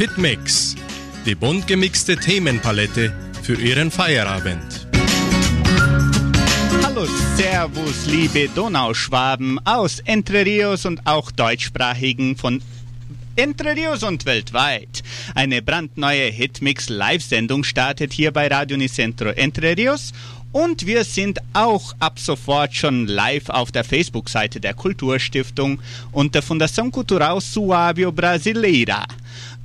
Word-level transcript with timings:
Hitmix, 0.00 0.76
die 1.26 1.34
bunt 1.34 1.66
gemixte 1.66 2.16
Themenpalette 2.16 3.12
für 3.42 3.60
Ihren 3.60 3.90
Feierabend. 3.90 4.88
Hallo, 6.82 7.06
Servus, 7.36 8.06
liebe 8.06 8.48
Donauschwaben 8.54 9.60
aus 9.66 10.00
Entre 10.06 10.46
Rios 10.46 10.86
und 10.86 11.06
auch 11.06 11.30
deutschsprachigen 11.30 12.34
von 12.34 12.62
Entre 13.36 13.76
Rios 13.76 14.02
und 14.02 14.24
weltweit. 14.24 15.02
Eine 15.34 15.60
brandneue 15.60 16.30
Hitmix 16.30 16.88
Live-Sendung 16.88 17.62
startet 17.62 18.14
hier 18.14 18.30
bei 18.32 18.48
Radio 18.48 18.78
Nicentro 18.78 19.28
Entre 19.28 19.76
Rios 19.76 20.14
und 20.52 20.84
wir 20.86 21.04
sind 21.04 21.38
auch 21.52 21.94
ab 22.00 22.18
sofort 22.18 22.74
schon 22.74 23.06
live 23.06 23.50
auf 23.50 23.70
der 23.70 23.84
Facebook-Seite 23.84 24.60
der 24.60 24.74
Kulturstiftung 24.74 25.78
und 26.10 26.34
der 26.34 26.42
Fundação 26.42 26.90
Cultural 26.90 27.38
Suábio 27.38 28.10
Brasileira. 28.10 29.06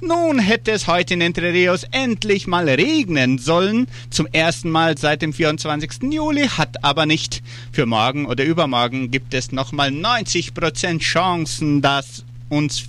Nun 0.01 0.39
hätte 0.39 0.71
es 0.71 0.87
heute 0.87 1.13
in 1.13 1.21
Entre 1.21 1.53
Rios 1.53 1.85
endlich 1.91 2.47
mal 2.47 2.67
regnen 2.67 3.37
sollen. 3.37 3.87
Zum 4.09 4.27
ersten 4.27 4.69
Mal 4.69 4.97
seit 4.97 5.21
dem 5.21 5.31
24. 5.31 6.11
Juli, 6.11 6.47
hat 6.49 6.83
aber 6.83 7.05
nicht. 7.05 7.41
Für 7.71 7.85
morgen 7.85 8.25
oder 8.25 8.43
übermorgen 8.43 9.09
gibt 9.09 9.33
es 9.33 9.53
nochmal 9.53 9.89
90% 9.89 10.99
Chancen, 10.99 11.81
dass 11.81 12.25
uns 12.49 12.83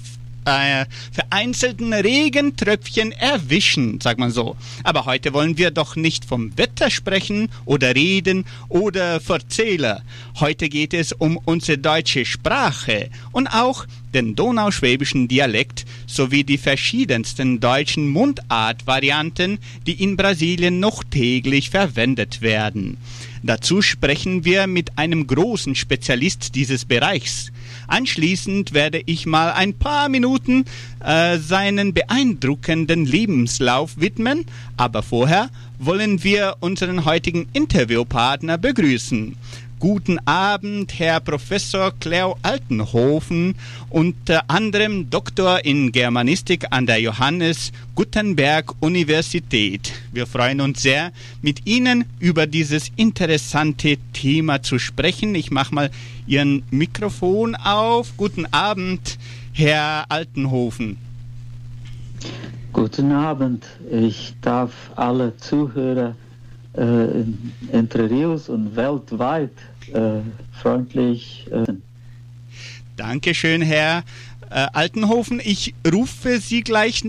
äh, 0.47 0.87
vereinzelten 1.13 1.93
Regentröpfchen 1.93 3.13
erwischen, 3.13 4.01
sagt 4.01 4.19
man 4.19 4.31
so. 4.31 4.57
Aber 4.85 5.05
heute 5.05 5.33
wollen 5.33 5.59
wir 5.59 5.71
doch 5.71 5.97
nicht 5.97 6.25
vom 6.25 6.57
Wetter 6.57 6.89
sprechen 6.89 7.49
oder 7.65 7.95
reden 7.95 8.45
oder 8.69 9.21
verzählen. 9.21 10.01
Heute 10.39 10.69
geht 10.69 10.95
es 10.95 11.13
um 11.13 11.37
unsere 11.37 11.79
deutsche 11.79 12.25
Sprache 12.25 13.11
und 13.33 13.49
auch 13.49 13.87
den 14.15 14.35
donauschwäbischen 14.35 15.29
Dialekt 15.29 15.85
sowie 16.07 16.45
die 16.45 16.59
verschiedensten 16.59 17.61
deutschen 17.61 18.09
Mundartvarianten, 18.09 19.59
die 19.87 20.03
in 20.03 20.17
Brasilien 20.17 20.81
noch 20.81 21.05
täglich 21.05 21.71
verwendet 21.71 22.41
werden. 22.41 22.97
Dazu 23.43 23.83
sprechen 23.83 24.45
wir 24.45 24.67
mit 24.67 24.97
einem 24.97 25.27
großen 25.27 25.75
Spezialist 25.75 26.55
dieses 26.55 26.85
Bereichs. 26.85 27.53
Anschließend 27.89 28.73
werde 28.73 29.03
ich 29.07 29.27
mal 29.27 29.53
ein 29.53 29.75
paar 29.75 30.09
Minuten 30.09 30.65
äh, 31.05 31.39
seinen 31.39 31.95
beeindruckenden 31.95 33.07
Lebenslauf 33.07 33.99
widmen, 34.01 34.45
aber 34.77 35.03
vorher 35.03 35.51
wollen 35.79 36.25
wir 36.25 36.57
unseren 36.61 37.05
heutigen 37.05 37.49
Interviewpartner 37.53 38.59
begrüßen. 38.59 39.37
Guten 39.79 40.19
Abend, 40.27 40.99
Herr 40.99 41.21
Professor 41.21 41.93
Cleo 42.01 42.39
Altenhofen, 42.41 43.57
unter 43.91 44.49
anderem 44.49 45.11
Doktor 45.11 45.67
in 45.67 45.93
Germanistik 45.93 46.65
an 46.71 46.87
der 46.87 46.99
Johannes 46.99 47.73
Gutenberg 47.95 48.75
Universität. 48.81 49.93
Wir 50.15 50.27
freuen 50.27 50.63
uns 50.63 50.81
sehr, 50.81 51.13
mit 51.43 51.67
Ihnen 51.67 52.07
über 52.19 52.47
dieses 52.47 52.91
interessante 52.97 53.99
Thema 54.15 54.63
zu 54.63 54.79
sprechen. 54.79 55.35
Ich 55.35 55.51
mache 55.51 55.75
mal 55.75 55.91
Ihren 56.27 56.63
Mikrofon 56.71 57.55
auf. 57.55 58.17
Guten 58.17 58.47
Abend, 58.47 59.19
Herr 59.53 60.07
Altenhofen. 60.09 60.97
Guten 62.73 63.13
Abend. 63.13 63.67
Ich 63.91 64.35
darf 64.41 64.73
alle 64.97 65.37
Zuhörer 65.37 66.17
äh, 66.77 67.25
Entre 67.73 68.11
Rios 68.11 68.49
und 68.49 68.77
weltweit 68.77 69.53
äh, 69.93 70.21
freundlich. 70.53 71.47
Äh. 71.51 71.73
Dankeschön, 72.97 73.63
Herr 73.63 74.05
äh, 74.51 74.67
Altenhofen. 74.73 75.41
Ich 75.43 75.75
rufe 75.91 76.41
Sie 76.41 76.63
gleich 76.63 77.05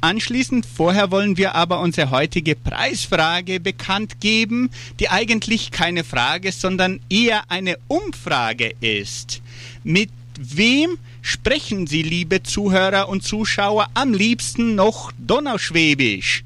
anschließend. 0.00 0.66
Vorher 0.66 1.10
wollen 1.10 1.36
wir 1.36 1.54
aber 1.54 1.80
unsere 1.80 2.10
heutige 2.10 2.56
Preisfrage 2.56 3.60
bekannt 3.60 4.20
geben, 4.20 4.70
die 4.98 5.08
eigentlich 5.08 5.70
keine 5.70 6.04
Frage, 6.04 6.52
sondern 6.52 7.00
eher 7.08 7.50
eine 7.50 7.76
Umfrage 7.86 8.72
ist. 8.80 9.42
Mit 9.84 10.10
wem 10.38 10.98
sprechen 11.22 11.86
Sie, 11.86 12.02
liebe 12.02 12.42
Zuhörer 12.42 13.08
und 13.08 13.22
Zuschauer, 13.22 13.88
am 13.94 14.14
liebsten 14.14 14.74
noch 14.74 15.12
Donauschwäbisch? 15.18 16.44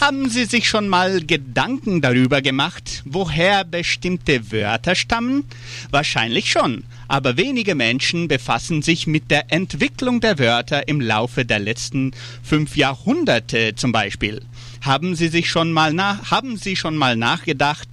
Haben 0.00 0.28
Sie 0.30 0.44
sich 0.44 0.68
schon 0.68 0.86
mal 0.86 1.22
Gedanken 1.24 2.00
darüber 2.00 2.40
gemacht, 2.40 3.02
woher 3.04 3.64
bestimmte 3.64 4.52
Wörter 4.52 4.94
stammen? 4.94 5.42
Wahrscheinlich 5.90 6.52
schon. 6.52 6.84
Aber 7.08 7.36
wenige 7.36 7.74
Menschen 7.74 8.28
befassen 8.28 8.82
sich 8.82 9.08
mit 9.08 9.32
der 9.32 9.52
Entwicklung 9.52 10.20
der 10.20 10.38
Wörter 10.38 10.86
im 10.86 11.00
Laufe 11.00 11.44
der 11.44 11.58
letzten 11.58 12.12
fünf 12.44 12.76
Jahrhunderte 12.76 13.74
zum 13.74 13.90
Beispiel. 13.90 14.40
Haben 14.82 15.16
Sie 15.16 15.28
sich 15.28 15.50
schon 15.50 15.72
mal 15.72 15.92
nach, 15.92 16.30
haben 16.30 16.58
Sie 16.58 16.76
schon 16.76 16.96
mal 16.96 17.16
nachgedacht, 17.16 17.88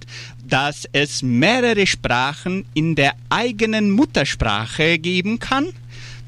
dass 0.52 0.86
es 0.92 1.22
mehrere 1.22 1.86
Sprachen 1.86 2.66
in 2.74 2.94
der 2.94 3.14
eigenen 3.30 3.90
Muttersprache 3.90 4.98
geben 4.98 5.38
kann? 5.38 5.72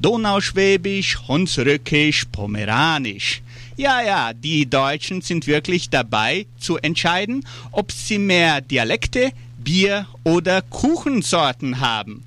Donauschwäbisch, 0.01 1.19
Hunsrückisch, 1.29 2.25
Pomeranisch. 2.33 3.43
Ja, 3.77 4.01
ja, 4.01 4.33
die 4.33 4.65
Deutschen 4.65 5.21
sind 5.21 5.47
wirklich 5.47 5.91
dabei 5.91 6.47
zu 6.59 6.79
entscheiden, 6.79 7.45
ob 7.71 7.93
sie 7.93 8.19
mehr 8.19 8.63
Dialekte, 8.63 9.31
Bier 9.59 10.07
oder 10.25 10.63
Kuchensorten 10.63 11.81
haben. 11.81 12.25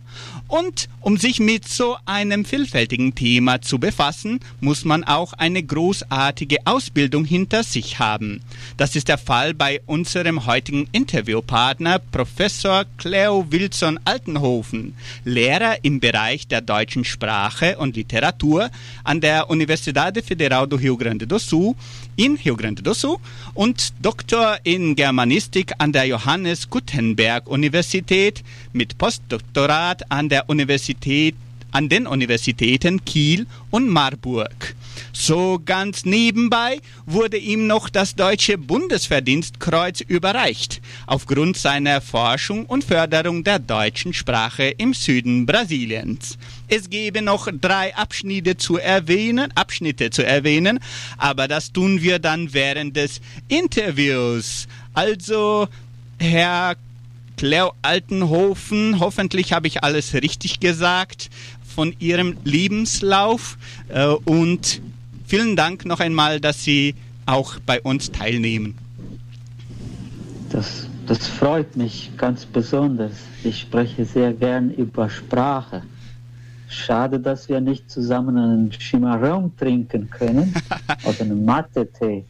Und 0.48 0.88
um 1.02 1.18
sich 1.18 1.40
mit 1.40 1.68
so 1.68 1.98
einem 2.06 2.46
vielfältigen 2.46 3.14
Thema 3.16 3.62
zu 3.62 3.80
befassen, 3.80 4.40
muss 4.62 4.86
man 4.86 5.04
auch 5.04 5.34
eine 5.34 5.62
großartige 5.62 6.58
Ausbildung 6.66 7.26
hinter 7.26 7.64
sich 7.64 8.00
haben. 8.00 8.42
Das 8.78 8.96
ist 8.96 9.10
der 9.10 9.18
Fall 9.18 9.54
bei 9.54 9.82
unserem 9.86 10.46
heutigen 10.46 10.88
Interviewpartner 10.94 12.00
Professor 12.00 12.86
Cleo 12.98 13.46
Wilson 13.50 14.00
Altenhofen, 14.06 14.96
Lehrer 15.26 15.84
im 15.84 16.00
Bereich 16.00 16.48
der 16.48 16.62
deutschen 16.62 17.04
Sprache 17.04 17.78
und 17.78 17.98
Literatur 17.98 18.70
an 19.04 19.20
der 19.20 19.50
Universidade 19.50 20.24
Federal 20.24 20.68
do 20.68 20.78
Rio 20.78 20.96
Grande 20.96 21.28
do 21.28 21.40
Sul 21.40 21.76
in 22.18 22.36
Rio 22.36 22.56
Grande 22.58 22.82
do 22.82 22.94
Sul 22.94 23.18
und 23.54 23.94
Doktor 24.02 24.58
in 24.64 24.96
Germanistik 24.96 25.72
an 25.78 25.94
der 25.94 26.06
Johannes 26.06 26.70
Gutenberg 26.70 27.48
Universität 27.48 28.44
mit 28.74 28.98
Postdoktorat 28.98 30.12
an 30.12 30.28
der 30.28 30.50
Universität 30.50 31.36
an 31.72 31.90
den 31.90 32.08
Universitäten 32.08 33.04
Kiel 33.06 33.46
und 33.70 33.90
Marburg. 33.90 34.76
So 35.14 35.60
ganz 35.64 36.06
nebenbei 36.06 36.80
wurde 37.06 37.38
ihm 37.38 37.68
noch 37.68 37.90
das 37.90 38.16
Deutsche 38.16 38.58
Bundesverdienstkreuz 38.58 40.02
überreicht, 40.02 40.82
aufgrund 41.08 41.58
seiner 41.58 42.02
Forschung 42.02 42.66
und 42.66 42.84
Förderung 42.84 43.44
der 43.44 43.60
deutschen 43.60 44.14
Sprache 44.14 44.66
im 44.66 44.94
Süden 44.94 45.46
Brasiliens. 45.46 46.38
Es 46.68 46.90
gäbe 46.90 47.22
noch 47.22 47.48
drei 47.52 47.96
Abschnitte 47.96 48.58
zu 48.58 48.78
erwähnen, 48.78 49.52
Abschnitte 49.56 50.10
zu 50.10 50.26
erwähnen, 50.26 50.80
aber 51.18 51.48
das 51.48 51.72
tun 51.74 52.02
wir 52.02 52.20
dann 52.20 52.54
während 52.54 52.96
des 52.96 53.22
Interviews. 53.48 54.68
Also, 54.94 55.68
Herr 56.20 56.76
Cleo 57.38 57.74
Altenhofen. 57.84 59.00
Hoffentlich 59.00 59.54
habe 59.54 59.68
ich 59.68 59.84
alles 59.84 60.16
richtig 60.16 60.60
gesagt 60.60 61.30
von 61.78 61.96
Ihrem 62.00 62.38
Lebenslauf. 62.44 63.56
Äh, 63.90 64.08
und 64.26 64.82
vielen 65.28 65.56
Dank 65.56 65.86
noch 65.86 66.00
einmal, 66.00 66.40
dass 66.40 66.64
Sie 66.64 66.96
auch 67.28 67.60
bei 67.68 67.80
uns 67.82 68.12
teilnehmen. 68.12 68.74
Das, 70.50 70.88
das 71.06 71.28
freut 71.28 71.78
mich 71.78 72.10
ganz 72.18 72.48
besonders. 72.48 73.12
Ich 73.44 73.62
spreche 73.62 74.06
sehr 74.06 74.34
gern 74.34 74.72
über 74.72 75.08
Sprache. 75.08 75.84
Schade, 76.68 77.20
dass 77.20 77.48
wir 77.48 77.62
nicht 77.62 77.92
zusammen 77.92 78.36
einen 78.40 78.72
Chimarrón 78.72 79.52
trinken 79.56 80.10
können 80.10 80.56
oder 81.04 81.22
einen 81.22 81.46
Mate-Tee. 81.46 82.26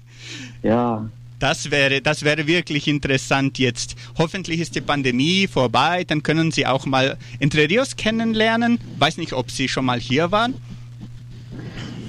Ja. 0.61 1.09
Das 1.39 1.69
wäre, 1.69 2.01
das 2.01 2.23
wäre 2.23 2.47
wirklich 2.47 2.87
interessant 2.87 3.59
jetzt. 3.59 3.95
Hoffentlich 4.17 4.59
ist 4.59 4.75
die 4.75 4.81
Pandemie 4.81 5.47
vorbei, 5.47 6.03
dann 6.03 6.23
können 6.23 6.51
Sie 6.51 6.65
auch 6.65 6.85
mal 6.85 7.17
Entre 7.39 7.69
Rios 7.69 7.95
kennenlernen. 7.95 8.79
Weiß 8.97 9.17
nicht, 9.17 9.33
ob 9.33 9.51
Sie 9.51 9.67
schon 9.67 9.85
mal 9.85 9.99
hier 9.99 10.31
waren. 10.31 10.55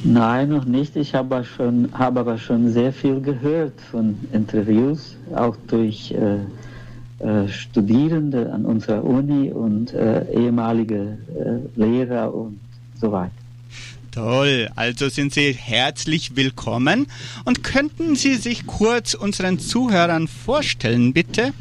Nein, 0.04 0.48
noch 0.50 0.64
nicht. 0.64 0.96
Ich 0.96 1.14
habe, 1.14 1.44
schon, 1.44 1.90
habe 1.92 2.20
aber 2.20 2.38
schon 2.38 2.70
sehr 2.70 2.92
viel 2.92 3.20
gehört 3.20 3.78
von 3.90 4.16
Interviews, 4.32 5.16
auch 5.34 5.56
durch 5.66 6.12
äh, 6.12 6.38
äh, 7.19 7.48
Studierende 7.48 8.52
an 8.52 8.64
unserer 8.64 9.04
Uni 9.04 9.50
und 9.50 9.92
äh, 9.92 10.25
ehemalige 10.32 11.19
äh, 11.34 11.78
Lehrer 11.80 12.32
und 12.32 12.60
so 12.94 13.10
weiter. 13.10 13.32
Toll, 14.19 14.69
also 14.75 15.09
sind 15.09 15.32
Sie 15.32 15.53
herzlich 15.53 16.35
willkommen 16.35 17.06
und 17.44 17.62
könnten 17.62 18.17
Sie 18.17 18.35
sich 18.35 18.67
kurz 18.67 19.15
unseren 19.15 19.61
Zuhörern 19.61 20.26
vorstellen, 20.26 21.12
bitte? 21.12 21.53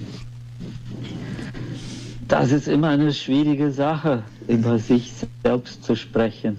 Das 2.27 2.51
ist 2.51 2.67
immer 2.67 2.89
eine 2.89 3.13
schwierige 3.13 3.71
Sache, 3.71 4.23
über 4.47 4.79
sich 4.79 5.13
selbst 5.43 5.83
zu 5.83 5.95
sprechen. 5.95 6.57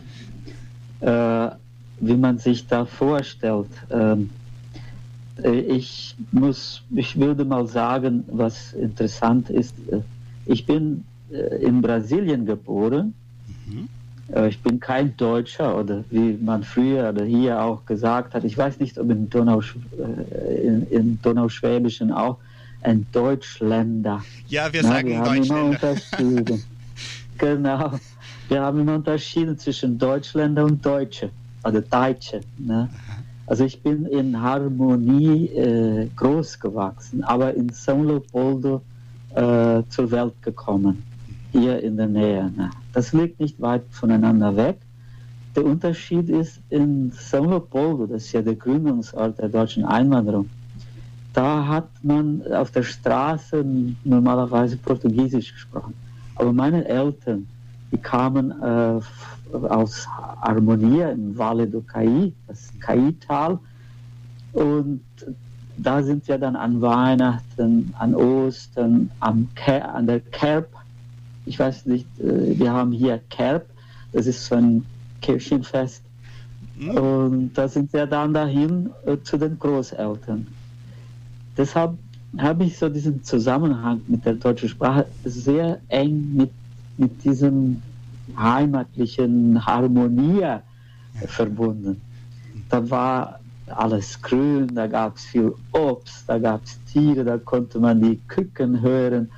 Äh, 1.00 1.48
wie 1.98 2.16
man 2.16 2.38
sich 2.38 2.68
da 2.68 2.84
vorstellt. 2.84 3.66
Ähm, 3.90 4.30
äh, 5.42 5.58
ich 5.58 6.14
muss, 6.30 6.80
ich 6.94 7.18
würde 7.18 7.44
mal 7.44 7.66
sagen, 7.66 8.22
was 8.28 8.72
interessant 8.72 9.50
ist. 9.50 9.74
Äh, 9.90 10.02
ich 10.46 10.64
bin 10.64 11.02
äh, 11.32 11.56
in 11.60 11.82
Brasilien 11.82 12.46
geboren. 12.46 13.14
Mhm. 13.66 13.88
Ich 14.46 14.60
bin 14.62 14.78
kein 14.78 15.16
Deutscher 15.16 15.78
oder 15.78 16.04
wie 16.10 16.36
man 16.42 16.62
früher 16.62 17.08
oder 17.08 17.24
hier 17.24 17.62
auch 17.62 17.86
gesagt 17.86 18.34
hat. 18.34 18.44
Ich 18.44 18.58
weiß 18.58 18.78
nicht, 18.78 18.98
ob 18.98 19.10
in, 19.10 19.30
Donau, 19.30 19.62
in, 20.62 20.86
in 20.90 21.18
Donauschwäbischen 21.22 22.12
auch 22.12 22.36
ein 22.82 23.06
Deutschländer. 23.12 24.22
Ja, 24.48 24.70
wir 24.72 24.82
Na, 24.82 24.88
sagen 24.88 25.08
wir 25.08 25.18
haben 25.20 25.42
Immer 25.42 25.64
unterschieden. 25.64 26.62
genau. 27.38 27.92
Wir 28.48 28.62
haben 28.62 28.80
immer 28.80 28.96
unterschieden 28.96 29.58
zwischen 29.58 29.98
Deutschländer 29.98 30.64
und 30.64 30.84
Deutsche 30.84 31.30
oder 31.64 31.80
Deutsche. 31.80 32.40
Ne? 32.58 32.88
Also 33.46 33.64
ich 33.64 33.82
bin 33.82 34.06
in 34.06 34.40
Harmonie 34.40 35.46
äh, 35.46 36.08
groß 36.16 36.60
gewachsen, 36.60 37.24
aber 37.24 37.54
in 37.54 37.70
São 37.70 38.06
Leopoldo 38.06 38.82
äh, 39.34 39.82
zur 39.88 40.10
Welt 40.10 40.34
gekommen, 40.42 41.02
hier 41.52 41.82
in 41.82 41.96
der 41.96 42.08
Nähe. 42.08 42.52
Ne? 42.56 42.70
Das 42.98 43.12
liegt 43.12 43.38
nicht 43.38 43.60
weit 43.60 43.84
voneinander 43.92 44.56
weg. 44.56 44.78
Der 45.54 45.64
Unterschied 45.64 46.28
ist 46.28 46.60
in 46.68 47.12
São 47.12 47.48
Leopoldo, 47.48 48.08
das 48.08 48.24
ist 48.24 48.32
ja 48.32 48.42
der 48.42 48.56
Gründungsort 48.56 49.38
der 49.38 49.48
deutschen 49.48 49.84
Einwanderung, 49.84 50.50
da 51.32 51.64
hat 51.64 51.88
man 52.02 52.42
auf 52.52 52.72
der 52.72 52.82
Straße 52.82 53.64
normalerweise 54.02 54.76
Portugiesisch 54.78 55.52
gesprochen. 55.52 55.94
Aber 56.34 56.52
meine 56.52 56.84
Eltern, 56.88 57.46
die 57.92 57.98
kamen 57.98 58.50
äh, 58.60 59.00
aus 59.52 60.08
Harmonia 60.42 61.10
im 61.10 61.38
Valle 61.38 61.68
do 61.68 61.80
Cai, 61.82 62.32
das 62.48 62.72
Cai-Tal. 62.80 63.60
Und 64.54 65.02
da 65.76 66.02
sind 66.02 66.26
wir 66.26 66.38
dann 66.38 66.56
an 66.56 66.80
Weihnachten, 66.80 67.94
an 67.96 68.16
Ostern, 68.16 69.08
am 69.20 69.46
an 69.60 70.06
der 70.08 70.18
Kerb. 70.18 70.66
Ich 71.48 71.58
weiß 71.58 71.86
nicht, 71.86 72.06
äh, 72.20 72.58
wir 72.58 72.70
haben 72.70 72.92
hier 72.92 73.20
Kerb, 73.30 73.66
das 74.12 74.26
ist 74.26 74.44
so 74.46 74.56
ein 74.56 74.84
Kirchenfest. 75.22 76.02
Mhm. 76.78 76.90
Und 76.90 77.54
da 77.54 77.66
sind 77.66 77.92
wir 77.92 78.06
dann 78.06 78.34
dahin 78.34 78.90
äh, 79.06 79.16
zu 79.22 79.38
den 79.38 79.58
Großeltern. 79.58 80.46
Deshalb 81.56 81.96
habe 82.36 82.64
ich 82.64 82.78
so 82.78 82.88
diesen 82.90 83.24
Zusammenhang 83.24 84.02
mit 84.06 84.26
der 84.26 84.34
deutschen 84.34 84.68
Sprache 84.68 85.06
sehr 85.24 85.80
eng 85.88 86.34
mit, 86.36 86.50
mit 86.98 87.24
diesem 87.24 87.82
heimatlichen 88.36 89.64
Harmonie 89.64 90.58
verbunden. 91.26 91.98
Da 92.68 92.90
war 92.90 93.40
alles 93.66 94.20
grün, 94.20 94.74
da 94.74 94.86
gab 94.86 95.16
es 95.16 95.24
viel 95.24 95.54
Obst, 95.72 96.28
da 96.28 96.38
gab 96.38 96.62
es 96.64 96.78
Tiere, 96.84 97.24
da 97.24 97.38
konnte 97.38 97.80
man 97.80 98.00
die 98.02 98.20
Küken 98.28 98.80
hören, 98.82 99.30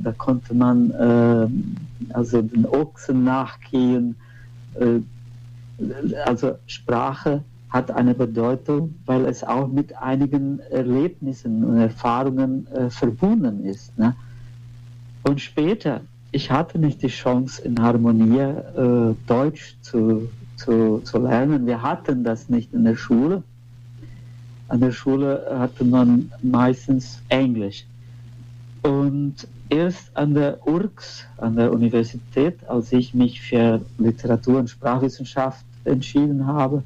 da 0.00 0.12
konnte 0.12 0.54
man 0.54 0.90
äh, 0.90 2.14
also 2.14 2.42
den 2.42 2.66
Ochsen 2.66 3.24
nachgehen. 3.24 4.16
Äh, 4.74 5.00
also 6.24 6.56
Sprache 6.66 7.42
hat 7.70 7.90
eine 7.90 8.14
Bedeutung, 8.14 8.94
weil 9.04 9.26
es 9.26 9.44
auch 9.44 9.68
mit 9.68 9.96
einigen 9.96 10.60
Erlebnissen 10.70 11.64
und 11.64 11.78
Erfahrungen 11.78 12.66
äh, 12.68 12.90
verbunden 12.90 13.64
ist. 13.64 13.96
Ne? 13.98 14.14
Und 15.24 15.40
später, 15.40 16.00
ich 16.32 16.50
hatte 16.50 16.78
nicht 16.78 17.02
die 17.02 17.08
Chance, 17.08 17.62
in 17.62 17.80
Harmonie 17.80 18.38
äh, 18.38 19.14
Deutsch 19.26 19.76
zu, 19.82 20.28
zu, 20.56 21.00
zu 21.00 21.18
lernen. 21.18 21.66
Wir 21.66 21.82
hatten 21.82 22.24
das 22.24 22.48
nicht 22.48 22.72
in 22.72 22.84
der 22.84 22.96
Schule. 22.96 23.42
An 24.68 24.80
der 24.80 24.92
Schule 24.92 25.46
hatte 25.58 25.84
man 25.84 26.30
meistens 26.42 27.20
Englisch. 27.28 27.86
Und 28.86 29.48
erst 29.68 30.16
an 30.16 30.34
der 30.34 30.64
URCS, 30.64 31.24
an 31.38 31.56
der 31.56 31.72
Universität, 31.72 32.56
als 32.68 32.92
ich 32.92 33.14
mich 33.14 33.40
für 33.42 33.80
Literatur 33.98 34.60
und 34.60 34.70
Sprachwissenschaft 34.70 35.64
entschieden 35.84 36.46
habe, 36.46 36.84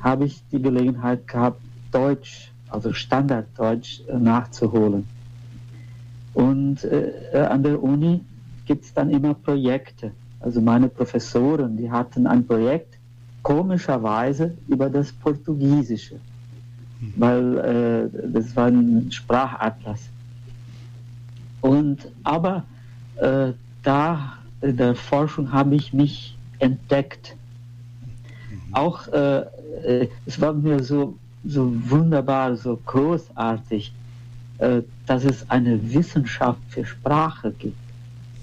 habe 0.00 0.24
ich 0.24 0.42
die 0.50 0.60
Gelegenheit 0.60 1.28
gehabt, 1.28 1.60
Deutsch, 1.92 2.50
also 2.70 2.92
Standarddeutsch, 2.92 4.00
äh, 4.08 4.18
nachzuholen. 4.18 5.06
Und 6.34 6.82
äh, 6.82 7.38
an 7.48 7.62
der 7.62 7.80
Uni 7.80 8.20
gibt 8.66 8.84
es 8.86 8.92
dann 8.92 9.08
immer 9.10 9.34
Projekte. 9.34 10.10
Also 10.40 10.60
meine 10.60 10.88
Professoren, 10.88 11.76
die 11.76 11.88
hatten 11.88 12.26
ein 12.26 12.44
Projekt, 12.44 12.98
komischerweise 13.42 14.54
über 14.66 14.90
das 14.90 15.12
Portugiesische, 15.12 16.16
mhm. 17.00 17.12
weil 17.16 17.58
äh, 17.58 18.28
das 18.32 18.56
war 18.56 18.66
ein 18.66 19.12
Sprachatlas. 19.12 20.00
Und 21.60 22.08
aber 22.24 22.64
äh, 23.16 23.52
da 23.82 24.34
in 24.60 24.76
der 24.76 24.94
Forschung 24.94 25.52
habe 25.52 25.74
ich 25.74 25.92
mich 25.92 26.36
entdeckt. 26.58 27.36
Mhm. 28.50 28.74
Auch 28.74 29.08
äh, 29.08 29.38
äh, 29.84 30.08
es 30.26 30.40
war 30.40 30.52
mir 30.52 30.82
so, 30.82 31.16
so 31.44 31.72
wunderbar, 31.88 32.56
so 32.56 32.78
großartig, 32.86 33.92
äh, 34.58 34.82
dass 35.06 35.24
es 35.24 35.48
eine 35.50 35.92
Wissenschaft 35.92 36.60
für 36.68 36.84
Sprache 36.84 37.52
gibt 37.52 37.76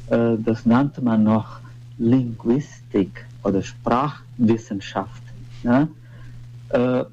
äh, 0.09 0.37
das 0.37 0.65
nannte 0.65 1.01
man 1.01 1.23
noch 1.23 1.59
Linguistik 1.97 3.25
oder 3.43 3.61
Sprachwissenschaft. 3.61 5.21
Äh, 6.69 7.03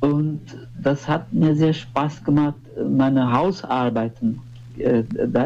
und 0.00 0.40
das 0.82 1.08
hat 1.08 1.32
mir 1.32 1.54
sehr 1.56 1.72
Spaß 1.74 2.24
gemacht. 2.24 2.54
Meine 2.88 3.32
Hausarbeiten, 3.32 4.40
äh, 4.82 5.04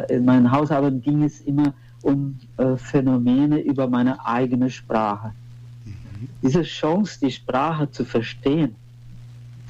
in 0.09 0.25
meinen 0.25 0.51
Hausarbeiten 0.51 1.03
ging 1.03 1.23
es 1.23 1.41
immer 1.43 1.73
um 2.03 2.39
Phänomene 2.77 3.61
über 3.61 3.89
meine 3.89 4.25
eigene 4.27 4.69
Sprache. 4.69 5.33
Mhm. 5.87 6.29
Diese 6.43 6.63
Chance, 6.63 7.19
die 7.19 7.31
Sprache 7.31 7.91
zu 7.91 8.05
verstehen, 8.05 8.75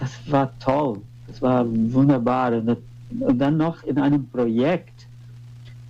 das 0.00 0.10
war 0.26 0.50
toll, 0.58 1.00
das 1.28 1.40
war 1.40 1.64
wunderbar. 1.68 2.52
Und 2.52 3.38
dann 3.38 3.56
noch 3.56 3.84
in 3.84 3.98
einem 3.98 4.26
Projekt, 4.26 5.06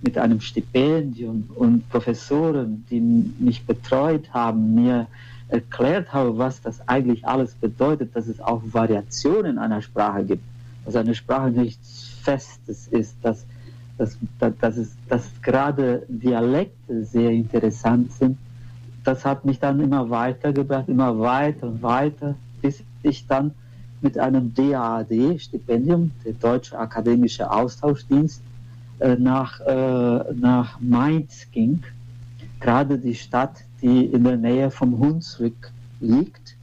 mit 0.05 0.17
einem 0.17 0.39
Stipendium 0.39 1.49
und 1.55 1.89
Professoren, 1.89 2.85
die 2.89 2.99
mich 2.99 3.65
betreut 3.65 4.31
haben, 4.31 4.75
mir 4.75 5.07
erklärt 5.47 6.13
haben, 6.13 6.37
was 6.37 6.61
das 6.61 6.87
eigentlich 6.87 7.27
alles 7.27 7.53
bedeutet, 7.55 8.15
dass 8.15 8.27
es 8.27 8.39
auch 8.39 8.61
Variationen 8.65 9.57
einer 9.57 9.81
Sprache 9.81 10.23
gibt, 10.23 10.43
dass 10.85 10.95
eine 10.95 11.15
Sprache 11.15 11.49
nichts 11.49 12.11
Festes 12.21 12.87
ist, 12.87 13.15
dass, 13.23 13.45
dass, 13.97 14.17
dass, 14.39 14.77
es, 14.77 14.95
dass 15.07 15.29
gerade 15.41 16.03
Dialekte 16.07 17.05
sehr 17.05 17.31
interessant 17.31 18.11
sind. 18.11 18.37
Das 19.03 19.23
hat 19.23 19.45
mich 19.45 19.59
dann 19.59 19.79
immer 19.79 20.09
weitergebracht, 20.09 20.89
immer 20.89 21.17
weiter 21.19 21.67
und 21.67 21.81
weiter, 21.81 22.35
bis 22.61 22.83
ich 23.03 23.25
dann 23.27 23.51
mit 24.01 24.17
einem 24.17 24.53
DAAD-Stipendium, 24.53 26.11
der 26.25 26.33
Deutsche 26.33 26.77
Akademische 26.77 27.49
Austauschdienst, 27.49 28.41
äh, 28.99 29.15
nach, 29.15 29.59
äh, 29.61 30.33
nach 30.33 30.79
Mainz 30.79 31.47
ging, 31.51 31.83
gerade 32.59 32.97
die 32.97 33.15
Stadt, 33.15 33.63
die 33.81 34.05
in 34.05 34.23
der 34.23 34.37
Nähe 34.37 34.71
vom 34.71 34.97
Hunsrück 34.99 35.71
liegt. 35.99 36.55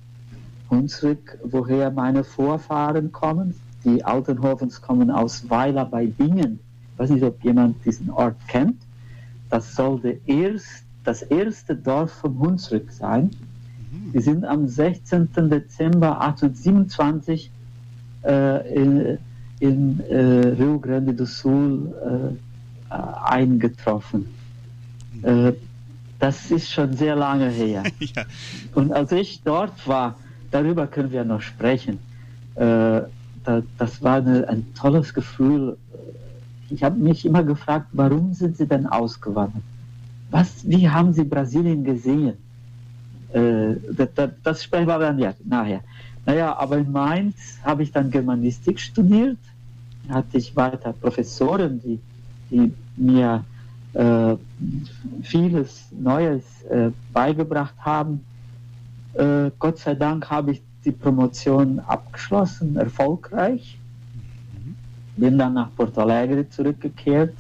Hunsrück, 0.70 1.38
woher 1.44 1.90
meine 1.90 2.24
Vorfahren 2.24 3.12
kommen. 3.12 3.54
Die 3.84 4.04
Altenhofens 4.04 4.80
kommen 4.80 5.10
aus 5.10 5.48
Weiler 5.50 5.84
bei 5.84 6.06
Bingen. 6.06 6.58
Ich 6.92 6.99
weiß 6.99 7.11
nicht, 7.11 7.25
ob 7.25 7.42
jemand 7.44 7.84
diesen 7.84 8.11
Ort 8.11 8.37
kennt. 8.49 8.76
Das 9.50 9.75
sollte 9.75 10.18
erst 10.26 10.84
das 11.04 11.22
erste 11.22 11.75
Dorf 11.75 12.12
vom 12.12 12.38
Hunsrück 12.38 12.90
sein. 12.92 13.30
Wir 14.12 14.22
sind 14.22 14.44
am 14.44 14.68
16. 14.68 15.28
Dezember 15.50 16.20
1827 16.20 17.50
äh, 18.25 18.75
in, 18.75 19.18
in 19.61 20.00
äh, 20.00 20.49
Rio 20.58 20.78
Grande 20.78 21.12
do 21.12 21.26
Sul 21.26 21.92
äh, 22.90 22.94
eingetroffen. 22.94 24.26
Äh, 25.22 25.52
das 26.18 26.50
ist 26.50 26.70
schon 26.70 26.96
sehr 26.96 27.16
lange 27.16 27.49
her. 27.50 27.82
ja. 27.99 28.25
Und 28.75 28.92
als 28.92 29.12
ich 29.12 29.42
dort 29.42 29.87
war, 29.88 30.16
darüber 30.50 30.87
können 30.87 31.11
wir 31.11 31.25
noch 31.25 31.40
sprechen. 31.40 31.99
Äh, 32.54 33.02
da, 33.44 33.62
das 33.76 34.02
war 34.02 34.16
eine, 34.16 34.49
ein 34.49 34.72
tolles 34.75 35.14
Gefühl. 35.14 35.76
Ich 36.72 36.82
habe 36.82 36.98
mich 36.98 37.26
immer 37.26 37.42
gefragt, 37.42 37.88
warum 37.92 38.32
sind 38.32 38.56
Sie 38.56 38.66
denn 38.66 38.86
ausgewandert? 38.86 39.62
Was, 40.30 40.66
wie 40.66 40.88
haben 40.88 41.12
Sie 41.12 41.24
Brasilien 41.24 41.84
gesehen? 41.84 42.36
Äh, 43.32 43.74
das, 43.92 44.08
das, 44.14 44.30
das 44.42 44.64
sprechen 44.64 44.88
wir 44.88 44.98
dann 44.98 45.18
ja, 45.18 45.34
nachher. 45.44 45.80
Naja, 46.24 46.56
aber 46.56 46.78
in 46.78 46.90
Mainz 46.90 47.58
habe 47.62 47.82
ich 47.82 47.92
dann 47.92 48.10
Germanistik 48.10 48.80
studiert. 48.80 49.36
Hatte 50.08 50.38
ich 50.38 50.56
weiter 50.56 50.94
Professoren, 50.94 51.80
die, 51.82 52.00
die 52.50 52.72
mir 52.96 53.44
äh, 53.92 54.36
vieles 55.22 55.84
Neues 55.92 56.42
äh, 56.70 56.90
beigebracht 57.12 57.74
haben. 57.78 58.24
Äh, 59.12 59.50
Gott 59.58 59.78
sei 59.78 59.94
Dank 59.94 60.30
habe 60.30 60.52
ich 60.52 60.62
die 60.84 60.92
Promotion 60.92 61.80
abgeschlossen, 61.80 62.76
erfolgreich. 62.76 63.78
Bin 65.16 65.38
dann 65.38 65.54
nach 65.54 65.69
Porto 65.76 66.00
Alegre 66.00 66.49
zurückgekehrt, 66.49 67.35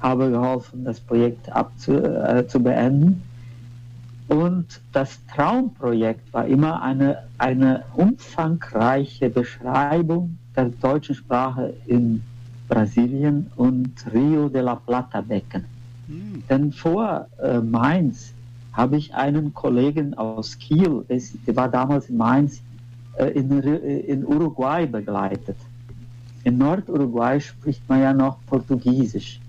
habe 0.00 0.30
geholfen, 0.30 0.84
das 0.84 1.00
Projekt 1.00 1.50
abzu, 1.50 1.92
äh, 1.92 2.46
zu 2.46 2.60
beenden. 2.60 3.22
Und 4.28 4.80
das 4.92 5.18
Traumprojekt 5.26 6.32
war 6.32 6.46
immer 6.46 6.82
eine, 6.82 7.24
eine 7.36 7.84
umfangreiche 7.94 9.28
Beschreibung 9.28 10.38
der 10.56 10.66
deutschen 10.66 11.14
Sprache 11.14 11.74
in 11.86 12.22
Brasilien 12.68 13.50
und 13.56 13.92
Rio 14.12 14.48
de 14.48 14.62
la 14.62 14.76
Plata 14.76 15.20
Becken. 15.20 15.64
Mhm. 16.08 16.42
Denn 16.48 16.72
vor 16.72 17.26
äh, 17.42 17.60
Mainz 17.60 18.32
habe 18.72 18.96
ich 18.96 19.14
einen 19.14 19.52
Kollegen 19.54 20.14
aus 20.14 20.58
Kiel, 20.58 21.04
der 21.08 21.56
war 21.56 21.68
damals 21.68 22.08
in 22.08 22.16
Mainz, 22.16 22.60
äh, 23.18 23.26
in, 23.26 23.62
in 23.62 24.26
Uruguay 24.26 24.86
begleitet. 24.86 25.56
In 26.44 26.58
Norduruguay 26.58 27.40
spricht 27.40 27.88
man 27.88 28.00
ja 28.00 28.12
noch 28.12 28.38
Portugiesisch. 28.46 29.40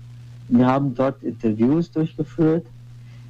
Wir 0.48 0.66
haben 0.66 0.94
dort 0.94 1.22
Interviews 1.22 1.90
durchgeführt 1.90 2.66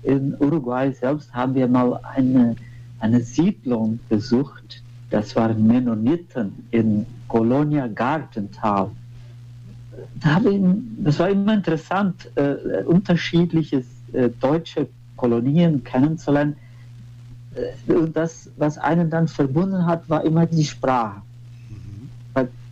in 0.07 0.37
Uruguay 0.39 0.93
selbst 0.93 1.35
haben 1.35 1.55
wir 1.55 1.67
mal 1.67 1.99
eine, 2.15 2.55
eine 3.01 3.21
Siedlung 3.21 3.99
besucht. 4.09 4.83
Das 5.11 5.35
waren 5.35 5.67
Mennoniten 5.67 6.67
in 6.71 7.05
Colonia 7.27 7.89
Gartental. 7.89 8.91
Das 10.21 11.19
war 11.19 11.29
immer 11.29 11.55
interessant, 11.55 12.31
äh, 12.37 12.85
unterschiedliche 12.85 13.83
äh, 14.13 14.29
deutsche 14.41 14.89
Kolonien 15.17 15.83
kennenzulernen. 15.83 16.55
Äh, 17.89 17.93
und 17.93 18.17
das, 18.17 18.49
was 18.57 18.79
einen 18.79 19.11
dann 19.11 19.27
verbunden 19.27 19.87
hat, 19.87 20.09
war 20.09 20.25
immer 20.25 20.47
die 20.47 20.65
Sprache. 20.65 21.23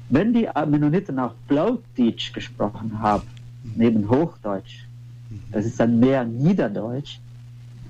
Mhm. 0.08 0.14
Wenn 0.14 0.32
die 0.32 0.48
Mennoniten 0.66 1.18
auch 1.18 1.34
Plautdeutsch 1.48 2.32
gesprochen 2.32 2.98
haben, 3.00 3.24
neben 3.76 4.08
Hochdeutsch, 4.08 4.84
mhm. 5.30 5.40
das 5.52 5.66
ist 5.66 5.80
dann 5.80 5.98
mehr 6.00 6.24
Niederdeutsch, 6.24 7.18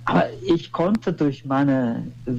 aber 0.06 0.26
ich 0.46 0.70
konnte 0.70 1.12
durch 1.12 1.44
meine 1.44 2.06
äh, 2.26 2.32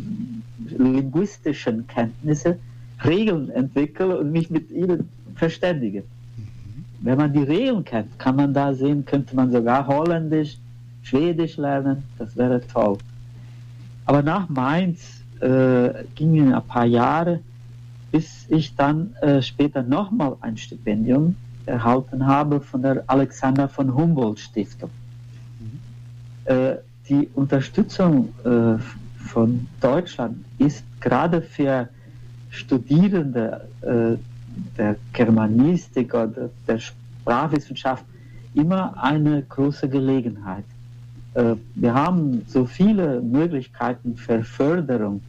linguistischen 0.77 1.87
Kenntnisse 1.87 2.59
Regeln 3.03 3.49
entwickeln 3.49 4.11
und 4.11 4.31
mich 4.31 4.49
mit 4.49 4.69
ihnen 4.71 5.09
verständigen. 5.35 6.03
Mhm. 6.37 6.85
Wenn 7.01 7.17
man 7.17 7.33
die 7.33 7.43
Regeln 7.43 7.83
kennt, 7.83 8.17
kann 8.19 8.35
man 8.35 8.53
da 8.53 8.73
sehen, 8.73 9.05
könnte 9.05 9.35
man 9.35 9.51
sogar 9.51 9.85
Holländisch, 9.87 10.57
Schwedisch 11.03 11.57
lernen. 11.57 12.03
Das 12.17 12.35
wäre 12.35 12.61
toll. 12.65 12.97
Aber 14.05 14.21
nach 14.21 14.47
Mainz 14.49 15.21
äh, 15.39 15.89
gingen 16.15 16.53
ein 16.53 16.63
paar 16.67 16.85
Jahre, 16.85 17.39
bis 18.15 18.45
ich 18.47 18.73
dann 18.77 19.13
äh, 19.15 19.41
später 19.41 19.83
nochmal 19.83 20.37
ein 20.39 20.55
Stipendium 20.55 21.35
erhalten 21.65 22.25
habe 22.25 22.61
von 22.61 22.81
der 22.81 23.03
Alexander 23.07 23.67
von 23.67 23.93
Humboldt 23.93 24.39
Stiftung. 24.39 24.89
Mhm. 25.59 25.79
Äh, 26.45 26.75
die 27.09 27.27
Unterstützung 27.33 28.29
äh, 28.45 28.77
von 29.21 29.67
Deutschland 29.81 30.45
ist 30.59 30.85
gerade 31.01 31.41
für 31.41 31.89
Studierende 32.51 33.67
äh, 33.81 34.15
der 34.77 34.95
Germanistik 35.11 36.13
oder 36.13 36.49
der 36.69 36.79
Sprachwissenschaft 36.79 38.05
immer 38.53 38.95
eine 39.03 39.41
große 39.41 39.89
Gelegenheit. 39.89 40.63
Äh, 41.33 41.55
wir 41.75 41.93
haben 41.93 42.45
so 42.47 42.65
viele 42.65 43.19
Möglichkeiten 43.19 44.15
für 44.15 44.41
Förderung. 44.41 45.21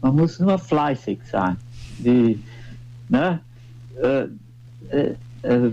Man 0.00 0.16
muss 0.16 0.40
nur 0.40 0.58
fleißig 0.58 1.18
sein. 1.30 1.58
Die, 1.98 2.42
ne, 3.08 3.40
äh, 4.02 4.26
äh, 4.90 5.14
äh, 5.42 5.72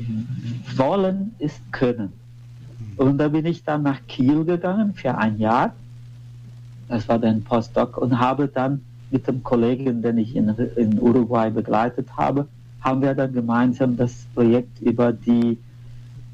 wollen 0.76 1.34
ist 1.40 1.62
können. 1.72 2.14
Und 2.98 3.18
da 3.18 3.28
bin 3.30 3.46
ich 3.46 3.64
dann 3.64 3.84
nach 3.84 4.00
Kiel 4.08 4.44
gegangen 4.44 4.94
für 4.94 5.18
ein 5.18 5.40
Jahr. 5.40 5.74
Das 6.88 7.08
war 7.08 7.20
dann 7.20 7.44
Postdoc 7.44 7.98
und 7.98 8.20
habe 8.20 8.48
dann 8.48 8.82
mit 9.12 9.28
dem 9.28 9.44
Kollegen, 9.44 10.02
den 10.02 10.18
ich 10.18 10.36
in, 10.36 10.50
in 10.76 11.00
Uruguay 11.00 11.50
begleitet 11.50 12.08
habe, 12.16 12.48
haben 12.82 13.02
wir 13.02 13.14
dann 13.14 13.34
gemeinsam 13.34 13.96
das 13.96 14.26
Projekt 14.34 14.82
über 14.82 15.14
die, 15.14 15.58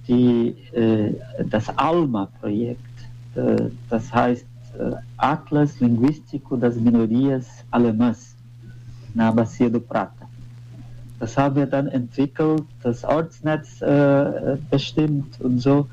die, 0.08 0.56
äh, 0.74 1.14
das 1.50 1.70
ALMA-Projekt, 1.78 2.80
äh, 3.36 3.70
das 3.90 4.14
heißt 4.14 4.46
äh, 4.80 4.92
Atlas 5.18 5.80
Linguístico 5.80 6.58
das 6.58 6.76
Minorias 6.76 7.48
Alemãs, 7.72 8.37
na 9.18 9.32
Bacia 9.32 9.68
do 9.68 9.80
Prata. 9.80 10.30
Das 11.20 11.36
haben 11.36 11.56
wir 11.56 11.66
dann 11.66 11.88
entwickelt, 11.88 12.64
das 12.84 13.04
Ortsnetz 13.04 13.82
äh, 13.82 14.58
bestimmt 14.70 15.42
und 15.42 15.60
so. 15.60 15.88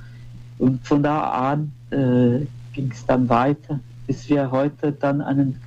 Und 0.58 0.86
von 0.86 1.02
da 1.02 1.30
an 1.50 1.72
äh, 1.90 2.44
ging 2.74 2.90
es 2.92 3.06
dann 3.06 3.26
weiter, 3.30 3.80
bis 4.06 4.28
wir 4.28 4.50
heute 4.50 4.92
dann 4.92 5.22
einen 5.22 5.58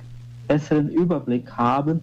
besseren 0.46 0.88
Überblick 0.88 1.50
haben. 1.50 2.00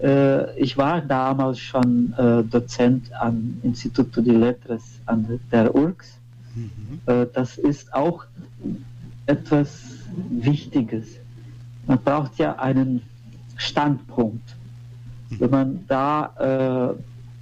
Äh, 0.00 0.58
ich 0.58 0.76
war 0.76 1.00
damals 1.00 1.60
schon 1.60 2.12
Dozent 2.50 3.12
am 3.14 3.58
Instituto 3.62 4.20
de 4.20 4.36
Letras 4.36 4.82
an 5.06 5.38
der 5.52 5.72
URGS. 5.72 6.18
Mhm. 6.54 7.28
Das 7.32 7.56
ist 7.56 7.94
auch 7.94 8.24
etwas 9.26 9.70
Wichtiges. 10.30 11.06
Man 11.86 11.98
braucht 11.98 12.38
ja 12.38 12.56
einen 12.58 13.02
Standpunkt. 13.62 14.56
Wenn 15.38 15.50
man 15.50 15.84
da 15.88 16.94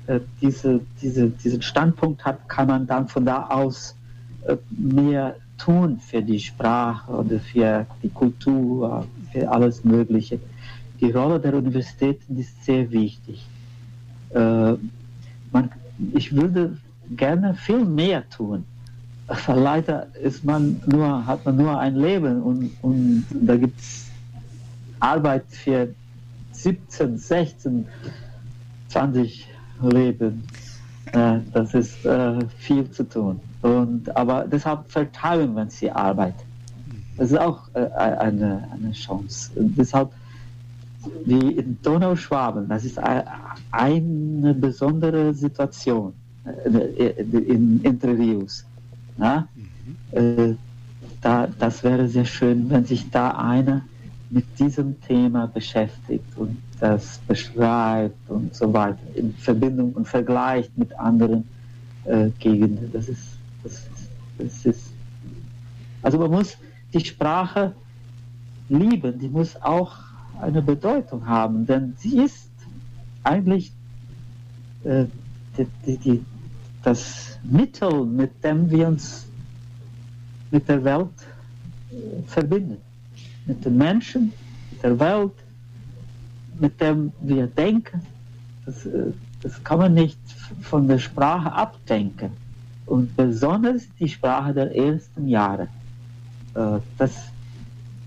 äh, 0.06 0.14
äh, 0.14 0.20
diese, 0.40 0.80
diese, 1.00 1.30
diesen 1.30 1.62
Standpunkt 1.62 2.24
hat, 2.24 2.48
kann 2.48 2.68
man 2.68 2.86
dann 2.86 3.08
von 3.08 3.24
da 3.24 3.46
aus 3.48 3.94
äh, 4.46 4.56
mehr 4.70 5.36
tun 5.58 5.98
für 5.98 6.22
die 6.22 6.40
Sprache 6.40 7.12
oder 7.12 7.38
für 7.38 7.86
die 8.02 8.08
Kultur, 8.08 9.06
für 9.32 9.50
alles 9.50 9.84
Mögliche. 9.84 10.38
Die 11.00 11.10
Rolle 11.10 11.38
der 11.40 11.54
Universitäten 11.54 12.38
ist 12.38 12.64
sehr 12.64 12.90
wichtig. 12.90 13.46
Äh, 14.30 14.74
man, 15.52 15.70
ich 16.14 16.34
würde 16.34 16.76
gerne 17.16 17.54
viel 17.54 17.84
mehr 17.84 18.28
tun. 18.30 18.64
Aber 19.26 19.54
leider 19.54 20.06
ist 20.16 20.44
man 20.44 20.80
nur, 20.86 21.24
hat 21.26 21.44
man 21.44 21.56
nur 21.56 21.78
ein 21.78 21.96
Leben 21.96 22.42
und, 22.42 22.70
und 22.82 23.24
da 23.30 23.56
gibt 23.56 23.78
es 23.78 24.10
Arbeit 24.98 25.44
für 25.50 25.94
17, 26.62 27.18
16, 27.18 27.86
20 28.88 29.48
Leben. 29.82 30.44
Äh, 31.12 31.38
das 31.52 31.74
ist 31.74 32.04
äh, 32.04 32.38
viel 32.58 32.90
zu 32.90 33.08
tun. 33.08 33.40
Und, 33.62 34.14
aber 34.16 34.46
deshalb 34.46 34.90
verteilen 34.90 35.54
wir 35.54 35.66
sie 35.68 35.90
Arbeit. 35.90 36.34
Das 37.16 37.30
ist 37.30 37.38
auch 37.38 37.68
äh, 37.74 37.86
eine, 37.96 38.68
eine 38.72 38.92
Chance. 38.92 39.50
Und 39.56 39.76
deshalb, 39.76 40.10
wie 41.24 41.52
in 41.52 41.78
Donauschwaben, 41.82 42.68
das 42.68 42.84
ist 42.84 42.98
eine 43.70 44.54
besondere 44.54 45.34
Situation. 45.34 46.12
in 46.64 47.80
Interviews. 47.82 48.64
Na? 49.16 49.46
Mhm. 49.54 50.56
da, 51.20 51.46
das 51.58 51.84
wäre 51.84 52.08
sehr 52.08 52.24
schön, 52.24 52.70
wenn 52.70 52.84
sich 52.86 53.10
da 53.10 53.32
einer 53.32 53.82
mit 54.30 54.44
diesem 54.58 55.00
Thema 55.00 55.46
beschäftigt 55.48 56.24
und 56.36 56.56
das 56.78 57.18
beschreibt 57.26 58.30
und 58.30 58.54
so 58.54 58.72
weiter 58.72 58.98
in 59.14 59.34
Verbindung 59.34 59.92
und 59.92 60.06
vergleicht 60.06 60.76
mit 60.78 60.96
anderen 60.98 61.44
äh, 62.04 62.30
Gegenden. 62.38 62.90
Das 62.92 63.08
ist, 63.08 63.24
das, 63.64 63.86
das 64.38 64.66
ist, 64.66 64.92
also 66.02 66.18
man 66.18 66.30
muss 66.30 66.56
die 66.94 67.04
Sprache 67.04 67.74
lieben, 68.68 69.18
die 69.18 69.28
muss 69.28 69.60
auch 69.60 69.96
eine 70.40 70.62
Bedeutung 70.62 71.26
haben, 71.26 71.66
denn 71.66 71.94
sie 71.98 72.20
ist 72.20 72.50
eigentlich 73.24 73.72
äh, 74.84 75.06
die, 75.58 75.66
die, 75.84 75.96
die, 75.98 76.24
das 76.82 77.38
Mittel, 77.42 78.06
mit 78.06 78.42
dem 78.44 78.70
wir 78.70 78.88
uns 78.88 79.26
mit 80.50 80.68
der 80.68 80.82
Welt 80.84 81.08
äh, 81.90 82.22
verbinden. 82.26 82.78
Mit 83.46 83.64
den 83.64 83.76
Menschen, 83.76 84.32
mit 84.70 84.82
der 84.82 84.98
Welt, 84.98 85.32
mit 86.58 86.80
dem 86.80 87.12
wir 87.20 87.46
denken. 87.46 88.02
Das, 88.66 88.86
äh, 88.86 89.12
das 89.42 89.62
kann 89.64 89.78
man 89.78 89.94
nicht 89.94 90.18
von 90.60 90.86
der 90.86 90.98
Sprache 90.98 91.52
abdenken. 91.52 92.30
Und 92.86 93.16
besonders 93.16 93.82
die 93.98 94.08
Sprache 94.08 94.52
der 94.52 94.74
ersten 94.74 95.28
Jahre. 95.28 95.68
Äh, 96.54 96.78
das, 96.98 97.12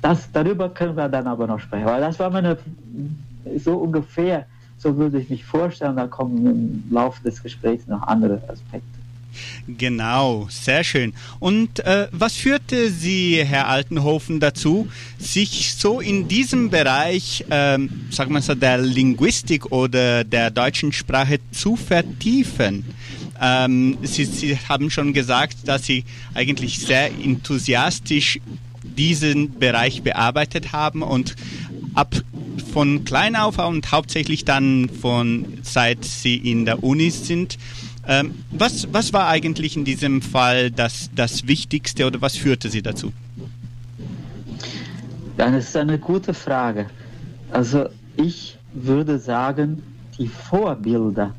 das, 0.02 0.32
darüber 0.32 0.70
können 0.70 0.96
wir 0.96 1.10
dann 1.10 1.28
aber 1.28 1.48
noch 1.48 1.60
sprechen. 1.60 1.86
Weil 1.86 2.02
das 2.02 2.20
war 2.20 2.30
meine, 2.30 2.58
so 3.58 3.78
ungefähr, 3.78 4.46
so 4.78 4.96
würde 4.98 5.20
ich 5.20 5.30
mich 5.30 5.46
vorstellen, 5.46 5.96
da 5.96 6.08
kommen 6.08 6.46
im 6.46 6.84
Laufe 6.92 7.24
des 7.24 7.42
Gesprächs 7.42 7.88
noch 7.88 8.02
andere 8.04 8.42
Aspekte. 8.48 9.03
Genau, 9.68 10.48
sehr 10.50 10.84
schön. 10.84 11.14
Und 11.40 11.80
äh, 11.80 12.08
was 12.12 12.36
führte 12.36 12.90
Sie, 12.90 13.44
Herr 13.44 13.68
Altenhofen, 13.68 14.40
dazu, 14.40 14.88
sich 15.18 15.74
so 15.78 16.00
in 16.00 16.28
diesem 16.28 16.70
Bereich, 16.70 17.46
ähm, 17.50 18.08
sagen 18.10 18.34
wir 18.34 18.42
so, 18.42 18.56
der 18.56 18.78
Linguistik 18.78 19.72
oder 19.72 20.24
der 20.24 20.52
deutschen 20.52 20.92
Sprache 20.92 21.40
zu 21.52 21.76
vertiefen? 21.76 22.86
Ähm, 23.42 23.98
Sie, 24.04 24.26
Sie 24.26 24.58
haben 24.70 24.90
schon 24.90 25.14
gesagt, 25.14 25.58
dass 25.66 25.86
Sie 25.86 26.04
eigentlich 26.34 26.80
sehr 26.80 27.08
enthusiastisch 27.08 28.40
diesen 28.84 29.58
Bereich 29.60 30.04
bearbeitet 30.04 30.72
haben 30.72 31.02
und 31.02 31.36
ab 31.94 32.16
von 32.74 33.06
klein 33.06 33.36
auf 33.36 33.60
und 33.60 33.92
hauptsächlich 33.92 34.46
dann 34.46 34.90
von 34.90 35.46
seit 35.62 36.04
Sie 36.06 36.36
in 36.36 36.66
der 36.66 36.84
Uni 36.84 37.12
sind, 37.12 37.58
ähm, 38.08 38.34
was, 38.52 38.92
was 38.92 39.14
war 39.14 39.28
eigentlich 39.28 39.78
in 39.78 39.86
diesem 39.86 40.22
Fall 40.22 40.72
das, 40.72 41.10
das 41.16 41.48
Wichtigste 41.48 42.06
oder 42.06 42.22
was 42.22 42.36
führte 42.36 42.70
Sie 42.70 42.82
dazu? 42.82 43.14
Das 45.38 45.54
ist 45.54 45.76
eine 45.78 45.98
gute 45.98 46.34
Frage. 46.34 46.88
Also 47.52 47.88
ich 48.18 48.58
würde 48.74 49.20
sagen, 49.20 49.82
die 50.18 50.28
Vorbilder 50.28 51.34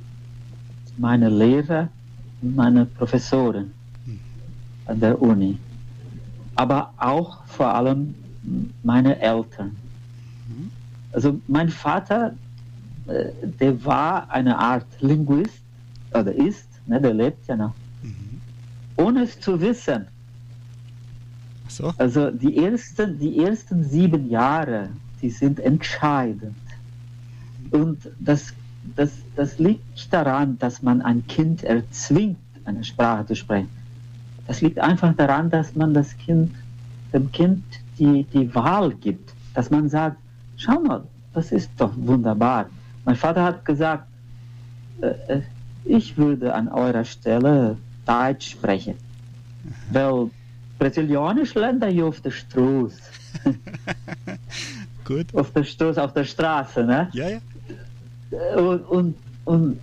meine 0.96 1.28
Lehrer 1.28 1.88
und 2.42 2.56
meine 2.56 2.86
Professoren 2.86 3.72
an 4.86 5.00
der 5.00 5.20
Uni, 5.20 5.58
aber 6.54 6.92
auch 6.96 7.44
vor 7.46 7.74
allem 7.74 8.14
meine 8.82 9.18
Eltern. 9.20 9.76
Also 11.12 11.40
mein 11.46 11.68
Vater, 11.68 12.34
äh, 13.06 13.26
der 13.42 13.84
war 13.84 14.28
eine 14.30 14.58
Art 14.58 14.86
Linguist 15.00 15.63
oder 16.14 16.32
ist, 16.32 16.68
ne, 16.86 17.00
der 17.00 17.14
lebt 17.14 17.46
ja 17.46 17.56
noch, 17.56 17.74
mhm. 18.02 18.40
ohne 18.96 19.22
es 19.22 19.38
zu 19.40 19.60
wissen. 19.60 20.06
So. 21.68 21.92
Also 21.98 22.30
die 22.30 22.58
ersten, 22.58 23.18
die 23.18 23.42
ersten 23.42 23.84
sieben 23.84 24.30
Jahre, 24.30 24.90
die 25.20 25.30
sind 25.30 25.58
entscheidend. 25.60 26.54
Und 27.70 28.08
das, 28.20 28.54
das, 28.94 29.12
das 29.34 29.58
liegt 29.58 29.90
nicht 29.92 30.12
daran, 30.12 30.58
dass 30.58 30.82
man 30.82 31.02
ein 31.02 31.26
Kind 31.26 31.64
erzwingt, 31.64 32.38
eine 32.64 32.84
Sprache 32.84 33.26
zu 33.26 33.34
sprechen. 33.34 33.70
Das 34.46 34.60
liegt 34.60 34.78
einfach 34.78 35.14
daran, 35.16 35.50
dass 35.50 35.74
man 35.74 35.94
das 35.94 36.16
Kind, 36.18 36.54
dem 37.12 37.32
Kind 37.32 37.64
die, 37.98 38.24
die 38.24 38.54
Wahl 38.54 38.94
gibt. 38.94 39.32
Dass 39.54 39.70
man 39.70 39.88
sagt, 39.88 40.18
schau 40.56 40.80
mal, 40.80 41.02
das 41.32 41.50
ist 41.50 41.70
doch 41.78 41.92
wunderbar. 41.96 42.66
Mein 43.04 43.16
Vater 43.16 43.42
hat 43.42 43.64
gesagt, 43.64 44.06
äh, 45.00 45.06
äh 45.06 45.42
ich 45.84 46.16
würde 46.16 46.54
an 46.54 46.68
eurer 46.68 47.04
Stelle 47.04 47.76
Deutsch 48.06 48.52
sprechen. 48.52 48.94
Weil 49.90 50.30
Brasilianisch 50.78 51.54
lernt 51.54 51.84
ihr 51.84 52.06
auf 52.06 52.20
der 52.20 52.30
Straße. 52.30 53.00
Gut. 55.04 55.34
Auf 55.34 55.52
der 55.52 55.64
Straße, 55.64 56.02
auf 56.02 56.12
der 56.12 56.24
Straße, 56.24 56.84
ne? 56.84 57.08
Ja, 57.12 57.28
ja. 57.28 57.38
Und, 58.56 58.80
und, 58.88 59.14
und 59.44 59.78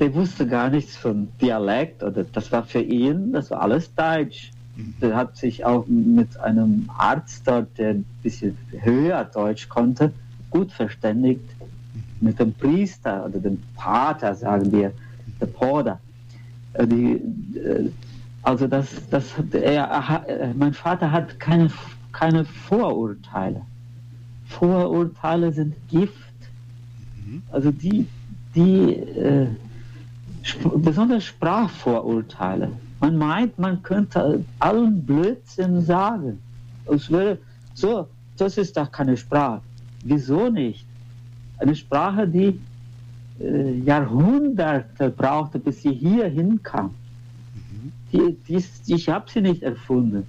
der 0.00 0.14
wusste 0.14 0.46
gar 0.46 0.70
nichts 0.70 0.96
von 0.96 1.28
Dialekt 1.40 2.02
oder 2.02 2.24
das 2.24 2.50
war 2.52 2.64
für 2.64 2.80
ihn, 2.80 3.32
das 3.32 3.50
war 3.50 3.62
alles 3.62 3.92
Deutsch. 3.94 4.50
Mhm. 4.76 4.94
Der 5.02 5.16
hat 5.16 5.36
sich 5.36 5.64
auch 5.64 5.86
mit 5.86 6.38
einem 6.40 6.88
Arzt 6.96 7.42
dort, 7.46 7.76
der 7.76 7.90
ein 7.90 8.04
bisschen 8.22 8.56
höher 8.70 9.24
Deutsch 9.24 9.68
konnte, 9.68 10.12
gut 10.50 10.72
verständigt. 10.72 11.44
Mhm. 11.60 12.28
Mit 12.28 12.38
dem 12.38 12.54
Priester 12.54 13.26
oder 13.26 13.38
dem 13.40 13.60
Pater, 13.76 14.34
sagen 14.34 14.72
wir, 14.72 14.92
der 15.40 15.46
Porter. 15.46 16.00
Äh, 16.74 16.86
die, 16.86 17.12
äh, 17.58 17.90
also 18.42 18.66
das, 18.66 18.88
das, 19.10 19.32
er, 19.52 20.24
äh, 20.26 20.52
mein 20.54 20.74
Vater 20.74 21.10
hat 21.10 21.38
keine, 21.40 21.70
keine 22.12 22.44
Vorurteile. 22.44 23.62
Vorurteile 24.46 25.52
sind 25.52 25.74
Gift. 25.88 26.12
Mhm. 27.24 27.42
Also 27.50 27.70
die, 27.70 28.06
die 28.54 28.94
äh, 28.94 29.46
sp 30.44 30.68
besonders 30.76 31.24
Sprachvorurteile. 31.24 32.70
Man 33.00 33.16
meint, 33.16 33.58
man 33.58 33.82
könnte 33.82 34.44
allen 34.58 35.04
Blödsinn 35.04 35.82
sagen. 35.82 36.38
Es 36.86 37.10
wäre 37.10 37.38
so, 37.74 38.08
das 38.36 38.58
ist 38.58 38.76
doch 38.76 38.90
keine 38.90 39.16
Sprache. 39.16 39.62
Wieso 40.04 40.50
nicht? 40.50 40.86
Eine 41.58 41.74
Sprache, 41.74 42.28
die 42.28 42.60
Jahrhunderte 43.38 45.10
brauchte, 45.10 45.58
bis 45.58 45.82
sie 45.82 45.92
hier 45.92 46.26
hinkam. 46.26 46.94
Mhm. 47.54 47.92
Die, 48.12 48.36
die, 48.48 48.64
ich 48.94 49.08
habe 49.08 49.28
sie 49.30 49.40
nicht 49.40 49.62
erfunden. 49.62 50.26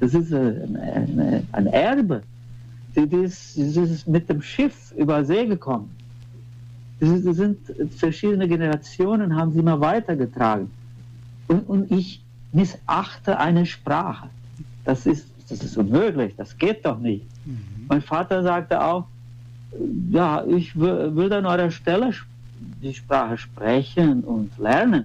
Das 0.00 0.14
ist 0.14 0.32
ein, 0.32 0.76
ein, 0.76 1.46
ein 1.52 1.66
Erbe. 1.66 2.22
Die, 2.94 3.06
die, 3.06 3.16
ist, 3.16 3.56
die 3.56 3.80
ist 3.80 4.08
mit 4.08 4.28
dem 4.28 4.40
Schiff 4.40 4.92
über 4.96 5.24
See 5.24 5.46
gekommen. 5.46 5.90
Das 6.98 7.10
sind 7.10 7.58
verschiedene 7.96 8.48
Generationen, 8.48 9.36
haben 9.36 9.52
sie 9.52 9.58
immer 9.58 9.78
weitergetragen. 9.80 10.70
Und, 11.48 11.68
und 11.68 11.90
ich 11.90 12.22
missachte 12.52 13.38
eine 13.38 13.66
Sprache. 13.66 14.28
Das 14.84 15.04
ist, 15.04 15.28
das 15.48 15.62
ist 15.62 15.76
unmöglich, 15.76 16.34
das 16.36 16.56
geht 16.56 16.86
doch 16.86 16.98
nicht. 16.98 17.26
Mhm. 17.44 17.58
Mein 17.88 18.00
Vater 18.00 18.42
sagte 18.42 18.82
auch, 18.82 19.06
ja, 20.10 20.44
ich 20.46 20.76
würde 20.76 21.36
an 21.36 21.46
eurer 21.46 21.70
Stelle 21.70 22.12
die 22.82 22.94
Sprache 22.94 23.38
sprechen 23.38 24.22
und 24.22 24.56
lernen, 24.58 25.04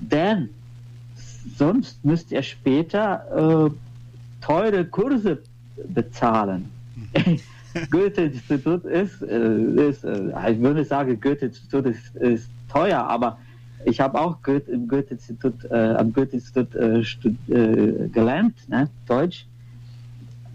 denn 0.00 0.48
sonst 1.56 2.04
müsst 2.04 2.32
ihr 2.32 2.42
später 2.42 3.66
äh, 3.66 3.70
teure 4.44 4.84
Kurse 4.84 5.38
bezahlen. 5.88 6.68
Goethe-Institut 7.90 8.84
ist, 8.84 9.22
äh, 9.22 9.88
ist 9.88 10.04
äh, 10.04 10.52
ich 10.52 10.60
würde 10.60 10.84
sagen, 10.84 11.20
Goethe-Institut 11.20 11.86
ist, 11.86 12.14
ist, 12.16 12.48
teuer, 12.68 13.00
aber 13.00 13.38
ich 13.84 14.00
habe 14.00 14.20
auch 14.20 14.40
Goethe, 14.42 14.70
im 14.70 14.88
Goethe-Institut, 14.88 15.64
äh, 15.70 15.94
am 15.96 16.12
Goethe-Institut 16.12 16.74
äh, 16.74 17.00
äh, 17.00 18.08
gelernt, 18.08 18.56
ne, 18.68 18.88
Deutsch. 19.06 19.46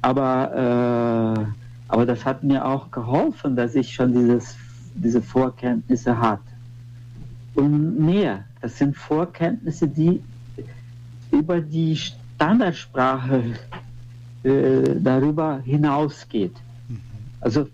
Aber 0.02 1.45
aber 1.89 2.06
das 2.06 2.23
hat 2.23 2.43
mir 2.43 2.65
auch 2.65 2.91
geholfen, 2.91 3.56
dass 3.56 3.75
ich 3.75 3.93
schon 3.93 4.13
dieses, 4.13 4.56
diese 4.93 5.21
Vorkenntnisse 5.21 6.17
hatte. 6.17 6.43
Und 7.56 7.99
mehr, 7.99 8.45
das 8.62 8.78
sind 8.78 8.95
Vorkenntnisse, 8.95 9.88
die 9.88 10.21
über 11.32 11.60
die 11.60 11.95
Standardsprache 11.95 13.43
äh, 14.43 14.82
darüber 14.99 15.62
hinausgeht. 15.65 16.56
Mhm. 16.88 17.02
Also 17.41 17.67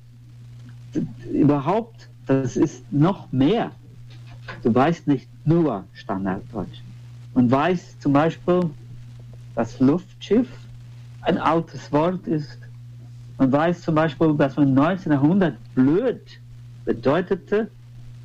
überhaupt, 1.31 2.07
das 2.25 2.55
ist 2.55 2.91
noch 2.91 3.31
mehr. 3.33 3.71
Du 4.63 4.73
weißt 4.73 5.07
nicht 5.07 5.27
nur 5.45 5.83
Standarddeutsch. 5.93 6.81
Man 7.33 7.51
weiß 7.51 7.99
zum 7.99 8.13
Beispiel, 8.13 8.69
dass 9.55 9.77
Luftschiff 9.81 10.47
ein 11.21 11.37
altes 11.37 11.91
Wort 11.91 12.25
ist 12.27 12.57
man 13.37 13.51
weiß 13.51 13.81
zum 13.81 13.95
Beispiel, 13.95 14.33
dass 14.37 14.55
man 14.55 14.69
1900 14.77 15.55
blöd 15.73 16.21
bedeutete 16.85 17.69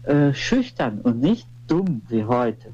äh, 0.05 0.33
schüchtern 0.33 1.01
und 1.03 1.21
nicht 1.21 1.47
dumm 1.67 2.03
wie 2.09 2.25
heute. 2.25 2.69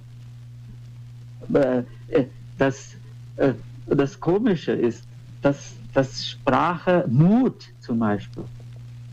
äh, 1.52 2.24
das, 2.58 2.94
äh, 3.36 3.52
das 3.86 4.18
Komische 4.18 4.72
ist, 4.72 5.04
dass, 5.42 5.74
dass 5.94 6.26
Sprache 6.26 7.04
Mut 7.08 7.68
zum 7.80 8.00
Beispiel, 8.00 8.44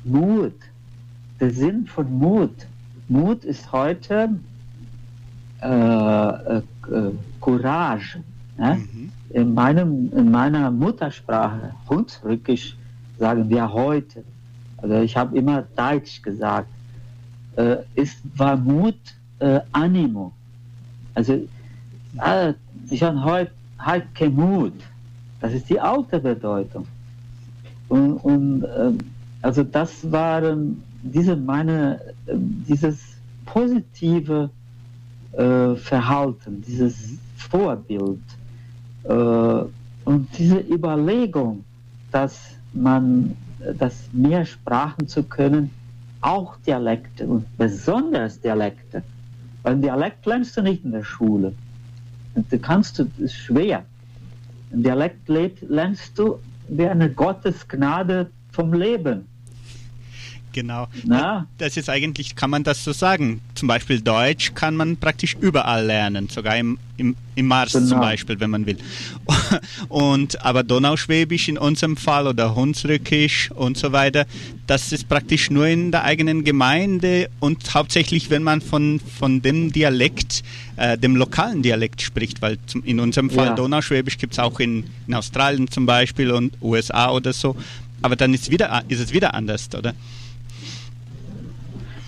Mut, 0.03 0.55
der 1.39 1.51
Sinn 1.51 1.85
von 1.85 2.11
Mut, 2.11 2.67
Mut 3.07 3.43
ist 3.45 3.71
heute 3.71 4.29
äh, 5.61 6.61
Courage. 7.39 8.23
Ne? 8.57 8.75
Mhm. 8.75 9.11
In, 9.29 9.53
meinem, 9.53 10.11
in 10.13 10.31
meiner 10.31 10.69
Muttersprache, 10.71 11.73
Hunsrückisch, 11.89 12.75
sagen 13.17 13.49
wir 13.49 13.71
heute. 13.71 14.23
Also 14.77 14.95
ich 15.01 15.15
habe 15.15 15.37
immer 15.37 15.63
Deutsch 15.75 16.21
gesagt. 16.21 16.67
Äh, 17.55 17.77
ist, 17.95 18.17
war 18.35 18.57
Mut 18.57 18.97
äh, 19.39 19.59
Animo. 19.71 20.31
Also 21.13 21.33
äh, 21.33 22.53
ich 22.89 23.03
habe 23.03 23.23
heute 23.23 23.51
halt 23.77 24.13
kein 24.15 24.33
Mut. 24.33 24.73
Das 25.39 25.53
ist 25.53 25.69
die 25.69 25.79
alte 25.79 26.19
Bedeutung. 26.19 26.87
Und, 27.89 28.17
und 28.17 28.63
äh, 28.63 28.91
also 29.41 29.63
das 29.63 30.11
waren 30.11 30.81
diese 31.03 31.35
meine, 31.35 31.99
äh, 32.25 32.33
dieses 32.35 32.99
positive 33.45 34.49
äh, 35.33 35.75
Verhalten, 35.75 36.63
dieses 36.65 37.17
Vorbild 37.37 38.21
äh, 39.03 39.09
und 40.05 40.27
diese 40.37 40.59
Überlegung, 40.59 41.63
dass 42.11 42.52
man, 42.73 43.35
dass 43.77 44.09
mehr 44.11 44.45
Sprachen 44.45 45.07
zu 45.07 45.23
können, 45.23 45.71
auch 46.21 46.55
Dialekte 46.65 47.27
und 47.27 47.45
besonders 47.57 48.39
Dialekte. 48.39 49.03
Weil 49.63 49.77
Dialekt 49.77 50.25
lernst 50.25 50.57
du 50.57 50.61
nicht 50.61 50.83
in 50.83 50.91
der 50.91 51.03
Schule. 51.03 51.53
Und 52.35 52.51
du 52.51 52.57
kannst 52.57 52.99
du, 52.99 53.05
das 53.05 53.19
ist 53.19 53.35
schwer. 53.35 53.83
Ein 54.71 54.83
Dialekt 54.83 55.29
lernst 55.29 56.17
du 56.17 56.39
wie 56.67 56.87
eine 56.87 57.09
Gottesgnade 57.09 58.29
vom 58.51 58.73
Leben. 58.73 59.27
Genau. 60.53 60.87
Na? 61.03 61.47
Das 61.57 61.75
ist 61.77 61.89
eigentlich, 61.89 62.35
kann 62.35 62.49
man 62.49 62.63
das 62.63 62.83
so 62.83 62.93
sagen. 62.93 63.41
Zum 63.55 63.67
Beispiel 63.67 63.99
Deutsch 63.99 64.53
kann 64.53 64.75
man 64.75 64.97
praktisch 64.97 65.35
überall 65.39 65.85
lernen, 65.85 66.29
sogar 66.29 66.57
im, 66.57 66.77
im, 66.97 67.15
im 67.35 67.47
Mars 67.47 67.73
genau. 67.73 67.87
zum 67.87 67.99
Beispiel, 67.99 68.39
wenn 68.39 68.51
man 68.51 68.65
will. 68.65 68.77
Und 69.89 70.45
aber 70.45 70.63
Donauschwäbisch 70.63 71.49
in 71.49 71.57
unserem 71.57 71.97
Fall 71.97 72.27
oder 72.27 72.55
Hunsrückisch 72.55 73.51
und 73.51 73.77
so 73.77 73.91
weiter, 73.91 74.25
das 74.67 74.91
ist 74.91 75.09
praktisch 75.09 75.49
nur 75.49 75.65
in 75.67 75.91
der 75.91 76.03
eigenen 76.03 76.43
Gemeinde 76.43 77.29
und 77.39 77.73
hauptsächlich, 77.73 78.29
wenn 78.29 78.43
man 78.43 78.61
von, 78.61 78.99
von 78.99 79.41
dem 79.41 79.71
Dialekt, 79.71 80.43
äh, 80.75 80.97
dem 80.97 81.15
lokalen 81.15 81.63
Dialekt 81.63 82.01
spricht, 82.01 82.41
weil 82.41 82.57
zum, 82.67 82.83
in 82.83 82.99
unserem 82.99 83.29
Fall 83.29 83.47
ja. 83.47 83.55
Donauschwäbisch 83.55 84.17
gibt 84.17 84.33
es 84.33 84.39
auch 84.39 84.59
in, 84.59 84.85
in 85.07 85.15
Australien 85.15 85.69
zum 85.69 85.85
Beispiel 85.85 86.31
und 86.31 86.53
USA 86.61 87.09
oder 87.09 87.33
so. 87.33 87.55
Aber 88.03 88.15
dann 88.15 88.33
ist, 88.33 88.51
wieder, 88.51 88.83
ist 88.89 88.99
es 88.99 89.13
wieder 89.13 89.33
anders, 89.33 89.69
oder? 89.75 89.93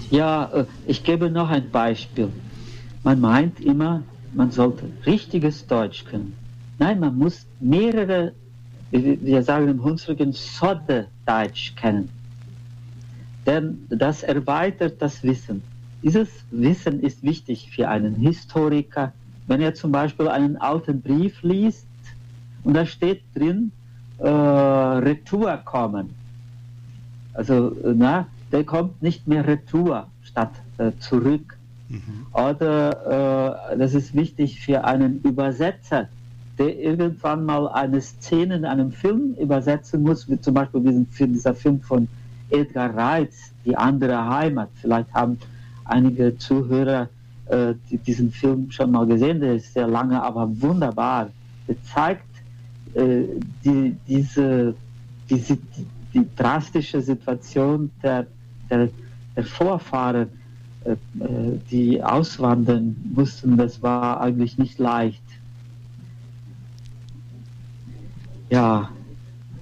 Ja, 0.09 0.45
äh, 0.53 0.65
ich 0.87 1.03
gebe 1.03 1.29
noch 1.29 1.49
ein 1.49 1.69
Beispiel. 1.69 2.29
Man 3.03 3.19
meint 3.21 3.59
immer, 3.59 4.03
man 4.33 4.51
sollte 4.51 4.89
richtiges 5.05 5.65
Deutsch 5.67 6.05
können. 6.05 6.33
Nein, 6.77 6.99
man 6.99 7.17
muss 7.17 7.45
mehrere, 7.59 8.33
wir 8.91 9.43
sagen 9.43 9.69
im 9.69 9.83
Hunsrücken, 9.83 10.33
Sodde 10.33 11.07
Deutsch 11.25 11.75
kennen. 11.75 12.09
Denn 13.45 13.85
das 13.89 14.23
erweitert 14.23 15.01
das 15.01 15.23
Wissen. 15.23 15.61
Dieses 16.03 16.29
Wissen 16.51 16.99
ist 16.99 17.23
wichtig 17.23 17.69
für 17.71 17.87
einen 17.87 18.15
Historiker. 18.15 19.13
Wenn 19.47 19.61
er 19.61 19.73
zum 19.73 19.91
Beispiel 19.91 20.27
einen 20.27 20.57
alten 20.57 21.01
Brief 21.01 21.41
liest 21.43 21.87
und 22.63 22.73
da 22.73 22.85
steht 22.85 23.21
drin, 23.35 23.71
äh, 24.17 24.27
Retour 24.27 25.57
kommen. 25.57 26.09
Also, 27.33 27.75
na, 27.83 28.27
der 28.55 28.63
kommt 28.63 29.03
nicht 29.03 29.27
mehr 29.27 29.45
retour 29.45 30.07
statt 30.23 30.53
äh, 30.77 30.91
zurück. 30.99 31.57
Mhm. 31.89 32.25
Oder 32.31 33.73
äh, 33.73 33.77
das 33.77 33.93
ist 33.93 34.15
wichtig 34.15 34.61
für 34.61 34.85
einen 34.85 35.19
Übersetzer, 35.23 36.07
der 36.57 36.79
irgendwann 36.79 37.43
mal 37.43 37.67
eine 37.67 37.99
Szene 37.99 38.55
in 38.55 38.63
einem 38.63 38.93
Film 38.93 39.35
übersetzen 39.37 40.03
muss, 40.03 40.29
wie 40.29 40.39
zum 40.39 40.53
Beispiel 40.53 40.79
diesen, 40.79 41.33
dieser 41.33 41.53
Film 41.53 41.81
von 41.81 42.07
Edgar 42.49 42.95
Reitz, 42.95 43.51
Die 43.65 43.75
andere 43.75 44.25
Heimat. 44.25 44.69
Vielleicht 44.75 45.13
haben 45.13 45.37
einige 45.83 46.37
Zuhörer 46.37 47.09
äh, 47.47 47.73
die, 47.89 47.97
diesen 47.97 48.31
Film 48.31 48.71
schon 48.71 48.89
mal 48.89 49.05
gesehen, 49.05 49.41
der 49.41 49.55
ist 49.55 49.73
sehr 49.73 49.87
lange, 49.87 50.23
aber 50.23 50.49
wunderbar. 50.61 51.29
Der 51.67 51.75
zeigt 51.83 52.23
äh, 52.93 53.23
die, 53.65 53.97
diese, 54.07 54.75
diese, 55.29 55.57
die, 55.57 55.85
die 56.13 56.25
drastische 56.37 57.01
Situation 57.01 57.91
der 58.01 58.27
der, 58.69 58.89
der 59.35 59.43
Vorfahren, 59.43 60.29
äh, 60.83 60.91
äh, 60.91 61.59
die 61.71 62.03
auswandern 62.03 62.95
mussten, 63.15 63.57
das 63.57 63.81
war 63.81 64.21
eigentlich 64.21 64.57
nicht 64.57 64.79
leicht. 64.79 65.21
Ja. 68.49 68.89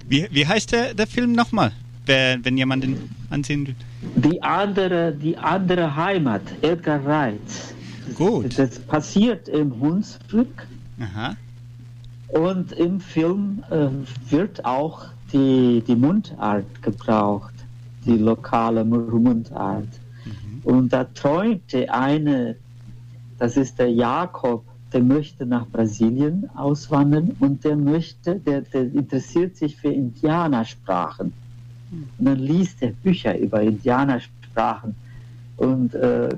Wie, 0.08 0.28
wie 0.30 0.46
heißt 0.46 0.72
der, 0.72 0.94
der 0.94 1.06
Film 1.06 1.32
nochmal, 1.32 1.72
wenn 2.04 2.56
jemand 2.56 2.84
den 2.84 3.10
ansehen 3.30 3.66
will? 3.66 3.74
Die 4.16 4.42
andere, 4.42 5.12
die 5.12 5.36
andere 5.36 5.96
Heimat, 5.96 6.42
Edgar 6.60 7.04
Reitz. 7.04 7.74
Gut. 8.14 8.58
Das 8.58 8.78
passiert 8.78 9.48
im 9.48 9.80
Hunsrück. 9.80 10.66
Aha. 11.00 11.36
Und 12.28 12.72
im 12.72 13.00
Film 13.00 13.64
äh, 13.70 13.86
wird 14.30 14.64
auch 14.64 15.06
die, 15.32 15.82
die 15.86 15.96
Mundart 15.96 16.82
gebraucht 16.82 17.53
die 18.04 18.18
lokale 18.18 18.84
Mundart. 18.84 19.88
Mhm. 20.24 20.60
Und 20.64 20.92
da 20.92 21.04
träumte 21.04 21.92
eine, 21.92 22.56
das 23.38 23.56
ist 23.56 23.78
der 23.78 23.90
Jakob, 23.90 24.64
der 24.92 25.02
möchte 25.02 25.44
nach 25.44 25.66
Brasilien 25.66 26.48
auswandern 26.54 27.34
und 27.40 27.64
der 27.64 27.76
möchte, 27.76 28.36
der, 28.36 28.60
der 28.62 28.82
interessiert 28.82 29.56
sich 29.56 29.76
für 29.76 29.88
Indianersprachen. 29.88 31.32
Mhm. 31.90 32.08
Und 32.18 32.24
dann 32.24 32.38
liest 32.38 32.82
er 32.82 32.92
Bücher 32.92 33.36
über 33.36 33.60
Indianersprachen 33.60 34.94
und 35.56 35.94
äh, 35.94 36.28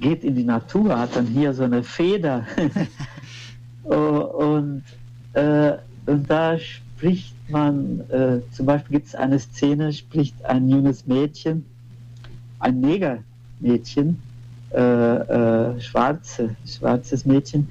geht 0.00 0.22
in 0.22 0.34
die 0.34 0.44
Natur, 0.44 0.98
hat 0.98 1.16
dann 1.16 1.26
hier 1.26 1.52
so 1.54 1.64
eine 1.64 1.82
Feder. 1.82 2.44
und, 3.84 4.82
äh, 5.32 5.72
und 6.06 6.30
da 6.30 6.58
spricht 6.58 7.34
man, 7.50 8.00
äh, 8.10 8.40
zum 8.52 8.66
Beispiel 8.66 8.98
gibt 8.98 9.08
es 9.08 9.14
eine 9.14 9.38
Szene, 9.38 9.92
spricht 9.92 10.44
ein 10.44 10.68
junges 10.68 11.06
Mädchen, 11.06 11.64
ein 12.58 12.80
Negermädchen, 12.80 14.20
äh, 14.72 14.80
äh, 14.80 15.80
schwarze, 15.80 16.56
schwarzes 16.66 17.24
Mädchen, 17.24 17.68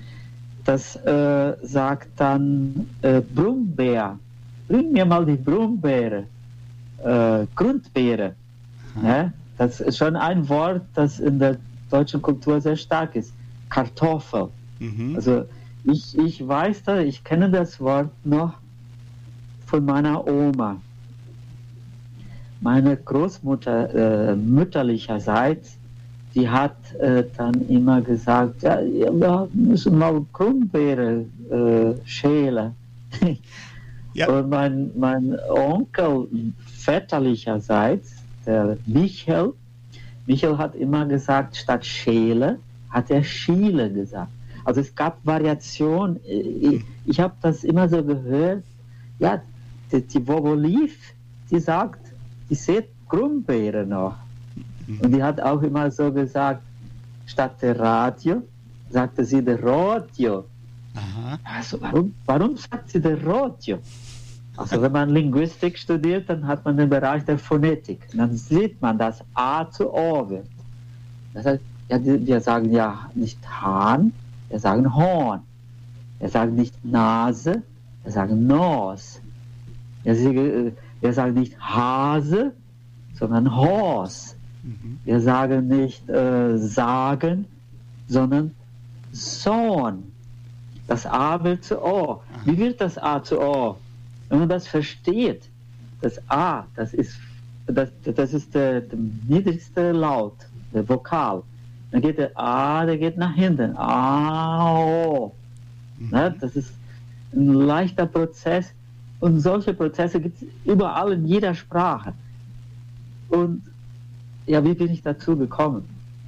das 0.65 0.95
äh, 0.97 1.55
sagt 1.63 2.09
dann 2.17 2.87
äh, 3.01 3.21
Brummbär, 3.21 4.17
bring 4.67 4.91
mir 4.91 5.05
mal 5.05 5.25
die 5.25 5.35
Brumbeere, 5.35 6.23
äh, 7.03 7.45
Grundbeere. 7.55 8.35
Ne? 9.01 9.31
Das 9.57 9.79
ist 9.79 9.97
schon 9.97 10.15
ein 10.15 10.47
Wort, 10.49 10.81
das 10.93 11.19
in 11.19 11.39
der 11.39 11.57
deutschen 11.89 12.21
Kultur 12.21 12.59
sehr 12.59 12.75
stark 12.75 13.15
ist. 13.15 13.31
Kartoffel. 13.69 14.49
Mhm. 14.79 15.15
Also 15.15 15.45
ich, 15.83 16.17
ich 16.17 16.45
weiß 16.45 16.83
da, 16.83 16.99
ich 16.99 17.23
kenne 17.23 17.49
das 17.49 17.79
Wort 17.79 18.09
noch 18.23 18.53
von 19.67 19.85
meiner 19.85 20.25
Oma. 20.25 20.81
Meine 22.61 22.97
Großmutter 22.97 24.31
äh, 24.31 24.35
mütterlicherseits, 24.35 25.77
die 26.33 26.49
hat 26.49 26.75
äh, 26.99 27.23
dann 27.37 27.53
immer 27.67 28.01
gesagt, 28.01 28.63
ja, 28.63 28.79
wir 28.81 29.47
müssen 29.53 29.97
mal 29.97 30.25
Krummbeere 30.33 31.25
äh, 31.51 32.07
schälen. 32.07 32.73
ja. 34.13 34.29
Und 34.29 34.49
mein, 34.49 34.91
mein 34.97 35.37
Onkel 35.49 36.27
väterlicherseits, 36.65 38.15
der 38.45 38.77
Michael, 38.85 39.53
Michael 40.25 40.57
hat 40.57 40.75
immer 40.75 41.05
gesagt, 41.05 41.55
statt 41.55 41.85
Schäle 41.85 42.57
hat 42.89 43.11
er 43.11 43.23
Schiele 43.23 43.91
gesagt. 43.91 44.31
Also 44.65 44.81
es 44.81 44.93
gab 44.95 45.25
Variationen. 45.25 46.19
Ich, 46.25 46.83
ich 47.05 47.19
habe 47.19 47.33
das 47.41 47.63
immer 47.63 47.87
so 47.87 48.03
gehört. 48.03 48.63
Ja, 49.19 49.41
die, 49.91 50.01
die 50.01 50.21
Vovoliv, 50.27 51.13
die 51.49 51.59
sagt, 51.59 51.99
die 52.49 52.55
sieht 52.55 52.87
Grumbeere 53.07 53.85
noch. 53.85 54.15
Mhm. 54.87 54.99
Und 55.01 55.11
die 55.11 55.23
hat 55.23 55.39
auch 55.41 55.61
immer 55.61 55.89
so 55.91 56.11
gesagt, 56.11 56.61
statt 57.25 57.61
der 57.61 57.79
Radio, 57.79 58.43
sagte 58.89 59.23
sie 59.23 59.43
der 59.43 59.61
Radio. 59.63 60.45
Aha. 60.95 61.37
Also 61.43 61.79
warum, 61.81 62.13
warum 62.25 62.57
sagt 62.57 62.89
sie 62.89 63.01
der 63.01 63.25
Radio? 63.25 63.79
Also 64.55 64.81
wenn 64.81 64.91
man 64.91 65.09
Linguistik 65.09 65.77
studiert, 65.77 66.29
dann 66.29 66.47
hat 66.47 66.65
man 66.65 66.77
den 66.77 66.89
Bereich 66.89 67.23
der 67.25 67.37
Phonetik. 67.37 67.99
Und 68.11 68.17
dann 68.17 68.35
sieht 68.35 68.81
man, 68.81 68.97
dass 68.97 69.23
A 69.35 69.69
zu 69.69 69.93
O 69.93 70.27
wird. 70.29 70.47
Das 71.33 71.45
heißt, 71.45 71.61
ja, 71.89 71.99
wir 72.03 72.41
sagen 72.41 72.71
ja 72.71 73.09
nicht 73.13 73.39
Hahn, 73.47 74.11
wir 74.49 74.59
sagen 74.59 74.93
Horn. 74.95 75.41
Er 76.19 76.29
sagt 76.29 76.53
nicht 76.53 76.73
Nase, 76.83 77.61
er 78.03 78.11
sagt 78.11 78.31
Nose. 78.31 79.19
Er, 80.07 80.15
sagt- 80.15 80.77
er 81.01 81.13
sagt 81.13 81.35
nicht 81.35 81.53
Hase, 81.59 82.53
sondern 83.19 83.53
Horse. 83.53 84.35
Mhm. 84.63 84.99
Wir 85.03 85.19
sagen 85.19 85.67
nicht 85.67 86.07
äh, 86.09 86.57
sagen, 86.57 87.45
sondern 88.07 88.51
Sohn. 89.11 90.03
Das 90.87 91.05
A 91.05 91.43
wird 91.43 91.65
zu 91.65 91.75
O. 91.83 92.21
Wie 92.45 92.57
wird 92.57 92.79
das 92.79 92.97
A 92.97 93.21
zu 93.21 93.35
O? 93.41 93.75
Wenn 94.29 94.39
man 94.39 94.49
das 94.49 94.65
versteht, 94.67 95.43
das 96.01 96.15
A, 96.29 96.63
das 96.77 96.93
ist, 96.93 97.17
das, 97.65 97.89
das 98.03 98.33
ist 98.33 98.55
der, 98.55 98.81
der 98.81 98.99
niedrigste 99.27 99.91
Laut, 99.91 100.37
der 100.73 100.87
Vokal. 100.87 101.43
Dann 101.91 102.01
geht 102.01 102.17
der 102.17 102.31
A, 102.39 102.85
der 102.85 102.97
geht 102.97 103.17
nach 103.17 103.33
hinten. 103.35 103.75
A, 103.75 104.73
O. 104.73 105.33
Ne? 105.99 106.33
Das 106.39 106.55
ist 106.55 106.71
ein 107.33 107.53
leichter 107.53 108.05
Prozess. 108.05 108.71
Und 109.19 109.39
solche 109.39 109.73
Prozesse 109.73 110.19
gibt 110.19 110.41
es 110.41 110.47
überall 110.65 111.13
in 111.13 111.25
jeder 111.25 111.53
Sprache. 111.55 112.13
Und 113.29 113.61
ja, 114.45 114.63
wie 114.63 114.73
bin 114.73 114.91
ich 114.91 115.01
dazu 115.01 115.35
gekommen? 115.35 115.83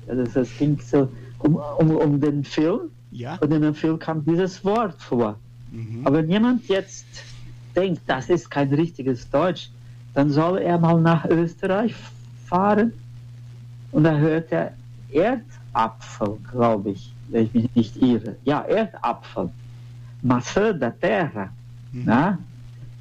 Also 0.07 0.39
es 0.41 0.57
ging 0.57 0.79
so 0.79 1.07
um, 1.39 1.55
um, 1.77 1.91
um 1.91 2.19
den 2.19 2.43
Film 2.43 2.81
Ja. 3.11 3.35
und 3.41 3.51
in 3.53 3.61
dem 3.61 3.75
Film 3.75 3.99
kam 3.99 4.25
dieses 4.25 4.63
Wort 4.65 4.99
vor. 5.01 5.35
Mhm. 5.71 6.01
Aber 6.05 6.17
wenn 6.17 6.29
jemand 6.29 6.67
jetzt 6.67 7.05
denkt, 7.75 8.01
das 8.07 8.29
ist 8.29 8.49
kein 8.49 8.73
richtiges 8.73 9.29
Deutsch, 9.29 9.69
dann 10.15 10.31
soll 10.31 10.57
er 10.57 10.79
mal 10.79 10.99
nach 10.99 11.25
Österreich 11.25 11.93
fahren 12.47 12.91
und 13.91 14.03
da 14.03 14.17
hört 14.17 14.51
er 14.51 14.73
Erdapfel, 15.11 16.37
glaube 16.51 16.89
ich, 16.91 17.13
wenn 17.29 17.45
ich 17.45 17.53
mich 17.53 17.75
nicht 17.75 18.01
irre. 18.01 18.35
Ja, 18.43 18.61
Erdapfel. 18.63 19.49
Maçã 20.23 20.73
da 20.73 20.89
terra. 20.89 21.49
Mhm. 21.93 22.03
Na? 22.05 22.37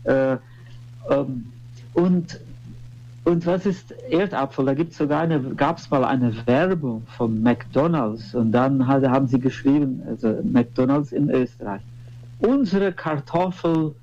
Äh, 0.09 0.39
ähm, 1.11 1.47
und, 1.93 2.41
und 3.25 3.47
was 3.47 3.67
ist 3.67 3.93
Erdapfel? 4.09 4.65
Da 4.65 4.75
gibt 4.75 4.95
sogar 4.95 5.21
eine, 5.21 5.41
gab 5.41 5.79
es 5.79 5.91
mal 5.91 6.05
eine 6.05 6.35
Werbung 6.47 7.07
von 7.17 7.43
McDonalds 7.43 8.35
und 8.35 8.53
dann 8.53 8.87
hat, 8.87 9.07
haben 9.07 9.27
sie 9.27 9.39
geschrieben, 9.39 10.03
also 10.09 10.39
McDonalds 10.43 11.13
in 11.13 11.29
Österreich. 11.29 11.83
Unsere 12.39 12.93
Kartoffel, 12.93 13.95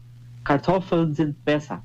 Kartoffeln 0.43 1.13
sind 1.15 1.43
besser. 1.43 1.81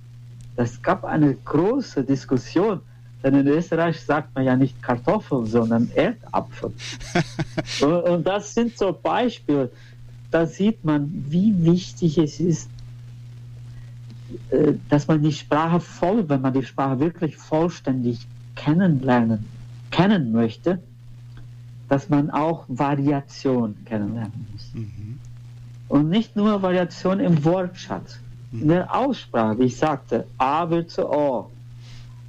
Das 0.57 0.83
gab 0.83 1.05
eine 1.05 1.35
große 1.35 2.05
Diskussion, 2.05 2.81
denn 3.23 3.35
in 3.35 3.47
Österreich 3.47 4.01
sagt 4.01 4.35
man 4.35 4.45
ja 4.45 4.57
nicht 4.57 4.83
Kartoffeln, 4.83 5.47
sondern 5.47 5.91
Erdapfel. 5.95 6.73
und, 7.81 7.93
und 7.93 8.27
das 8.27 8.53
sind 8.53 8.77
so 8.77 8.93
Beispiele, 8.93 9.71
da 10.31 10.45
sieht 10.45 10.85
man, 10.85 11.25
wie 11.29 11.55
wichtig 11.65 12.19
es 12.19 12.39
ist, 12.41 12.69
dass 14.89 15.07
man 15.07 15.23
die 15.23 15.33
Sprache 15.33 15.81
voll, 15.81 16.29
wenn 16.29 16.41
man 16.41 16.53
die 16.53 16.63
Sprache 16.63 17.01
wirklich 17.01 17.37
vollständig 17.37 18.27
kennenlernen, 18.55 19.47
kennen 19.91 20.33
möchte, 20.33 20.81
dass 21.89 22.09
man 22.09 22.31
auch 22.31 22.65
Variation 22.69 23.75
kennenlernen 23.85 24.47
muss. 24.53 24.71
Mhm. 24.75 25.19
Und 25.89 26.09
nicht 26.09 26.37
nur 26.37 26.63
Variation 26.63 27.19
im 27.21 27.45
Wortschatz, 27.45 28.19
in 28.53 28.69
der 28.69 28.95
Aussprache, 28.95 29.59
wie 29.59 29.65
ich 29.65 29.77
sagte, 29.77 30.27
A 30.39 30.69
wird 30.69 30.91
zu 30.91 31.09
O. 31.09 31.51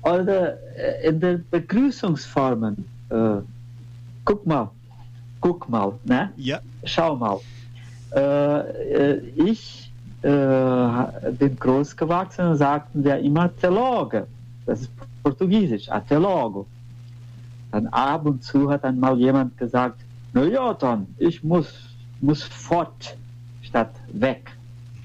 Oder 0.03 0.57
äh, 0.75 1.07
in 1.07 1.19
den 1.19 1.45
Begrüßungsformen. 1.49 2.85
Äh, 3.09 3.37
guck 4.25 4.45
mal, 4.45 4.69
guck 5.39 5.67
mal, 5.69 5.93
ne? 6.03 6.31
Ja. 6.37 6.59
schau 6.83 7.15
mal, 7.15 7.39
äh, 8.15 8.19
äh, 8.19 9.21
ich 9.35 9.90
äh, 10.23 11.31
bin 11.31 11.55
groß 11.59 11.95
gewachsen 11.95 12.55
sagten 12.55 13.03
wir 13.03 13.17
immer 13.19 13.55
Teloge. 13.55 14.27
Das 14.65 14.81
ist 14.81 14.91
Portugiesisch, 15.23 15.89
a 15.89 15.99
Telogo. 15.99 16.65
Dann 17.71 17.87
ab 17.87 18.25
und 18.25 18.43
zu 18.43 18.69
hat 18.69 18.83
dann 18.83 18.99
mal 18.99 19.17
jemand 19.17 19.57
gesagt, 19.57 19.99
na 20.33 20.43
ja, 20.43 20.73
dann, 20.73 21.07
ich 21.17 21.43
muss, 21.43 21.73
muss 22.21 22.43
fort 22.43 23.17
statt 23.61 23.91
weg. 24.13 24.51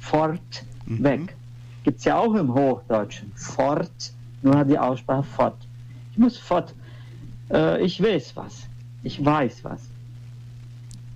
Fort, 0.00 0.64
Mhm. 0.86 1.02
weg. 1.04 1.36
Gibt 1.84 1.98
es 1.98 2.04
ja 2.04 2.16
auch 2.18 2.34
im 2.34 2.52
Hochdeutschen. 2.52 3.32
Fort, 3.34 4.12
nur 4.42 4.56
hat 4.56 4.70
die 4.70 4.78
Aussprache 4.78 5.22
fort. 5.24 5.56
Ich 6.12 6.18
muss 6.18 6.36
fort. 6.38 6.74
Äh, 7.50 7.84
ich 7.84 8.02
weiß 8.02 8.34
was. 8.36 8.68
Ich 9.02 9.24
weiß 9.24 9.64
was. 9.64 9.82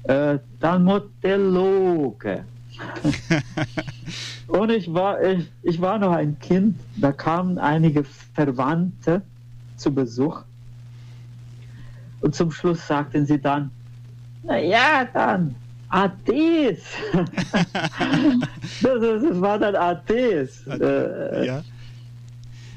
Äh, 0.04 0.38
dann 0.60 0.84
Modelloge. 0.84 2.44
Und 4.49 4.71
ich 4.71 4.93
war, 4.93 5.23
ich, 5.23 5.51
ich 5.62 5.81
war 5.81 5.99
noch 5.99 6.12
ein 6.12 6.38
Kind, 6.40 6.77
da 6.97 7.12
kamen 7.12 7.59
einige 7.59 8.05
Verwandte 8.35 9.23
zu 9.77 9.95
Besuch. 9.95 10.43
Und 12.21 12.35
zum 12.35 12.51
Schluss 12.51 12.87
sagten 12.87 13.25
sie 13.27 13.40
dann, 13.40 13.71
na 14.43 14.59
ja, 14.59 15.07
dann, 15.12 15.55
Ades. 15.88 16.83
das, 18.83 19.01
das 19.01 19.40
war 19.40 19.59
dann 19.59 19.77
Ades. 19.77 20.66
Äh, 20.66 21.47
ja. 21.47 21.62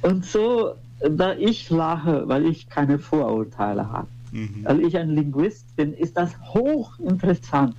Und 0.02 0.26
so, 0.26 0.76
da 1.00 1.34
ich 1.34 1.70
lache, 1.70 2.28
weil 2.28 2.46
ich 2.46 2.70
keine 2.70 3.00
Vorurteile 3.00 3.90
habe, 3.90 4.08
Mhm. 4.34 4.62
weil 4.64 4.82
ich 4.82 4.98
ein 4.98 5.12
Linguist 5.12 5.76
bin, 5.76 5.94
ist 5.94 6.18
das 6.18 6.32
hochinteressant. 6.54 7.76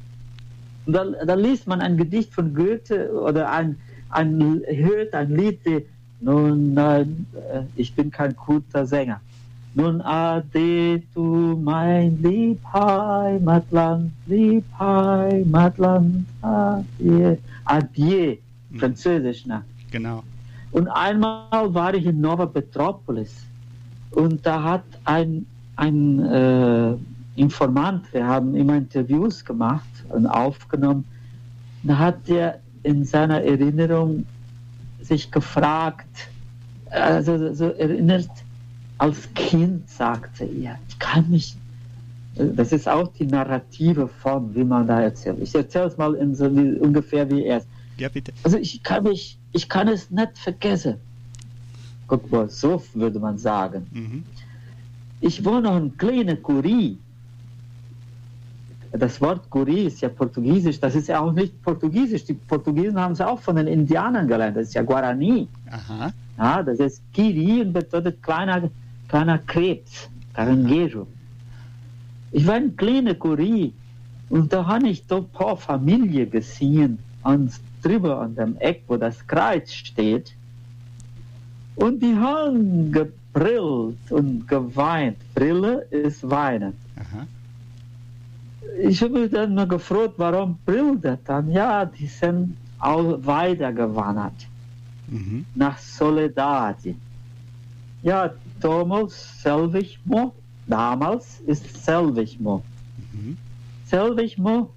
Und 0.87 0.93
da, 0.93 1.05
da 1.25 1.35
liest 1.35 1.67
man 1.67 1.81
ein 1.81 1.97
Gedicht 1.97 2.33
von 2.33 2.55
Goethe 2.55 3.11
oder 3.13 3.51
ein, 3.51 3.77
ein, 4.11 4.63
hört 4.67 5.15
ein 5.15 5.35
Lied, 5.35 5.65
die, 5.65 5.85
nun, 6.21 6.75
nein, 6.75 7.27
äh, 7.35 7.63
ich 7.77 7.95
bin 7.95 8.11
kein 8.11 8.35
guter 8.37 8.87
Sänger. 8.87 9.21
Nun 9.75 10.01
ade 10.03 11.03
du 11.15 11.61
mein 11.63 12.23
lieb 12.23 12.61
Heimatland, 12.73 14.13
lieb 14.27 14.65
Heimatland, 14.79 16.27
adieu, 16.43 17.37
adieu, 17.65 18.37
Mhm. 18.71 18.79
französisch, 18.79 19.47
ne? 19.47 19.63
Genau. 19.91 20.23
Und 20.73 20.89
einmal 20.89 21.73
war 21.75 21.95
ich 21.95 22.05
in 22.07 22.21
Nova 22.21 22.47
Petropolis 22.47 23.33
und 24.11 24.45
da 24.45 24.63
hat 24.63 24.85
ein, 25.05 25.47
ein 25.77 26.19
äh, 26.21 26.95
Informant, 27.37 28.13
wir 28.13 28.27
haben 28.27 28.55
immer 28.55 28.77
Interviews 28.77 29.45
gemacht 29.45 29.89
und 30.11 30.27
aufgenommen, 30.27 31.05
da 31.83 31.99
hat 31.99 32.29
er 32.29 32.61
in 32.85 33.05
seiner 33.05 33.43
Erinnerung 33.43 34.25
sich 35.01 35.31
gefragt, 35.31 36.29
also 36.91 37.53
so 37.53 37.67
erinnert, 37.73 38.29
als 38.99 39.29
Kind 39.35 39.89
sagte 39.91 40.45
er, 40.45 40.79
ich 40.89 40.99
kann 40.99 41.29
mich, 41.29 41.57
das 42.37 42.73
ist 42.73 42.89
auch 42.89 43.09
die 43.15 43.27
narrative 43.27 44.09
Form, 44.09 44.55
wie 44.55 44.65
man 44.65 44.87
da 44.87 45.01
erzählt. 45.03 45.39
Ich 45.41 45.55
erzähle 45.55 45.87
es 45.87 45.97
mal 45.97 46.15
in 46.15 46.35
so 46.35 46.55
wie, 46.57 46.79
ungefähr 46.79 47.29
wie 47.31 47.45
er 47.45 47.59
es 47.59 47.67
Ja, 47.99 48.09
bitte. 48.09 48.33
also 48.45 48.57
ich 48.59 48.83
kann 48.83 49.05
mich, 49.05 49.39
ich 49.53 49.69
kann 49.69 49.89
es 49.89 50.11
nicht 50.11 50.39
vergessen. 50.39 50.97
Guck 52.07 52.31
mal, 52.31 52.49
so 52.49 52.83
würde 52.95 53.19
man 53.19 53.39
sagen. 53.39 53.87
Mhm. 53.93 54.25
Ich 55.21 55.45
war 55.45 55.61
noch 55.61 55.75
ein 55.77 55.97
kleiner 55.97 56.37
Curie. 56.37 56.99
Das 58.97 59.21
Wort 59.21 59.51
Curie 59.51 59.87
ist 59.87 60.01
ja 60.01 60.09
portugiesisch, 60.09 60.79
das 60.79 60.95
ist 60.95 61.09
ja 61.09 61.21
auch 61.21 61.33
nicht 61.33 61.61
portugiesisch. 61.63 62.25
Die 62.25 62.35
Portugiesen 62.35 62.99
haben 62.99 63.13
es 63.13 63.21
auch 63.21 63.41
von 63.41 63.57
den 63.57 63.67
Indianern 63.67 64.29
gelernt, 64.29 64.57
das 64.57 64.69
ist 64.69 64.75
ja 64.75 64.83
Guarani. 64.83 65.49
Aha. 65.71 66.13
Ja, 66.39 66.63
das 66.63 66.79
ist 66.79 67.03
Kiri 67.13 67.63
und 67.63 67.73
bedeutet 67.73 68.23
kleiner, 68.23 68.71
kleiner 69.09 69.39
Krebs, 69.39 70.09
Caranguejo. 70.35 71.07
Ich 72.31 72.47
war 72.47 72.55
ein 72.55 72.77
kleiner 72.77 73.15
Curie 73.15 73.73
und 74.29 74.53
da 74.53 74.65
habe 74.67 74.89
ich 74.89 75.07
da 75.07 75.17
ein 75.17 75.29
paar 75.29 75.57
Familien 75.57 76.31
gesehen, 76.31 76.99
und 77.25 77.53
drüber 77.83 78.21
an 78.21 78.35
dem 78.37 78.57
Eck, 78.59 78.85
wo 78.87 78.97
das 78.97 79.27
Kreuz 79.27 79.73
steht. 79.73 80.35
Und 81.77 82.03
die 82.03 82.15
haben 82.15 82.93
gebrillt 82.93 84.11
und 84.11 84.47
geweint. 84.47 85.17
Brille 85.35 85.87
ist 85.91 86.29
weinen. 86.29 86.75
Aha. 86.97 87.27
Ich 88.83 89.03
habe 89.03 89.21
mich 89.21 89.31
dann 89.31 89.55
mal 89.55 89.67
gefragt, 89.67 90.15
warum 90.17 90.59
brillt 90.65 91.05
er 91.05 91.19
dann? 91.25 91.51
Ja, 91.51 91.85
die 91.85 92.07
sind 92.07 92.57
auch 92.79 93.19
weitergewandert 93.25 94.47
Mhm. 95.09 95.45
nach 95.55 95.79
Soledad. 95.79 96.77
Ja, 98.03 98.31
damals 98.61 99.43
Selvismo, 99.43 100.35
damals 100.67 101.41
ist 101.47 101.85
Selvismo. 101.85 102.63
Mhm. 103.13 103.37
Selvismo, 103.87 104.71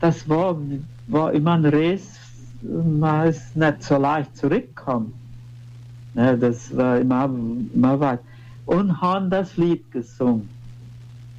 das 0.00 0.28
war, 0.28 0.56
war 1.06 1.32
immer 1.32 1.52
ein 1.52 1.64
Reis, 1.66 2.18
man 2.62 3.28
ist 3.28 3.56
nicht 3.56 3.82
so 3.82 3.96
leicht 3.96 4.36
zurückgekommen. 4.36 5.12
Ne, 6.14 6.36
das 6.36 6.76
war 6.76 6.98
immer, 6.98 7.24
immer 7.74 7.98
weit. 8.00 8.20
Und 8.66 9.00
haben 9.00 9.30
das 9.30 9.56
Lied 9.56 9.90
gesungen. 9.90 10.48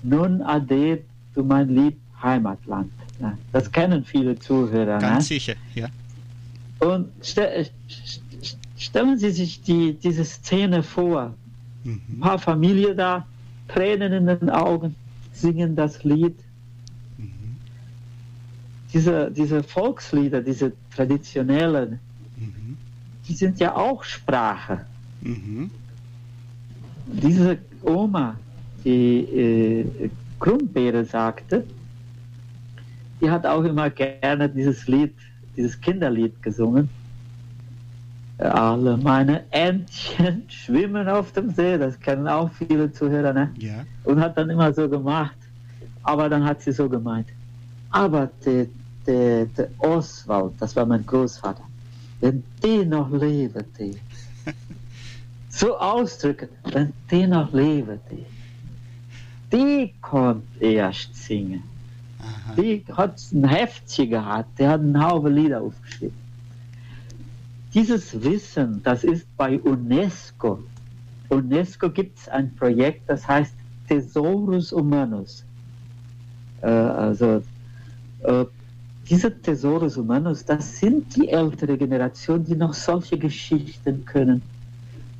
Nun 0.01 0.41
ade, 0.41 1.03
du 1.33 1.43
mein 1.43 1.69
lieb 1.69 1.97
Heimatland. 2.21 2.91
Das 3.51 3.71
kennen 3.71 4.03
viele 4.03 4.37
Zuhörer. 4.37 4.99
Ganz 4.99 5.29
ne? 5.29 5.35
sicher, 5.35 5.53
ja. 5.75 5.87
Und 6.79 7.07
ste 7.21 7.65
st 7.89 8.57
stellen 8.77 9.17
Sie 9.17 9.31
sich 9.31 9.61
die, 9.61 9.93
diese 9.93 10.25
Szene 10.25 10.83
vor. 10.83 11.33
Ein 11.85 12.01
Mhm. 12.07 12.19
paar 12.19 12.39
Familie 12.39 12.95
da, 12.95 13.25
Tränen 13.67 14.11
in 14.13 14.25
den 14.25 14.49
Augen, 14.49 14.95
singen 15.33 15.75
das 15.75 16.03
Lied. 16.03 16.35
Mhm. 17.17 17.55
Diese, 18.93 19.31
diese 19.31 19.63
Volkslieder, 19.63 20.41
diese 20.41 20.73
traditionellen, 20.95 21.99
Mhm. 22.37 22.77
die 23.27 23.33
sind 23.33 23.59
ja 23.59 23.75
auch 23.75 24.03
Sprache. 24.03 24.85
Mhm. 25.21 25.69
Diese 27.07 27.57
Oma, 27.83 28.37
die 28.83 29.19
äh, 29.43 30.09
Krummbeere 30.43 31.05
sagte, 31.05 31.63
die 33.21 33.31
hat 33.31 33.45
auch 33.45 33.63
immer 33.63 33.89
gerne 33.89 34.49
dieses 34.49 34.87
Lied, 34.87 35.13
dieses 35.55 35.79
Kinderlied 35.79 36.43
gesungen. 36.43 36.89
Alle 38.39 38.97
meine 38.97 39.49
Entchen 39.51 40.43
schwimmen 40.49 41.07
auf 41.07 41.31
dem 41.31 41.49
See, 41.51 41.77
das 41.77 41.97
kennen 41.97 42.27
auch 42.27 42.51
viele 42.51 42.91
Zuhörer, 42.91 43.31
ne? 43.31 43.51
Ja. 43.57 43.85
Und 44.03 44.19
hat 44.19 44.37
dann 44.37 44.49
immer 44.49 44.73
so 44.73 44.89
gemacht. 44.89 45.37
Aber 46.03 46.27
dann 46.27 46.43
hat 46.43 46.61
sie 46.61 46.73
so 46.73 46.89
gemeint. 46.89 47.27
Aber 47.91 48.29
der, 48.45 48.65
der, 49.07 49.45
der 49.45 49.69
Oswald, 49.77 50.55
das 50.59 50.75
war 50.75 50.85
mein 50.85 51.05
Großvater, 51.05 51.63
wenn 52.19 52.43
die 52.61 52.83
noch 52.85 53.09
lebe, 53.11 53.63
die. 53.79 53.95
So 55.55 55.77
ausdrücken, 55.77 56.49
wenn 56.71 56.91
die 57.11 57.27
noch 57.27 57.53
lebe, 57.53 57.99
die. 58.11 58.25
Die 59.53 59.93
konnte 60.01 60.43
erst 60.59 61.15
singen. 61.15 61.63
Aha. 62.19 62.55
Die 62.59 62.83
hat 62.91 63.21
ein 63.31 63.47
Heftchen 63.47 64.09
gehabt, 64.09 64.57
der 64.57 64.71
hat 64.71 64.79
einen 64.81 64.99
Haufen 65.01 65.35
Lieder 65.35 65.61
aufgeschrieben. 65.61 66.17
Dieses 67.73 68.21
Wissen, 68.23 68.81
das 68.83 69.03
ist 69.03 69.27
bei 69.37 69.59
UNESCO. 69.59 70.63
UNESCO 71.29 71.89
gibt 71.89 72.17
es 72.17 72.29
ein 72.29 72.53
Projekt, 72.55 73.01
das 73.07 73.27
heißt 73.27 73.53
Thesaurus 73.87 74.71
Humanus. 74.71 75.43
Äh, 76.61 76.67
also 76.67 77.43
äh, 78.23 78.45
diese 79.09 79.39
Thesaurus 79.39 79.97
Humanus, 79.97 80.45
das 80.45 80.79
sind 80.79 81.15
die 81.15 81.29
ältere 81.29 81.77
Generation, 81.77 82.43
die 82.43 82.55
noch 82.55 82.73
solche 82.73 83.17
Geschichten 83.17 84.05
können, 84.05 84.41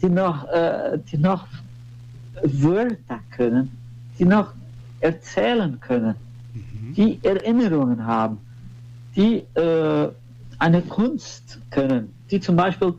die 0.02 0.10
noch, 0.10 0.48
äh, 0.48 0.98
die 1.12 1.17
noch 1.17 1.48
Wörter 2.43 3.19
können, 3.32 3.83
die 4.19 4.26
noch 4.26 4.54
erzählen 4.99 5.80
können 5.80 6.15
Mhm. 6.54 6.93
die 6.93 7.19
Erinnerungen 7.23 8.06
haben, 8.06 8.38
die 9.15 9.43
äh, 9.56 10.10
eine 10.60 10.82
Kunst 10.84 11.60
können, 11.71 12.13
die 12.30 12.39
zum 12.39 12.56
Beispiel 12.56 12.93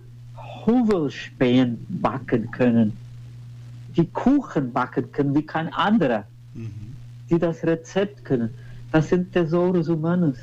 Huvelspähen 0.67 1.87
backen 1.89 2.51
können, 2.51 2.97
die 3.97 4.07
Kuchen 4.07 4.73
backen 4.73 5.11
können 5.13 5.35
wie 5.35 5.43
kein 5.47 5.73
anderer, 5.73 6.25
Mhm. 6.55 6.71
die 7.31 7.39
das 7.39 7.63
Rezept 7.65 8.25
können. 8.25 8.51
Das 8.91 9.09
sind 9.09 9.33
Thesaurus 9.33 9.89
Humanus. 9.89 10.37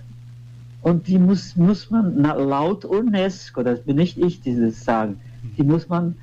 Und 0.82 1.08
die 1.08 1.20
muss, 1.20 1.56
muss 1.56 1.90
man 1.92 2.16
laut 2.24 2.86
UNESCO, 2.86 3.62
das 3.64 3.82
bin 3.82 3.98
nicht 3.98 4.18
ich, 4.18 4.42
die 4.42 4.56
das 4.60 4.84
sagen, 4.84 5.20
die 5.58 5.64
muss 5.64 5.88
man 5.90 6.16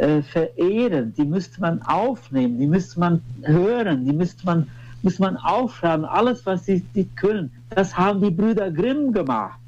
äh, 0.00 0.22
verehren, 0.22 1.12
die 1.14 1.24
müsste 1.24 1.60
man 1.60 1.82
aufnehmen, 1.82 2.58
die 2.58 2.66
müsste 2.66 2.98
man 2.98 3.20
hören, 3.42 4.06
die 4.06 4.12
müsste 4.12 4.46
man, 4.46 4.66
müsste 5.02 5.22
man 5.22 5.36
aufschreiben, 5.36 6.06
alles, 6.06 6.46
was 6.46 6.64
sie 6.64 6.80
die 6.94 7.04
können. 7.04 7.52
Das 7.70 7.96
haben 7.96 8.20
die 8.22 8.30
Brüder 8.30 8.70
Grimm 8.70 9.12
gemacht. 9.12 9.58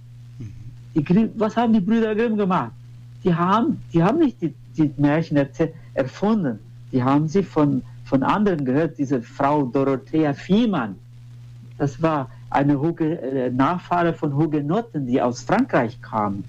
Die, 0.94 1.30
was 1.36 1.56
haben 1.56 1.72
die 1.74 1.80
Brüder 1.80 2.14
Grimm 2.14 2.36
gemacht? 2.36 2.72
Die 3.24 3.34
haben, 3.34 3.82
die 3.92 4.02
haben 4.02 4.18
nicht 4.20 4.40
die, 4.40 4.54
die 4.76 4.90
Märchen 4.96 5.38
erfunden, 5.94 6.58
die 6.92 7.02
haben 7.02 7.28
sie 7.28 7.42
von, 7.42 7.82
von 8.04 8.22
anderen 8.22 8.64
gehört, 8.64 8.96
diese 8.98 9.20
Frau 9.20 9.64
Dorothea 9.66 10.32
Viehmann. 10.32 10.96
Das 11.76 12.00
war 12.00 12.30
eine 12.48 12.80
Huge, 12.80 13.20
äh, 13.20 13.50
Nachfahre 13.50 14.14
von 14.14 14.34
Hugenotten, 14.34 15.06
die 15.06 15.20
aus 15.20 15.42
Frankreich 15.42 16.00
kamen. 16.00 16.44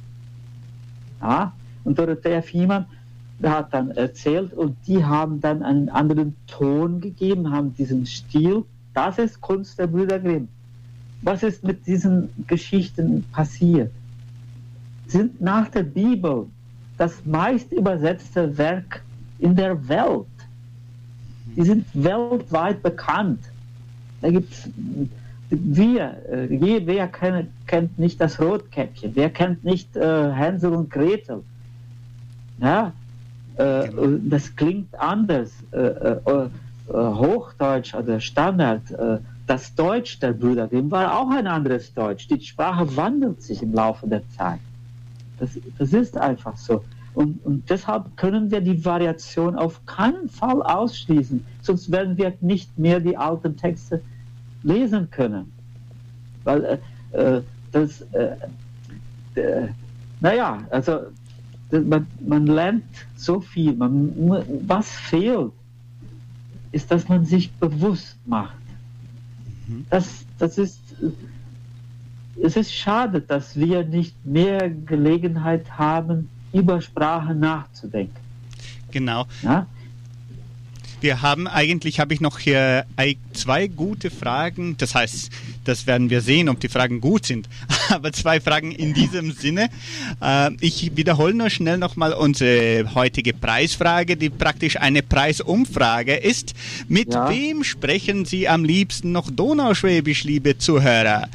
Ja? 1.21 1.51
Und 1.83 1.99
Dorothea 1.99 2.41
Viehmann 2.41 2.85
hat 3.51 3.73
dann 3.73 3.91
erzählt 3.91 4.53
und 4.53 4.75
die 4.87 5.03
haben 5.03 5.41
dann 5.41 5.63
einen 5.63 5.89
anderen 5.89 6.35
Ton 6.47 7.01
gegeben, 7.01 7.51
haben 7.51 7.75
diesen 7.75 8.05
Stil. 8.05 8.63
Das 8.93 9.17
ist 9.17 9.41
Kunst 9.41 9.79
der 9.79 9.87
Brüder 9.87 10.19
Grimm. 10.19 10.47
Was 11.21 11.43
ist 11.43 11.63
mit 11.63 11.85
diesen 11.87 12.29
Geschichten 12.47 13.23
passiert? 13.31 13.91
Sind 15.07 15.41
nach 15.41 15.69
der 15.69 15.83
Bibel 15.83 16.47
das 16.97 17.25
meist 17.25 17.71
übersetzte 17.71 18.55
Werk 18.57 19.01
in 19.39 19.55
der 19.55 19.87
Welt. 19.89 20.27
Die 21.55 21.63
sind 21.63 21.85
weltweit 21.93 22.81
bekannt. 22.83 23.39
Da 24.21 24.29
gibt's 24.29 24.69
wir, 25.49 26.15
äh, 26.31 26.53
je- 26.55 26.81
wer 26.85 27.07
kennt, 27.07 27.49
kennt 27.67 27.99
nicht 27.99 28.19
das 28.21 28.39
Rotkäppchen? 28.39 29.11
Wer 29.15 29.29
kennt 29.29 29.63
nicht 29.63 29.95
äh, 29.95 30.31
Hänsel 30.31 30.73
und 30.73 30.89
Gretel? 30.89 31.43
Ja, 32.59 32.91
äh, 33.57 33.87
Genau. 33.87 34.01
und 34.01 34.29
das 34.29 34.55
klingt 34.55 34.93
anders. 34.99 35.51
Äh, 35.71 35.77
äh, 35.77 36.49
äh, 36.89 36.93
Hochdeutsch 36.93 37.93
oder 37.95 38.19
Standard. 38.19 38.91
Äh, 38.91 39.19
das 39.47 39.73
Deutsch 39.75 40.19
der 40.19 40.33
Brüder 40.33 40.67
Grimm 40.67 40.91
war 40.91 41.17
auch 41.17 41.29
ein 41.29 41.47
anderes 41.47 41.93
Deutsch. 41.93 42.27
Die 42.27 42.39
Sprache 42.41 42.95
wandelt 42.95 43.41
sich 43.41 43.61
im 43.61 43.73
Laufe 43.73 44.07
der 44.07 44.21
Zeit. 44.29 44.59
Das, 45.39 45.51
das 45.77 45.93
ist 45.93 46.17
einfach 46.17 46.55
so. 46.57 46.83
Und, 47.13 47.45
und 47.45 47.69
deshalb 47.69 48.17
können 48.17 48.49
wir 48.51 48.61
die 48.61 48.83
Variation 48.83 49.55
auf 49.55 49.85
keinen 49.85 50.29
Fall 50.29 50.61
ausschließen. 50.61 51.45
Sonst 51.61 51.91
werden 51.91 52.17
wir 52.17 52.33
nicht 52.41 52.77
mehr 52.77 52.99
die 52.99 53.15
alten 53.15 53.55
Texte 53.55 54.01
lesen 54.63 55.09
können. 55.11 55.51
Weil 56.43 56.79
äh, 57.13 57.37
äh, 57.37 57.41
das, 57.71 58.01
äh, 58.13 58.35
äh, 59.39 59.67
naja, 60.19 60.63
also 60.69 61.01
man, 61.81 62.07
man 62.19 62.47
lernt 62.47 62.83
so 63.15 63.39
viel. 63.39 63.73
Man, 63.73 64.11
was 64.67 64.89
fehlt, 64.89 65.51
ist, 66.71 66.91
dass 66.91 67.07
man 67.07 67.25
sich 67.25 67.51
bewusst 67.51 68.17
macht. 68.25 68.55
Das, 69.89 70.25
das 70.39 70.57
ist, 70.57 70.79
es 72.41 72.55
ist 72.55 72.73
schade, 72.73 73.21
dass 73.21 73.55
wir 73.55 73.83
nicht 73.85 74.25
mehr 74.25 74.69
Gelegenheit 74.69 75.77
haben, 75.77 76.29
über 76.51 76.81
Sprache 76.81 77.33
nachzudenken. 77.33 78.15
Genau. 78.91 79.25
Ja? 79.41 79.67
Wir 81.01 81.21
haben 81.21 81.47
eigentlich, 81.47 81.99
habe 81.99 82.13
ich 82.13 82.21
noch 82.21 82.39
hier 82.39 82.85
zwei 83.33 83.67
gute 83.67 84.09
Fragen. 84.09 84.75
Das 84.77 84.95
heißt, 84.95 85.29
das 85.63 85.87
werden 85.87 86.09
wir 86.09 86.21
sehen, 86.21 86.49
ob 86.49 86.59
die 86.59 86.69
Fragen 86.69 87.01
gut 87.01 87.25
sind. 87.25 87.47
Aber 87.89 88.11
zwei 88.13 88.39
Fragen 88.39 88.71
in 88.71 88.93
diesem 88.93 89.31
Sinne. 89.31 89.69
Äh, 90.21 90.51
ich 90.61 90.95
wiederhole 90.95 91.33
nur 91.33 91.49
schnell 91.49 91.77
nochmal 91.77 92.13
unsere 92.13 92.93
heutige 92.95 93.33
Preisfrage, 93.33 94.17
die 94.17 94.29
praktisch 94.29 94.77
eine 94.77 95.01
Preisumfrage 95.03 96.15
ist. 96.15 96.53
Mit 96.87 97.13
Ja. 97.13 97.29
wem 97.29 97.63
sprechen 97.63 98.25
Sie 98.25 98.47
am 98.47 98.63
liebsten 98.63 99.11
noch 99.11 99.29
Donauschwäbisch, 99.29 100.23
liebe 100.23 100.57
Zuhörer? 100.57 101.27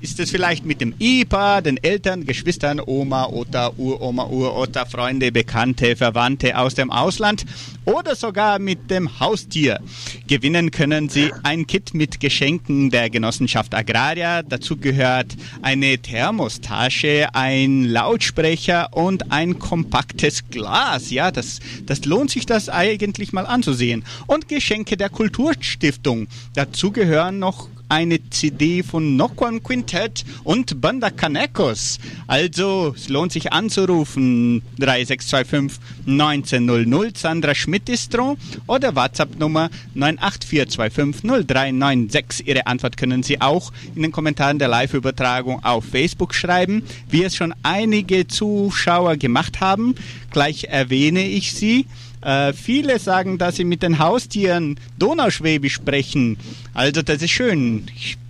Ist 0.00 0.18
es 0.20 0.30
vielleicht 0.30 0.64
mit 0.64 0.80
dem 0.80 0.94
Ehepaar, 0.98 1.62
den 1.62 1.76
Eltern, 1.82 2.24
Geschwistern, 2.26 2.80
Oma, 2.84 3.26
Ota, 3.26 3.72
Uroma, 3.76 4.24
Urota, 4.26 4.84
Freunde, 4.86 5.32
Bekannte, 5.32 5.96
Verwandte 5.96 6.56
aus 6.58 6.74
dem 6.74 6.90
Ausland 6.90 7.44
oder 7.84 8.14
sogar 8.14 8.58
mit 8.58 8.90
dem 8.90 9.20
Haustier? 9.20 9.80
Gewinnen 10.26 10.70
können 10.70 11.08
Sie 11.08 11.32
ein 11.42 11.66
Kit 11.66 11.94
mit 11.94 12.20
Geschenken 12.20 12.90
der 12.90 13.10
Genossenschaft 13.10 13.74
Agraria. 13.74 14.42
Dazu 14.42 14.76
gehört 14.76 15.36
eine 15.62 15.98
Thermostasche, 15.98 17.28
ein 17.34 17.84
Lautsprecher 17.84 18.88
und 18.92 19.32
ein 19.32 19.58
kompaktes 19.58 20.48
Glas. 20.48 21.10
Ja, 21.10 21.30
das, 21.30 21.60
das 21.86 22.04
lohnt 22.04 22.30
sich 22.30 22.46
das 22.46 22.68
eigentlich 22.68 23.32
mal 23.32 23.46
anzusehen. 23.46 24.04
Und 24.26 24.48
Geschenke 24.48 24.96
der 24.96 25.08
Kulturstiftung. 25.08 26.28
Dazu 26.54 26.92
gehören 26.92 27.38
noch 27.38 27.68
eine 27.92 28.30
CD 28.30 28.82
von 28.82 29.16
Nokwan 29.16 29.62
Quintett 29.62 30.24
und 30.44 30.80
Banda 30.80 31.10
Kanekos. 31.10 31.98
Also, 32.26 32.94
es 32.96 33.10
lohnt 33.10 33.32
sich 33.32 33.52
anzurufen. 33.52 34.62
3625 34.78 35.78
1900 36.06 37.18
Sandra 37.18 37.54
Schmidt 37.54 37.90
ist 37.90 38.14
dran 38.14 38.38
oder 38.66 38.96
WhatsApp-Nummer 38.96 39.68
98425 39.94 41.46
0396. 41.46 42.48
Ihre 42.48 42.66
Antwort 42.66 42.96
können 42.96 43.22
Sie 43.22 43.42
auch 43.42 43.70
in 43.94 44.00
den 44.00 44.10
Kommentaren 44.10 44.58
der 44.58 44.68
Live-Übertragung 44.68 45.62
auf 45.62 45.84
Facebook 45.84 46.34
schreiben, 46.34 46.84
wie 47.10 47.24
es 47.24 47.36
schon 47.36 47.52
einige 47.62 48.26
Zuschauer 48.26 49.18
gemacht 49.18 49.60
haben. 49.60 49.96
Gleich 50.30 50.64
erwähne 50.64 51.28
ich 51.28 51.52
sie. 51.52 51.84
Äh, 52.22 52.52
viele 52.52 52.98
sagen, 52.98 53.36
dass 53.38 53.56
sie 53.56 53.64
mit 53.64 53.82
den 53.82 53.98
Haustieren 53.98 54.78
Donauschwäbisch 54.98 55.74
sprechen. 55.74 56.38
Also 56.72 57.02
das 57.02 57.20
ist 57.20 57.30
schön. 57.30 57.84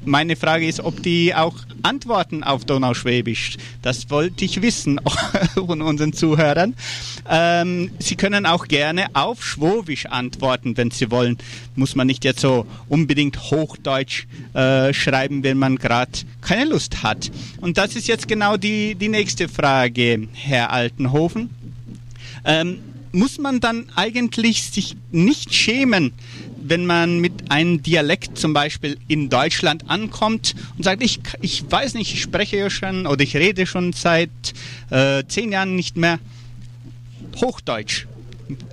Meine 0.04 0.34
Frage 0.34 0.66
ist, 0.66 0.80
ob 0.80 1.02
die 1.02 1.34
auch 1.34 1.54
antworten 1.82 2.42
auf 2.42 2.64
Donauschwäbisch. 2.64 3.56
Das 3.82 4.10
wollte 4.10 4.44
ich 4.44 4.62
wissen 4.62 5.00
von 5.54 5.82
unseren 5.82 6.12
Zuhörern. 6.12 6.74
Ähm, 7.28 7.90
sie 7.98 8.16
können 8.16 8.46
auch 8.46 8.66
gerne 8.66 9.06
auf 9.12 9.44
Schwobisch 9.44 10.06
antworten, 10.06 10.76
wenn 10.76 10.90
Sie 10.90 11.10
wollen. 11.10 11.38
Muss 11.76 11.94
man 11.94 12.06
nicht 12.06 12.24
jetzt 12.24 12.40
so 12.40 12.66
unbedingt 12.88 13.38
Hochdeutsch 13.50 14.26
äh, 14.54 14.92
schreiben, 14.92 15.44
wenn 15.44 15.58
man 15.58 15.76
gerade 15.76 16.12
keine 16.40 16.70
Lust 16.70 17.02
hat. 17.02 17.30
Und 17.60 17.78
das 17.78 17.94
ist 17.94 18.08
jetzt 18.08 18.26
genau 18.26 18.56
die, 18.56 18.94
die 18.94 19.08
nächste 19.08 19.48
Frage, 19.48 20.28
Herr 20.32 20.70
Altenhofen. 20.70 21.50
Ähm, 22.44 22.78
muss 23.12 23.38
man 23.38 23.60
dann 23.60 23.86
eigentlich 23.94 24.64
sich 24.64 24.96
nicht 25.10 25.54
schämen, 25.54 26.12
wenn 26.62 26.86
man 26.86 27.18
mit 27.18 27.50
einem 27.50 27.82
Dialekt 27.82 28.38
zum 28.38 28.52
Beispiel 28.52 28.96
in 29.08 29.28
Deutschland 29.28 29.90
ankommt 29.90 30.54
und 30.76 30.84
sagt, 30.84 31.02
ich, 31.02 31.20
ich 31.40 31.70
weiß 31.70 31.94
nicht, 31.94 32.12
ich 32.14 32.22
spreche 32.22 32.56
ja 32.56 32.70
schon 32.70 33.06
oder 33.06 33.22
ich 33.22 33.36
rede 33.36 33.66
schon 33.66 33.92
seit 33.92 34.30
äh, 34.90 35.24
zehn 35.26 35.52
Jahren 35.52 35.76
nicht 35.76 35.96
mehr 35.96 36.18
Hochdeutsch. 37.36 38.06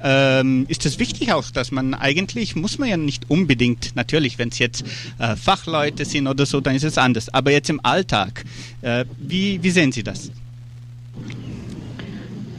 Ähm, 0.03 0.65
ist 0.67 0.85
es 0.85 0.99
wichtig 0.99 1.31
auch, 1.31 1.49
dass 1.51 1.71
man 1.71 1.93
eigentlich, 1.93 2.55
muss 2.55 2.79
man 2.79 2.89
ja 2.89 2.97
nicht 2.97 3.29
unbedingt, 3.29 3.95
natürlich, 3.95 4.37
wenn 4.37 4.49
es 4.49 4.59
jetzt 4.59 4.83
äh, 5.19 5.35
Fachleute 5.35 6.05
sind 6.05 6.27
oder 6.27 6.45
so, 6.45 6.59
dann 6.59 6.75
ist 6.75 6.83
es 6.83 6.97
anders. 6.97 7.29
Aber 7.33 7.51
jetzt 7.51 7.69
im 7.69 7.83
Alltag, 7.83 8.43
äh, 8.81 9.05
wie, 9.17 9.63
wie 9.63 9.69
sehen 9.69 9.91
Sie 9.91 10.03
das? 10.03 10.31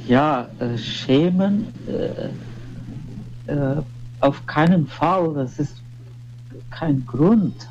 Ja, 0.07 0.49
äh, 0.59 0.77
schämen 0.79 1.67
äh, 1.87 3.53
äh, 3.53 3.83
auf 4.21 4.47
keinen 4.47 4.87
Fall, 4.87 5.35
das 5.35 5.59
ist 5.59 5.83
kein 6.71 7.05
Grund. 7.07 7.69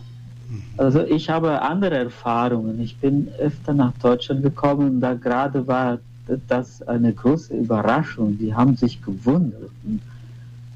Mhm. 0.49 0.63
Also 0.77 1.01
ich 1.01 1.29
habe 1.29 1.61
andere 1.61 1.97
Erfahrungen. 1.97 2.79
Ich 2.79 2.97
bin 2.97 3.29
öfter 3.39 3.73
nach 3.73 3.93
Deutschland 4.01 4.43
gekommen 4.43 4.99
da 4.99 5.13
gerade 5.13 5.67
war 5.67 5.99
das 6.47 6.81
eine 6.83 7.13
große 7.13 7.55
Überraschung. 7.55 8.37
Die 8.37 8.53
haben 8.53 8.75
sich 8.75 9.01
gewundert 9.01 9.71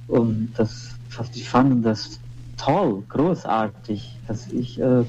und 0.08 0.50
das, 0.58 0.96
die 1.36 1.44
fanden 1.44 1.84
das 1.84 2.20
toll, 2.58 3.04
großartig, 3.10 4.20
dass 4.28 4.48
ich 4.52 4.80
äh, 4.80 5.04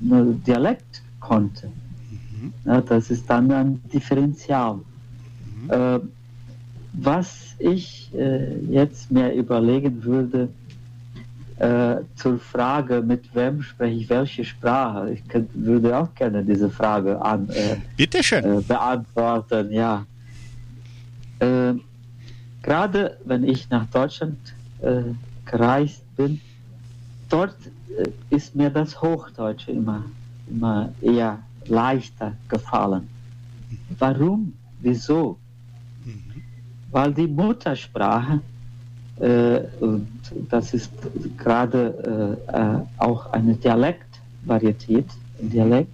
Dialekt 0.00 1.02
konnte. 1.20 1.68
Mhm. 2.10 2.52
Ja, 2.64 2.80
das 2.80 3.10
ist 3.10 3.28
dann 3.28 3.50
ein 3.50 3.82
Differential. 3.92 4.80
Mhm. 5.64 5.70
Äh, 5.70 6.00
was 6.92 7.54
ich 7.58 8.10
äh, 8.14 8.58
jetzt 8.70 9.10
mehr 9.10 9.34
überlegen 9.34 10.02
würde, 10.02 10.48
äh, 11.58 11.96
zur 12.14 12.38
Frage, 12.38 13.02
mit 13.02 13.34
wem 13.34 13.62
spreche 13.62 13.96
ich 13.96 14.08
welche 14.08 14.44
Sprache, 14.44 15.10
ich 15.10 15.28
könnte, 15.28 15.50
würde 15.54 15.96
auch 15.96 16.14
gerne 16.14 16.44
diese 16.44 16.70
Frage 16.70 17.20
an, 17.20 17.48
äh, 17.50 17.76
Bitte 17.96 18.22
schön. 18.22 18.44
Äh, 18.44 18.60
beantworten. 18.60 19.72
Ja. 19.72 20.06
Äh, 21.40 21.74
gerade 22.62 23.16
wenn 23.24 23.44
ich 23.44 23.68
nach 23.70 23.86
Deutschland 23.86 24.36
gereist 25.44 26.04
bin, 26.16 26.40
dort 27.28 27.56
ist 28.30 28.54
mir 28.54 28.70
das 28.70 29.02
Hochdeutsche 29.02 29.72
immer, 29.72 30.04
immer 30.48 30.92
eher 31.02 31.40
leichter 31.66 32.34
gefallen. 32.48 33.08
Warum? 33.98 34.52
Wieso? 34.80 35.36
Weil 36.90 37.12
die 37.12 37.26
Muttersprache, 37.26 38.40
äh, 39.20 39.60
das 40.48 40.74
ist 40.74 40.92
gerade 41.36 42.38
äh, 42.50 42.56
äh, 42.56 42.80
auch 42.98 43.32
eine 43.32 43.54
Dialektvarietät, 43.54 45.06
ein 45.40 45.50
Dialekt, 45.50 45.90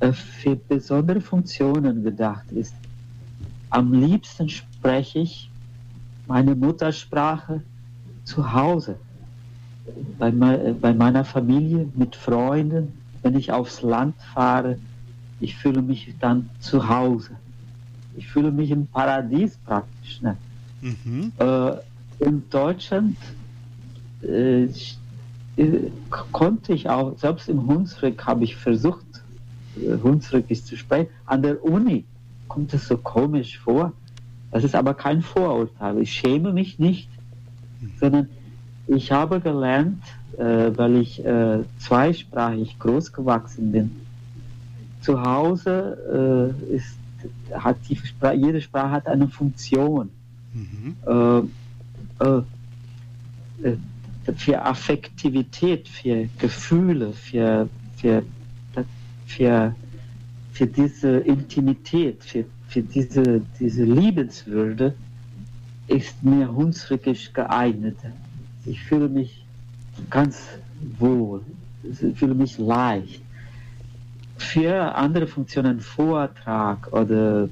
äh, 0.00 0.12
für 0.12 0.56
besondere 0.56 1.20
Funktionen 1.20 2.02
gedacht 2.02 2.50
ist. 2.52 2.74
Am 3.70 3.92
liebsten 3.92 4.48
spreche 4.48 5.20
ich 5.20 5.50
meine 6.26 6.54
Muttersprache 6.54 7.62
zu 8.24 8.52
Hause, 8.52 8.96
bei, 10.18 10.30
me 10.30 10.74
bei 10.80 10.92
meiner 10.92 11.24
Familie, 11.24 11.88
mit 11.94 12.14
Freunden, 12.14 12.92
wenn 13.22 13.36
ich 13.36 13.50
aufs 13.52 13.82
Land 13.82 14.14
fahre. 14.34 14.78
Ich 15.40 15.56
fühle 15.56 15.82
mich 15.82 16.14
dann 16.20 16.48
zu 16.60 16.88
Hause 16.88 17.30
ich 18.18 18.26
fühle 18.26 18.50
mich 18.50 18.70
im 18.70 18.86
Paradies 18.86 19.56
praktisch. 19.64 20.20
Ne? 20.20 20.36
Mhm. 20.82 21.32
Äh, 21.38 21.72
in 22.18 22.42
Deutschland 22.50 23.16
äh, 24.22 24.66
konnte 26.32 26.72
ich 26.72 26.88
auch, 26.88 27.16
selbst 27.16 27.48
im 27.48 27.66
Hunsrück 27.66 28.26
habe 28.26 28.44
ich 28.44 28.56
versucht, 28.56 29.06
äh, 29.76 29.96
Hunsrückisch 30.02 30.64
zu 30.64 30.76
sprechen. 30.76 31.08
An 31.26 31.42
der 31.42 31.64
Uni 31.64 32.04
kommt 32.48 32.74
es 32.74 32.88
so 32.88 32.96
komisch 32.96 33.58
vor. 33.58 33.92
Das 34.50 34.64
ist 34.64 34.74
aber 34.74 34.94
kein 34.94 35.22
Vorurteil. 35.22 35.98
Ich 35.98 36.12
schäme 36.12 36.52
mich 36.52 36.78
nicht, 36.78 37.08
mhm. 37.80 37.92
sondern 38.00 38.28
ich 38.88 39.12
habe 39.12 39.40
gelernt, 39.40 40.02
äh, 40.38 40.70
weil 40.76 40.96
ich 40.96 41.24
äh, 41.24 41.60
zweisprachig 41.78 42.78
groß 42.78 43.12
gewachsen 43.12 43.70
bin. 43.70 43.90
Zu 45.02 45.22
Hause 45.22 46.54
äh, 46.72 46.74
ist 46.74 46.97
hat 47.52 47.76
die 47.88 47.96
Sprache, 47.96 48.34
jede 48.34 48.60
Sprache 48.60 48.90
hat 48.90 49.06
eine 49.06 49.28
Funktion. 49.28 50.10
Mhm. 50.54 50.96
Äh, 51.06 52.24
äh, 52.24 52.42
äh, 53.62 53.76
für 54.36 54.62
Affektivität, 54.62 55.88
für 55.88 56.28
Gefühle, 56.38 57.12
für, 57.12 57.68
für, 57.96 58.22
für, 59.26 59.74
für 60.52 60.66
diese 60.66 61.18
Intimität, 61.20 62.22
für, 62.22 62.44
für 62.68 62.82
diese, 62.82 63.40
diese 63.58 63.84
Liebenswürde 63.84 64.94
ist 65.86 66.22
mir 66.22 66.54
Hunsrückisch 66.54 67.32
geeignet. 67.32 67.96
Ich 68.66 68.82
fühle 68.82 69.08
mich 69.08 69.46
ganz 70.10 70.38
wohl, 70.98 71.40
ich 71.82 72.18
fühle 72.18 72.34
mich 72.34 72.58
leicht 72.58 73.22
für 74.38 74.94
andere 74.94 75.26
Funktionen, 75.26 75.80
Vortrag 75.80 76.92
oder 76.92 77.48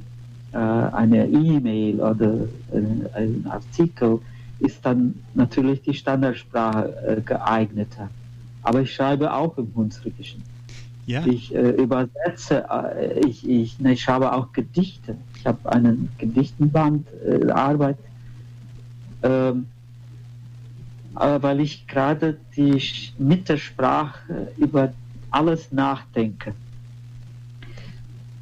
äh, 0.52 0.56
eine 0.56 1.26
E-Mail 1.26 2.00
oder 2.00 2.32
ein, 2.72 3.06
ein, 3.12 3.46
Artikel, 3.50 4.20
ist 4.60 4.78
dann 4.86 5.14
natürlich 5.34 5.82
die 5.82 5.94
Standardsprache 5.94 6.94
äh, 7.06 7.20
geeigneter. 7.20 8.08
Aber 8.62 8.80
ich 8.80 8.94
schreibe 8.94 9.32
auch 9.32 9.58
im 9.58 9.70
Hunsrückischen. 9.74 10.42
Ja. 11.06 11.24
Ich 11.26 11.54
äh, 11.54 11.70
übersetze, 11.70 12.64
äh, 12.70 13.20
ich, 13.26 13.48
ich, 13.48 13.78
ne, 13.80 13.92
ich 13.92 14.02
schreibe 14.02 14.32
auch 14.32 14.52
Gedichte. 14.52 15.16
Ich 15.38 15.46
habe 15.46 15.70
einen 15.70 16.08
Gedichtenband 16.18 17.06
äh, 17.24 17.50
Arbeit, 17.50 17.98
ähm, 19.22 19.66
weil 21.14 21.60
ich 21.60 21.86
gerade 21.86 22.36
die 22.56 22.82
mit 23.18 23.48
der 23.48 23.56
Sprache 23.56 24.48
über 24.58 24.92
alles 25.30 25.72
nachdenke 25.72 26.52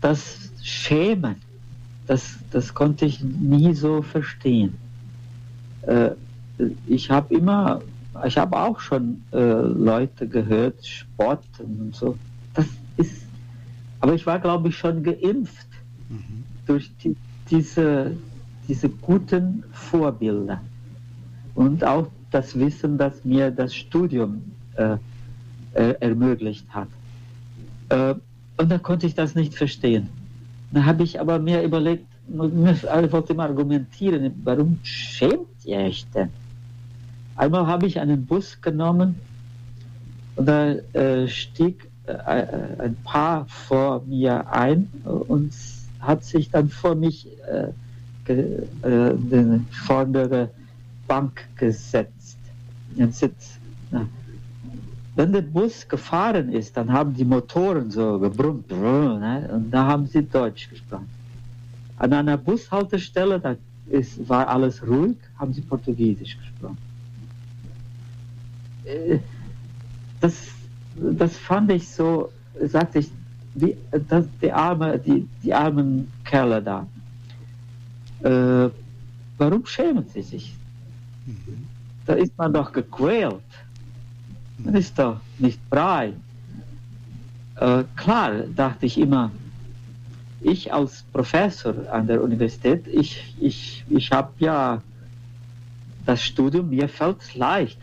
das 0.04 0.50
Schämen, 0.62 1.36
das, 2.06 2.38
das 2.50 2.74
konnte 2.74 3.06
ich 3.06 3.22
nie 3.22 3.72
so 3.72 4.02
verstehen. 4.02 4.74
Äh, 5.80 6.10
ich 6.86 7.10
habe 7.10 7.34
immer, 7.34 7.80
ich 8.26 8.36
habe 8.36 8.54
auch 8.54 8.78
schon 8.80 9.22
äh, 9.32 9.38
Leute 9.38 10.28
gehört, 10.28 10.86
Sporten 10.86 11.80
und 11.80 11.96
so. 11.96 12.18
Das 12.52 12.66
ist, 12.98 13.24
aber 14.00 14.12
ich 14.12 14.26
war, 14.26 14.38
glaube 14.38 14.68
ich, 14.68 14.76
schon 14.76 15.02
geimpft 15.02 15.68
mhm. 16.10 16.44
durch 16.66 16.92
die, 17.02 17.16
diese, 17.50 18.14
diese 18.68 18.90
guten 18.90 19.64
Vorbilder 19.72 20.60
und 21.54 21.82
auch 21.82 22.08
das 22.30 22.58
Wissen, 22.58 22.98
das 22.98 23.24
mir 23.24 23.50
das 23.50 23.74
Studium 23.74 24.42
äh, 24.76 24.98
äh 25.72 25.94
ermöglicht 26.00 26.66
hat. 26.68 26.88
Äh, 28.56 28.62
und 28.62 28.70
dann 28.70 28.82
konnte 28.82 29.06
ich 29.06 29.14
das 29.14 29.34
nicht 29.34 29.54
verstehen. 29.54 30.08
Dann 30.72 30.86
habe 30.86 31.02
ich 31.04 31.20
aber 31.20 31.38
mir 31.38 31.62
überlegt, 31.62 32.06
ich 32.26 33.12
wollte 33.12 33.32
immer 33.32 33.44
argumentieren, 33.44 34.32
warum 34.44 34.78
schämt 34.82 35.64
ihr 35.64 35.78
euch 35.78 36.06
denn? 36.14 36.30
Einmal 37.36 37.66
habe 37.66 37.86
ich 37.86 37.98
einen 38.00 38.24
Bus 38.24 38.60
genommen 38.60 39.16
und 40.36 40.46
da 40.46 40.72
äh, 40.72 41.28
stieg 41.28 41.88
äh, 42.06 42.12
ein 42.78 42.96
Paar 43.04 43.46
vor 43.46 44.02
mir 44.06 44.50
ein 44.50 44.88
und 45.04 45.52
hat 46.00 46.24
sich 46.24 46.50
dann 46.50 46.68
vor 46.68 46.94
mich 46.94 47.26
äh, 47.46 47.68
ge, 48.24 48.62
äh, 48.82 49.14
den 49.14 49.66
vordere 49.70 50.50
Bank 51.06 51.44
gesetzt, 51.56 52.38
den 52.96 53.12
Sitz. 53.12 53.58
Wenn 55.16 55.32
der 55.32 55.42
Bus 55.42 55.86
gefahren 55.88 56.52
ist, 56.52 56.76
dann 56.76 56.92
haben 56.92 57.14
die 57.14 57.24
Motoren 57.24 57.90
so 57.90 58.18
gebrummt 58.18 58.70
ne? 58.70 59.48
und 59.52 59.70
da 59.70 59.86
haben 59.86 60.06
sie 60.06 60.22
Deutsch 60.22 60.68
gesprochen. 60.68 61.08
An 61.98 62.12
einer 62.12 62.36
Bushaltestelle, 62.36 63.38
da 63.38 63.54
es 63.90 64.28
war 64.28 64.48
alles 64.48 64.82
ruhig, 64.86 65.16
haben 65.38 65.52
sie 65.52 65.60
Portugiesisch 65.60 66.36
gesprochen. 66.38 66.78
Äh, 68.84 69.18
das, 70.20 70.48
das 70.96 71.36
fand 71.36 71.70
ich 71.70 71.88
so, 71.88 72.30
sagte 72.60 73.00
ich, 73.00 73.10
die, 73.54 73.76
das, 74.08 74.26
die, 74.40 74.50
arme, 74.50 74.98
die, 74.98 75.28
die 75.42 75.54
armen 75.54 76.10
Kerle 76.24 76.62
da. 76.62 76.86
Äh, 78.22 78.70
warum 79.38 79.66
schämen 79.66 80.06
sie 80.12 80.22
sich? 80.22 80.54
Mhm. 81.26 81.66
Da 82.06 82.14
ist 82.14 82.36
man 82.36 82.52
doch 82.52 82.72
gequält. 82.72 83.42
Man 84.58 84.74
ist 84.74 84.98
doch 84.98 85.20
nicht 85.38 85.58
frei. 85.68 86.12
Äh, 87.56 87.84
klar, 87.96 88.32
dachte 88.54 88.86
ich 88.86 88.98
immer, 88.98 89.30
ich 90.40 90.72
als 90.72 91.04
Professor 91.12 91.74
an 91.90 92.06
der 92.06 92.22
Universität, 92.22 92.86
ich, 92.86 93.34
ich, 93.40 93.84
ich 93.88 94.12
habe 94.12 94.30
ja 94.38 94.82
das 96.04 96.22
Studium, 96.22 96.70
mir 96.70 96.88
fällt 96.88 97.22
es 97.22 97.34
leicht. 97.34 97.78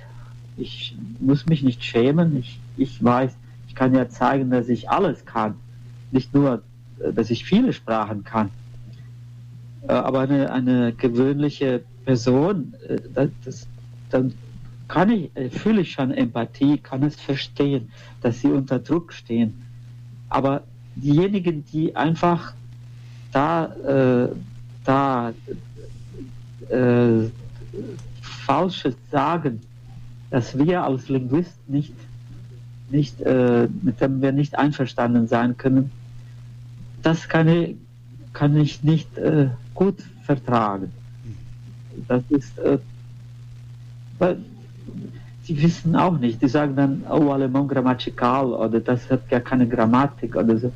Ich 0.58 0.96
muss 1.20 1.46
mich 1.48 1.64
nicht 1.64 1.84
schämen. 1.84 2.38
Ich, 2.38 2.60
ich 2.78 3.04
weiß, 3.04 3.36
ich 3.68 3.76
kann 3.76 3.96
ja 3.96 4.08
zeigen, 4.10 4.52
dass 4.52 4.70
ich 4.70 4.90
alles 4.90 5.26
kann. 5.26 5.56
Nicht 6.12 6.34
nur, 6.34 6.62
äh, 7.00 7.12
dass 7.14 7.30
ich 7.30 7.46
viele 7.46 7.74
Sprachen 7.74 8.24
kann. 8.24 8.50
Äh, 9.88 9.94
aber 9.94 10.20
eine, 10.20 10.52
eine 10.52 10.94
gewöhnliche 10.94 11.82
Person, 12.06 12.74
äh, 12.88 13.30
das, 13.44 13.68
dann 14.10 14.34
kann 14.92 15.10
ich, 15.10 15.32
fühle 15.54 15.82
ich 15.82 15.94
schon 15.94 16.12
Empathie, 16.12 16.78
kann 16.78 17.02
es 17.04 17.16
verstehen, 17.16 17.90
dass 18.22 18.42
sie 18.42 18.50
unter 18.50 18.78
Druck 18.78 19.14
stehen. 19.14 19.54
Aber 20.28 20.64
diejenigen, 20.98 21.64
die 21.72 21.96
einfach 21.96 22.54
da, 23.32 23.68
äh, 23.68 24.36
da 24.84 25.34
äh, 26.70 27.30
Falsches 28.22 28.96
sagen, 29.10 29.62
dass 30.30 30.58
wir 30.58 30.84
als 30.84 31.08
Linguisten 31.08 31.74
nicht, 31.74 31.94
nicht 32.90 33.22
äh, 33.22 33.70
mit 33.82 34.02
dem 34.02 34.22
wir 34.22 34.34
nicht 34.34 34.60
einverstanden 34.60 35.26
sein 35.26 35.56
können, 35.56 35.90
das 37.02 37.30
kann 37.30 37.48
ich, 37.48 37.78
kann 38.34 38.58
ich 38.58 38.84
nicht 38.84 39.18
äh, 39.18 39.52
gut 39.74 40.04
vertragen. 40.26 40.92
Das 42.10 42.24
ist, 42.30 42.58
äh, 42.60 42.78
die 45.52 45.62
wissen 45.62 45.98
auch 45.98 46.18
nicht. 46.18 46.42
Die 46.42 46.48
sagen 46.48 46.76
dann, 46.78 47.04
oh, 47.10 47.30
Alemão 47.34 47.68
grammatikal 47.68 48.54
oder 48.54 48.80
das 48.80 49.10
hat 49.10 49.24
ja 49.30 49.42
keine 49.42 49.68
Grammatik 49.68 50.36
oder 50.38 50.58
so. 50.58 50.72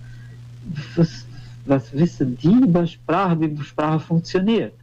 Was, 0.97 1.25
was 1.65 1.93
wissen 1.93 2.37
die 2.37 2.57
über 2.67 2.85
Sprache, 2.85 3.39
wie 3.39 3.63
Sprache 3.63 4.01
funktioniert? 4.01 4.73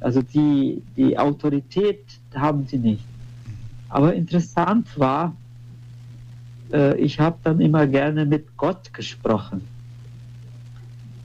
Also 0.00 0.20
die, 0.20 0.82
die 0.96 1.18
Autorität 1.18 2.04
haben 2.34 2.66
sie 2.66 2.76
nicht. 2.76 3.06
Aber 3.88 4.14
interessant 4.14 4.86
war, 4.98 5.34
äh, 6.70 6.98
ich 6.98 7.18
habe 7.18 7.38
dann 7.44 7.60
immer 7.60 7.86
gerne 7.86 8.26
mit 8.26 8.44
Gott 8.58 8.92
gesprochen. 8.92 9.62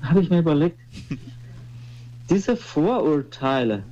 Habe 0.01 0.21
ich 0.21 0.29
mir 0.29 0.39
überlegt, 0.39 0.79
diese 2.29 2.55
Vorurteile, 2.55 3.83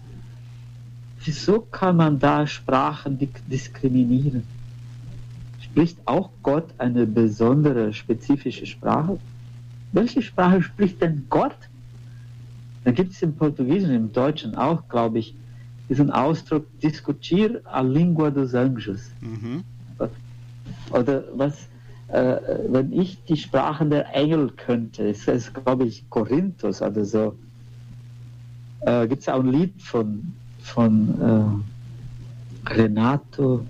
wieso 1.28 1.60
kann 1.60 1.98
man 1.98 2.18
da 2.18 2.48
Sprachen 2.48 3.20
diskriminieren? 3.52 4.44
Spricht 5.60 6.00
auch 6.06 6.30
Gott 6.42 6.70
eine 6.78 7.06
besondere, 7.06 7.94
spezifische 7.94 8.66
Sprache? 8.66 9.20
Welche 9.92 10.22
Sprache 10.22 10.62
spricht 10.62 11.02
denn 11.02 11.26
Gott? 11.30 11.58
Da 12.86 12.92
gibt 12.92 13.12
es 13.12 13.22
im 13.22 13.36
Portugiesischen, 13.36 13.96
im 13.96 14.14
Deutschen 14.14 14.56
auch, 14.56 14.88
glaube 14.88 15.20
ich, 15.20 15.36
diesen 15.90 16.10
Ausdruck 16.12 16.66
discutir 16.80 17.62
a 17.66 17.82
língua 17.82 18.30
dos 18.32 18.56
anjos. 18.56 19.12
Mhm. 19.22 19.64
Oder 20.92 21.24
was, 21.36 21.68
äh, 22.08 22.38
wenn 22.70 22.94
ich 22.94 23.24
die 23.26 23.36
Sprachen 23.38 23.90
der 23.90 24.14
Engel 24.14 24.50
könnte, 24.52 25.04
ist 25.04 25.28
es, 25.28 25.54
glaube 25.54 25.86
ich, 25.86 26.10
Korinthos 26.10 26.82
oder 26.82 27.04
so. 27.04 27.36
Äh, 28.82 29.08
gibt 29.08 29.22
es 29.24 29.30
auch 29.30 29.40
ein 29.40 29.52
Lied 29.52 29.82
von 29.82 30.34
von 30.68 31.64
äh, 32.66 32.70
Renato. 32.70 33.66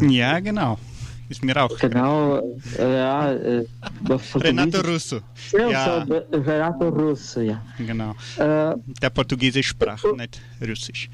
Äh, 0.00 0.06
ja, 0.06 0.40
genau. 0.40 0.78
Ist 1.28 1.42
mir 1.44 1.56
auch. 1.62 1.76
Genau, 1.78 2.38
äh, 2.78 2.96
ja. 2.96 3.32
Äh, 3.32 3.64
Renato 4.34 4.80
Russo. 4.80 5.20
Ja. 5.52 6.06
Renato 6.32 6.88
Russo, 6.88 7.40
ja. 7.40 7.60
Genau. 7.78 8.14
Äh, 8.36 8.74
Der 9.02 9.10
Portugiesisch 9.10 9.68
sprach 9.68 10.02
nicht 10.16 10.40
Russisch. 10.60 11.10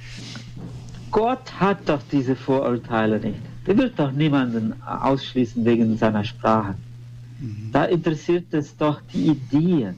Gott 1.11 1.53
hat 1.59 1.89
doch 1.89 2.01
diese 2.11 2.37
Vorurteile 2.37 3.19
nicht. 3.21 3.39
Der 3.67 3.77
wird 3.79 3.99
doch 3.99 4.13
niemanden 4.13 4.75
ausschließen 4.83 5.65
wegen 5.65 5.97
seiner 5.97 6.25
Sprache. 6.25 6.75
Mhm. 7.39 7.71
Da 7.73 7.85
interessiert 7.85 8.53
es 8.53 8.77
doch 8.77 9.01
die 9.13 9.29
Ideen. 9.29 9.95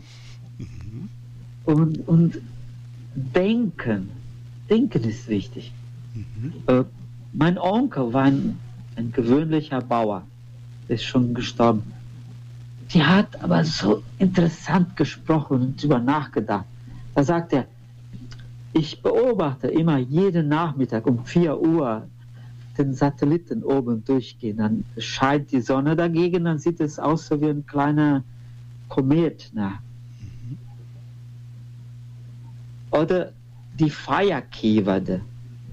Mhm. 0.59 1.09
Und, 1.64 2.09
und 2.09 2.40
Denken. 3.15 4.11
Denken 4.69 5.05
ist 5.05 5.29
wichtig. 5.29 5.73
Mhm. 6.15 6.53
Äh, 6.67 6.85
mein 7.33 7.59
Onkel 7.59 8.12
war 8.12 8.25
ein, 8.25 8.59
ein 8.97 9.12
gewöhnlicher 9.12 9.81
Bauer, 9.81 10.23
ist 10.89 11.05
schon 11.05 11.35
gestorben. 11.35 11.83
Die 12.91 13.03
hat 13.03 13.43
aber 13.43 13.65
so 13.65 14.03
interessant 14.19 14.97
gesprochen 14.97 15.61
und 15.61 15.83
darüber 15.83 15.99
nachgedacht. 15.99 16.67
Da 17.15 17.25
sagt 17.25 17.53
er, 17.53 17.67
ich 18.73 19.01
beobachte 19.03 19.69
immer 19.69 19.99
jeden 19.99 20.49
Nachmittag 20.49 21.07
um 21.07 21.25
4 21.25 21.61
Uhr 21.61 22.09
den 22.77 22.95
Satelliten 22.95 23.62
oben 23.62 24.05
durchgehen. 24.05 24.57
Dann 24.57 24.85
scheint 24.99 25.53
die 25.53 25.61
Sonne 25.61 25.97
dagegen, 25.97 26.45
dann 26.45 26.59
sieht 26.59 26.81
es 26.81 26.99
aus 26.99 27.27
so 27.27 27.41
wie 27.41 27.51
ein 27.51 27.65
kleiner 27.67 28.25
Komet. 28.89 29.51
Na. 29.55 29.79
Oder 32.95 33.32
die 33.78 33.90
Feierkäfer. 33.90 35.01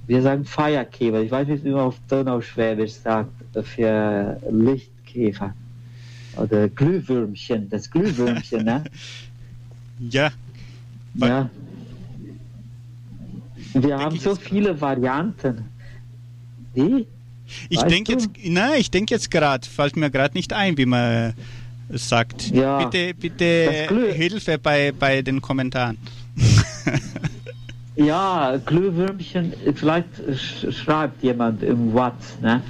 Wir 0.08 0.22
sagen 0.22 0.44
Feierkäfer. 0.44 1.22
Ich 1.22 1.32
weiß 1.32 1.48
nicht, 1.48 1.64
wie 1.64 1.70
man 1.70 1.82
auf 1.82 2.00
Donauschwäbisch 2.08 2.94
sagt 2.94 3.32
für 3.62 4.42
Lichtkäfer. 4.50 5.54
Oder 6.36 6.68
Glühwürmchen, 6.70 7.70
das 7.70 7.92
Glühwürmchen, 7.92 8.66
ne? 8.66 8.84
ja. 10.10 10.32
Ja. 11.16 11.50
Wir 13.74 13.98
haben 13.98 14.18
so 14.18 14.36
viele 14.36 14.80
Varianten. 14.80 15.66
Wie? 16.74 17.06
Ich 17.70 17.82
denke 17.84 18.14
jetzt, 18.14 18.30
nein, 18.44 18.80
ich 18.80 18.90
denke 18.90 19.14
jetzt 19.14 19.30
gerade, 19.30 19.68
fällt 19.68 19.96
mir 19.96 20.10
gerade 20.10 20.34
nicht 20.34 20.54
ein, 20.54 20.78
wie 20.78 20.86
man 20.86 21.34
sagt. 21.90 22.50
Ja, 22.50 22.86
bitte, 22.86 23.14
bitte 23.14 23.88
Hilfe 24.14 24.58
bei, 24.58 24.94
bei 24.98 25.22
den 25.22 25.42
Kommentaren. 25.42 25.98
ja, 27.96 28.58
Glühwürmchen, 28.66 29.54
vielleicht 29.76 30.10
schreibt 30.74 31.24
jemand 31.24 31.64
im 31.64 31.94
Watt, 31.94 32.22
ne? 32.42 32.62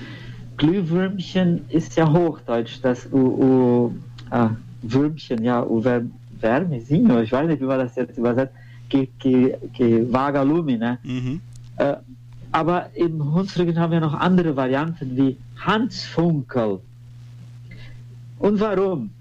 Glühwürmchen 0.57 1.67
ist 1.69 1.95
ja 1.95 2.11
Hochdeutsch, 2.11 2.79
das 2.81 3.07
U, 3.11 3.17
U 3.17 3.95
ah, 4.29 4.51
Würmchen, 4.81 5.43
ja, 5.43 5.63
U 5.65 5.83
Wärme, 5.83 6.81
Sino, 6.81 7.19
ich 7.21 7.31
weiß 7.31 7.47
nicht, 7.47 7.61
wie 7.61 7.65
man 7.65 7.79
das 7.79 7.95
jetzt 7.95 8.17
übersetzt, 8.17 8.53
Ge, 8.89 9.07
Ge, 9.19 9.55
Ge 9.73 10.05
Vagalumi, 10.11 10.77
ne? 10.77 10.99
Mhm. 11.03 11.41
Äh, 11.77 11.95
aber 12.51 12.89
im 12.95 13.33
Hunsrücken 13.33 13.79
haben 13.79 13.91
wir 13.91 14.01
noch 14.01 14.13
andere 14.13 14.55
Varianten 14.55 15.15
wie 15.15 15.37
Hansfunkel. 15.57 16.79
Und 18.39 18.59
warum? 18.59 19.11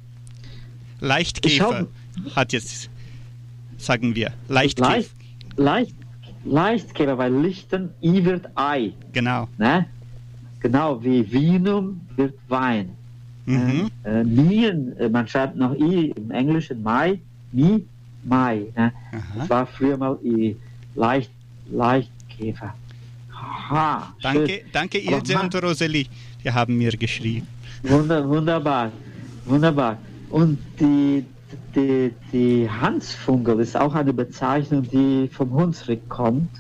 Leichtkäfer 1.00 1.86
hat 2.34 2.52
jetzt 2.52 2.89
sagen 3.84 4.14
wir. 4.14 4.32
Leichtkäfer. 4.48 4.90
Leicht, 4.90 5.14
leicht, 5.56 5.94
Leichtkäfer, 6.44 7.18
weil 7.18 7.34
Lichten, 7.34 7.90
I 8.02 8.24
wird 8.24 8.48
Ei. 8.54 8.92
Genau. 9.12 9.48
Ne? 9.58 9.86
Genau, 10.60 11.02
wie 11.02 11.30
Vinum 11.30 12.00
wird 12.16 12.34
Wein. 12.48 12.90
Mhm. 13.46 13.90
Äh, 14.04 14.24
Nien, 14.24 14.96
äh, 14.98 15.08
man 15.08 15.26
schreibt 15.26 15.56
noch 15.56 15.74
I 15.74 16.12
im 16.16 16.30
Englischen 16.30 16.82
Mai, 16.82 17.18
Mi, 17.52 17.84
Mai. 18.24 18.66
Ne? 18.76 18.92
Das 19.36 19.50
war 19.50 19.66
früher 19.66 19.96
mal 19.96 20.18
I, 20.24 20.56
Leicht, 20.94 21.30
Leichtkäfer. 21.70 22.74
Aha, 23.32 24.14
danke, 24.20 24.62
danke 24.72 24.98
Ilse 24.98 25.38
und 25.38 25.54
Roseli, 25.62 26.06
die 26.44 26.50
haben 26.50 26.76
mir 26.76 26.92
geschrieben. 26.92 27.46
Wunder, 27.82 28.28
wunderbar, 28.28 28.92
wunderbar. 29.46 29.96
Und 30.28 30.58
die, 30.78 31.24
die, 31.74 32.12
die 32.32 32.68
Hansfungel 32.70 33.60
ist 33.60 33.76
auch 33.76 33.94
eine 33.94 34.12
Bezeichnung, 34.12 34.82
die 34.82 35.28
vom 35.28 35.52
Hunsrück 35.52 36.08
kommt. 36.08 36.50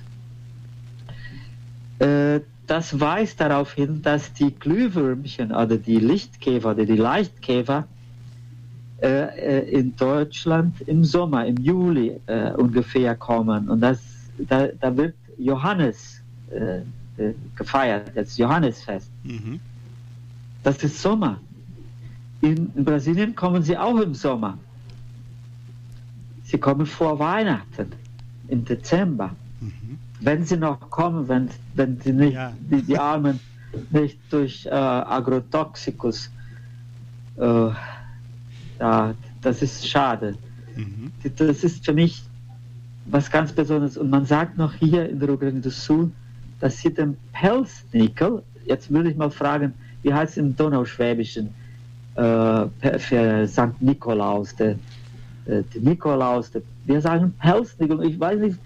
Äh, 1.98 2.40
das 2.66 3.00
weist 3.00 3.40
darauf 3.40 3.72
hin, 3.72 4.00
dass 4.02 4.32
die 4.32 4.54
Glühwürmchen 4.54 5.50
oder 5.50 5.76
die 5.76 5.98
Lichtkäfer 5.98 6.70
oder 6.70 6.84
die 6.84 6.96
Leichtkäfer 6.96 7.88
äh, 9.02 9.68
in 9.70 9.96
Deutschland 9.96 10.80
im 10.82 11.04
Sommer, 11.04 11.46
im 11.46 11.56
Juli 11.56 12.20
äh, 12.26 12.52
ungefähr 12.52 13.16
kommen. 13.16 13.68
Und 13.68 13.80
das, 13.80 14.00
da, 14.38 14.68
da 14.68 14.96
wird 14.96 15.14
Johannes 15.36 16.20
äh, 16.50 16.82
äh, 17.20 17.34
gefeiert, 17.56 18.12
das 18.14 18.36
Johannesfest. 18.36 19.10
Mhm. 19.24 19.58
Das 20.62 20.82
ist 20.84 21.00
Sommer. 21.02 21.40
In, 22.40 22.70
in 22.74 22.84
Brasilien 22.84 23.34
kommen 23.34 23.62
sie 23.62 23.76
auch 23.76 23.98
im 23.98 24.14
Sommer. 24.14 24.58
Sie 26.50 26.58
kommen 26.58 26.84
vor 26.86 27.18
Weihnachten, 27.18 27.92
im 28.48 28.64
Dezember. 28.64 29.30
Mhm. 29.60 29.98
Wenn 30.20 30.44
sie 30.44 30.56
noch 30.56 30.80
kommen, 30.90 31.28
wenn, 31.28 31.48
wenn 31.74 32.00
sie 32.00 32.12
nicht, 32.12 32.34
Ja. 32.34 32.52
die, 32.70 32.82
die 32.82 32.98
Armen 32.98 33.38
nicht 33.90 34.18
durch 34.30 34.66
äh, 34.66 34.70
Agrotoxikus, 34.70 36.28
äh, 37.36 37.68
ja, 38.80 39.14
das 39.42 39.62
ist 39.62 39.88
schade. 39.88 40.34
Mhm. 40.74 41.12
Das 41.36 41.62
ist 41.62 41.84
für 41.84 41.92
mich 41.92 42.22
was 43.06 43.30
ganz 43.30 43.52
Besonderes. 43.52 43.96
Und 43.96 44.10
man 44.10 44.26
sagt 44.26 44.58
noch 44.58 44.74
hier 44.74 45.08
in 45.08 45.20
der 45.20 45.28
Rio 45.28 45.38
Grande 45.38 45.60
do 45.60 45.70
Sul, 45.70 46.10
dass 46.58 46.78
hier 46.80 46.92
den 46.92 47.16
Pelznickel, 47.32 48.42
jetzt 48.66 48.90
würde 48.90 49.10
ich 49.10 49.16
mal 49.16 49.30
fragen, 49.30 49.72
wie 50.02 50.12
heißt 50.12 50.32
es 50.32 50.36
im 50.38 50.56
Donauschwäbischen 50.56 51.50
äh, 52.16 52.66
für 52.98 53.46
St. 53.46 53.80
Nikolaus, 53.80 54.54
der, 54.56 54.76
der, 55.46 55.62
der 55.62 55.80
Nikolaus, 55.80 56.50
der, 56.50 56.62
wir 56.86 57.00
sagen 57.00 57.32
Pelznickel. 57.40 58.04
Ich 58.04 58.18
weiß 58.18 58.40
nicht, 58.40 58.58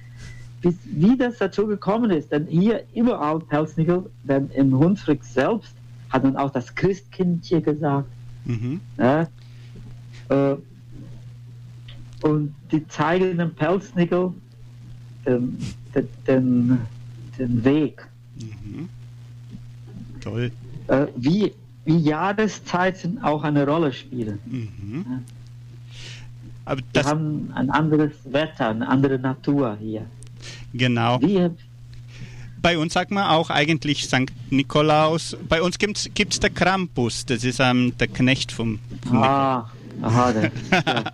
wie, 0.63 0.77
wie 0.85 1.17
das 1.17 1.39
dazu 1.39 1.67
gekommen 1.67 2.11
ist, 2.11 2.33
denn 2.33 2.47
hier 2.47 2.85
überall 2.95 3.41
Pelznickel, 3.41 4.11
denn 4.25 4.51
im 4.51 4.77
Hunsrück 4.77 5.23
selbst 5.23 5.75
hat 6.11 6.25
man 6.25 6.37
auch 6.37 6.51
das 6.51 6.75
Christkindchen 6.75 7.63
gesagt. 7.63 8.09
Mhm. 8.45 8.81
Ja? 8.99 9.29
Äh, 10.29 10.57
und 12.23 12.55
die 12.73 12.87
zeigen 12.89 13.37
dem 13.37 13.55
Pelznickel 13.55 14.33
den, 15.27 15.59
den, 15.95 16.09
den, 16.27 16.81
den 17.39 17.65
Weg. 17.65 18.07
Mhm. 18.37 18.89
Toll. 20.21 20.51
Äh, 20.87 21.07
wie, 21.17 21.53
wie 21.85 21.99
Jahreszeiten 21.99 23.23
auch 23.23 23.43
eine 23.43 23.67
Rolle 23.67 23.93
spielen. 23.93 24.39
Mhm. 24.47 25.05
Aber 26.65 26.81
Wir 26.93 27.05
haben 27.05 27.51
ein 27.55 27.71
anderes 27.71 28.13
Wetter, 28.25 28.69
eine 28.69 28.89
andere 28.89 29.19
Natur 29.19 29.77
hier. 29.81 30.07
genau. 30.73 31.21
Wir, 31.21 31.55
Bei 32.63 32.79
uns 32.79 32.95
sagt 32.95 33.11
man 33.11 33.29
auch 33.29 33.51
eigentlich 33.51 34.05
St. 34.05 34.33
Nikolaus. 34.51 35.37
Bei 35.49 35.61
uns 35.61 35.79
gibt 35.79 35.99
es 35.99 36.41
der 36.41 36.51
Krampus, 36.51 37.27
das 37.27 37.45
ist 37.45 37.61
ähm, 37.61 37.93
der 37.99 38.09
Knecht 38.09 38.51
vom, 38.53 38.79
vom 39.07 39.23
ah, 39.23 39.71
aha, 40.01 40.33
das, 40.33 40.51
ja, 40.73 41.05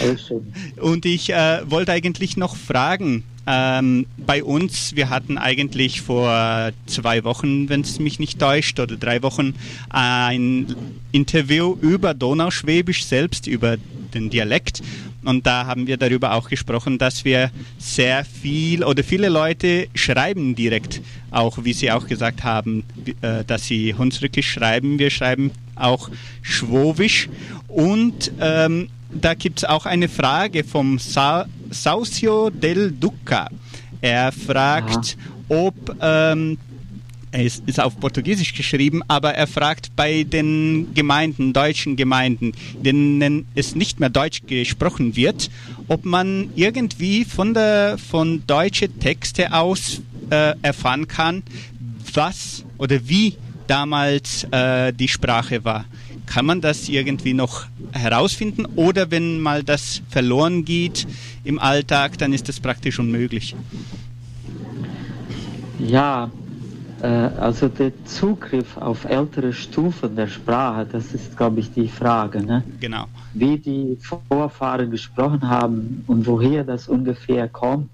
alles 0.02 0.26
schön. 0.26 0.52
Und 0.80 1.06
ich 1.06 1.30
äh, 1.32 1.62
wollte 1.70 1.92
eigentlich 1.92 2.36
noch 2.36 2.54
fragen, 2.56 3.24
ähm, 3.46 4.06
bei 4.26 4.42
uns, 4.42 4.94
wir 4.96 5.10
hatten 5.10 5.36
eigentlich 5.36 6.00
vor 6.00 6.70
zwei 6.86 7.24
Wochen, 7.24 7.68
wenn 7.68 7.82
es 7.82 7.98
mich 7.98 8.18
nicht 8.18 8.38
täuscht, 8.38 8.80
oder 8.80 8.96
drei 8.96 9.22
Wochen 9.22 9.54
ein 9.90 10.74
Interview 11.12 11.76
über 11.80 12.14
Donauschwäbisch 12.14 13.04
selbst, 13.04 13.46
über 13.46 13.76
den 14.14 14.30
Dialekt. 14.30 14.82
Und 15.24 15.46
da 15.46 15.66
haben 15.66 15.86
wir 15.86 15.96
darüber 15.96 16.34
auch 16.34 16.48
gesprochen, 16.48 16.98
dass 16.98 17.24
wir 17.24 17.50
sehr 17.78 18.24
viel 18.24 18.84
oder 18.84 19.02
viele 19.02 19.28
Leute 19.28 19.88
schreiben 19.94 20.54
direkt, 20.54 21.00
auch 21.30 21.64
wie 21.64 21.72
Sie 21.72 21.90
auch 21.90 22.06
gesagt 22.06 22.44
haben, 22.44 22.84
äh, 23.22 23.44
dass 23.44 23.66
sie 23.66 23.94
Hunsrückisch 23.94 24.50
schreiben. 24.50 24.98
Wir 24.98 25.10
schreiben 25.10 25.50
auch 25.74 26.10
Schwowisch. 26.42 27.28
Und 27.68 28.32
ähm, 28.40 28.88
da 29.10 29.34
gibt 29.34 29.58
es 29.58 29.64
auch 29.64 29.86
eine 29.86 30.08
Frage 30.08 30.64
vom 30.64 30.98
Sa 30.98 31.46
Saucio 31.70 32.50
del 32.50 32.92
Duca. 32.92 33.48
Er 34.00 34.32
fragt, 34.32 35.16
ob, 35.48 35.74
ähm, 36.00 36.58
es 37.34 37.62
ist 37.66 37.80
auf 37.80 37.98
Portugiesisch 37.98 38.54
geschrieben, 38.54 39.02
aber 39.08 39.34
er 39.34 39.48
fragt 39.48 39.96
bei 39.96 40.22
den 40.22 40.94
Gemeinden, 40.94 41.52
deutschen 41.52 41.96
Gemeinden, 41.96 42.52
denen 42.80 43.46
es 43.56 43.74
nicht 43.74 43.98
mehr 43.98 44.08
Deutsch 44.08 44.42
gesprochen 44.46 45.16
wird, 45.16 45.50
ob 45.88 46.04
man 46.04 46.50
irgendwie 46.54 47.24
von 47.24 47.52
der 47.52 47.98
von 47.98 48.44
deutsche 48.46 48.88
Texte 48.88 49.52
aus 49.52 50.00
äh, 50.30 50.54
erfahren 50.62 51.08
kann, 51.08 51.42
was 52.14 52.64
oder 52.78 53.08
wie 53.08 53.34
damals 53.66 54.44
äh, 54.52 54.92
die 54.92 55.08
Sprache 55.08 55.64
war. 55.64 55.86
Kann 56.26 56.46
man 56.46 56.60
das 56.60 56.88
irgendwie 56.88 57.34
noch 57.34 57.66
herausfinden 57.92 58.64
oder 58.76 59.10
wenn 59.10 59.40
mal 59.40 59.64
das 59.64 60.02
verloren 60.08 60.64
geht 60.64 61.06
im 61.42 61.58
Alltag, 61.58 62.16
dann 62.18 62.32
ist 62.32 62.48
das 62.48 62.60
praktisch 62.60 62.98
unmöglich. 62.98 63.56
Ja, 65.80 66.30
also 67.06 67.68
der 67.68 67.92
Zugriff 68.04 68.76
auf 68.76 69.04
ältere 69.04 69.52
Stufen 69.52 70.16
der 70.16 70.28
Sprache, 70.28 70.86
das 70.90 71.12
ist, 71.12 71.36
glaube 71.36 71.60
ich, 71.60 71.72
die 71.72 71.88
Frage. 71.88 72.42
Ne? 72.42 72.62
Genau. 72.80 73.06
wie 73.34 73.58
die 73.58 73.98
Vorfahren 74.28 74.90
gesprochen 74.90 75.48
haben 75.48 76.04
und 76.06 76.26
woher 76.26 76.64
das 76.64 76.88
ungefähr 76.88 77.48
kommt, 77.48 77.90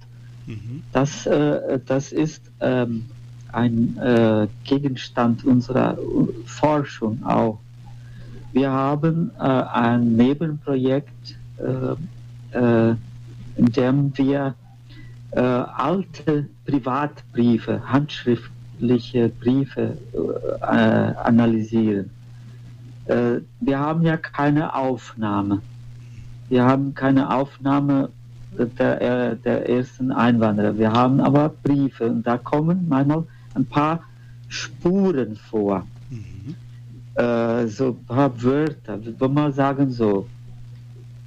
Mhm. 0.46 0.82
das, 0.92 1.26
äh, 1.26 1.78
das 1.86 2.12
ist 2.12 2.42
ähm, 2.60 3.06
ein 3.52 3.96
äh, 3.98 4.48
Gegenstand 4.64 5.44
unserer 5.44 5.96
uh, 5.98 6.28
Forschung 6.44 7.24
auch. 7.24 7.58
Wir 8.52 8.70
haben 8.70 9.30
äh, 9.38 9.42
ein 9.42 10.16
Nebenprojekt, 10.16 11.36
äh, 11.58 12.58
äh, 12.58 12.94
in 13.56 13.66
dem 13.66 14.16
wir 14.18 14.54
äh, 15.32 15.40
alte 15.40 16.46
Privatbriefe, 16.66 17.80
handschriftliche 18.80 19.28
Briefe 19.28 19.96
äh, 20.60 20.64
analysieren. 20.64 22.10
Äh, 23.06 23.40
wir 23.60 23.78
haben 23.78 24.02
ja 24.02 24.16
keine 24.16 24.74
Aufnahme. 24.74 25.60
Wir 26.48 26.64
haben 26.64 26.94
keine 26.94 27.32
Aufnahme 27.32 28.10
der, 28.78 29.00
äh, 29.00 29.36
der 29.36 29.68
ersten 29.68 30.12
Einwanderer. 30.12 30.76
Wir 30.76 30.92
haben 30.92 31.20
aber 31.20 31.48
Briefe 31.48 32.06
und 32.06 32.26
da 32.26 32.38
kommen 32.38 32.86
manchmal 32.88 33.24
ein 33.54 33.64
paar 33.64 34.00
Spuren 34.48 35.36
vor. 35.36 35.86
Mhm. 36.10 36.54
Äh, 37.14 37.66
so 37.68 37.88
ein 37.88 38.04
paar 38.06 38.42
Wörter. 38.42 38.98
Wir 39.04 39.28
mal 39.28 39.52
sagen 39.52 39.90
so, 39.90 40.26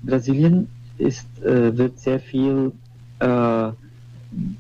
Brasilien 0.04 0.68
ist, 0.98 1.28
äh, 1.42 1.76
wird 1.78 2.00
sehr 2.00 2.20
viel 2.20 2.72
äh, 3.20 3.72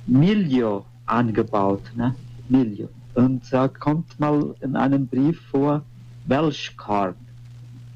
Milho 0.07 0.85
angebaut. 1.05 1.81
Ne? 1.95 2.15
Milho. 2.49 2.89
Und 3.15 3.41
da 3.51 3.67
kommt 3.67 4.19
mal 4.19 4.55
in 4.61 4.75
einem 4.75 5.07
Brief 5.07 5.39
vor 5.51 5.83
Welschkorn. 6.25 7.15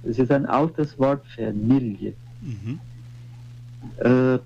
Das 0.03 0.19
ist 0.19 0.31
ein 0.31 0.45
altes 0.45 0.97
Wort 0.99 1.25
für 1.27 1.51
Milje. 1.51 2.13
Mhm. 2.41 2.79
Äh, 3.97 4.39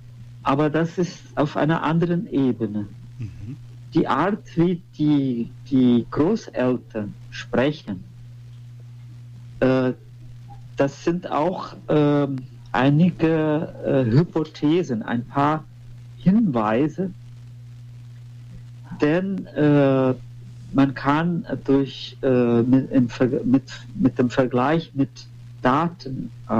aber 0.43 0.69
das 0.69 0.97
ist 0.97 1.21
auf 1.35 1.55
einer 1.57 1.83
anderen 1.83 2.27
Ebene. 2.27 2.87
Mhm. 3.19 3.57
Die 3.93 4.07
Art, 4.07 4.43
wie 4.55 4.81
die, 4.97 5.51
die 5.69 6.05
Großeltern 6.09 7.13
sprechen, 7.29 8.03
äh, 9.59 9.93
das 10.77 11.03
sind 11.03 11.29
auch 11.29 11.75
ähm, 11.89 12.37
einige 12.71 13.73
äh, 13.85 14.09
Hypothesen, 14.09 15.03
ein 15.03 15.25
paar 15.25 15.63
Hinweise, 16.17 17.11
denn 19.01 19.45
äh, 19.47 20.13
man 20.73 20.93
kann 20.93 21.45
durch, 21.65 22.17
äh, 22.21 22.61
mit, 22.61 22.91
im, 22.91 23.09
mit, 23.43 23.63
mit 23.95 24.19
dem 24.19 24.29
Vergleich 24.29 24.91
mit 24.93 25.09
Daten 25.61 26.31
äh, 26.49 26.53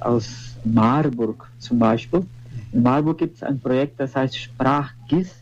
aus 0.00 0.56
Marburg 0.64 1.48
zum 1.58 1.78
Beispiel, 1.78 2.26
in 2.72 2.82
Marburg 2.82 3.18
gibt 3.18 3.36
es 3.36 3.42
ein 3.42 3.58
Projekt, 3.60 3.98
das 4.00 4.14
heißt 4.14 4.36
SprachGIS. 4.36 5.34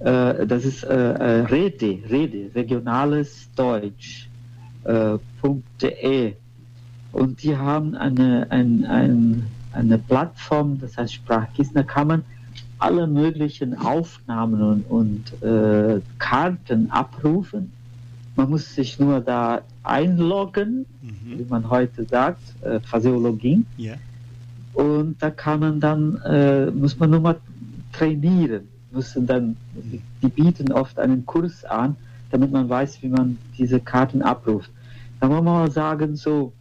Äh, 0.00 0.46
das 0.46 0.64
ist 0.64 0.84
äh, 0.84 0.94
äh, 0.94 1.40
Rede, 1.46 1.98
Rede, 2.10 2.50
regionales 2.54 3.48
Deutsch. 3.56 4.28
Äh, 4.84 5.18
.de. 5.80 6.34
Und 7.12 7.42
die 7.42 7.56
haben 7.56 7.94
eine, 7.94 8.46
ein, 8.50 8.84
ein, 8.84 9.46
eine 9.72 9.98
Plattform, 9.98 10.78
das 10.80 10.98
heißt 10.98 11.14
SprachGIS, 11.14 11.72
da 11.72 11.82
kann 11.82 12.08
man 12.08 12.24
alle 12.80 13.06
möglichen 13.06 13.76
Aufnahmen 13.78 14.60
und, 14.62 14.90
und 14.90 15.42
äh, 15.42 16.00
Karten 16.18 16.90
abrufen. 16.90 17.72
Man 18.36 18.50
muss 18.50 18.74
sich 18.74 18.98
nur 18.98 19.20
da 19.20 19.60
einloggen, 19.82 20.86
wie 21.02 21.42
Mhm. 21.42 21.48
man 21.48 21.68
heute 21.68 22.04
sagt, 22.04 22.42
äh, 22.62 22.80
Phaseologie. 22.80 23.64
Ja. 23.76 23.94
Und 24.74 25.16
da 25.20 25.30
kann 25.30 25.60
man 25.60 25.80
dann, 25.80 26.16
äh, 26.24 26.70
muss 26.70 26.98
man 26.98 27.10
nur 27.10 27.20
mal 27.20 27.36
trainieren. 27.92 28.62
Müssen 28.92 29.26
dann, 29.26 29.56
die 30.22 30.28
bieten 30.28 30.72
oft 30.72 30.98
einen 30.98 31.24
Kurs 31.26 31.64
an, 31.64 31.96
damit 32.30 32.50
man 32.50 32.68
weiß, 32.68 33.02
wie 33.02 33.08
man 33.08 33.36
diese 33.58 33.78
Karten 33.80 34.22
abruft. 34.22 34.70
Da 35.20 35.28
muss 35.28 35.42
man 35.42 35.54
mal 35.54 35.70
sagen, 35.70 36.16
so 36.16 36.52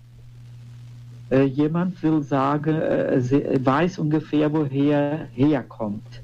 Äh, 1.32 1.43
jemand 1.43 2.01
will 2.01 2.23
sagen, 2.23 2.75
äh, 2.82 3.59
weiß 3.63 3.99
ungefähr, 3.99 4.51
woher 4.51 5.27
herkommt. 5.34 6.21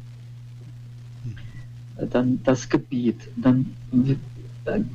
Äh, 1.97 2.07
Dann 2.07 2.41
das 2.43 2.67
Gebiet. 2.67 3.21
Dann 3.37 3.75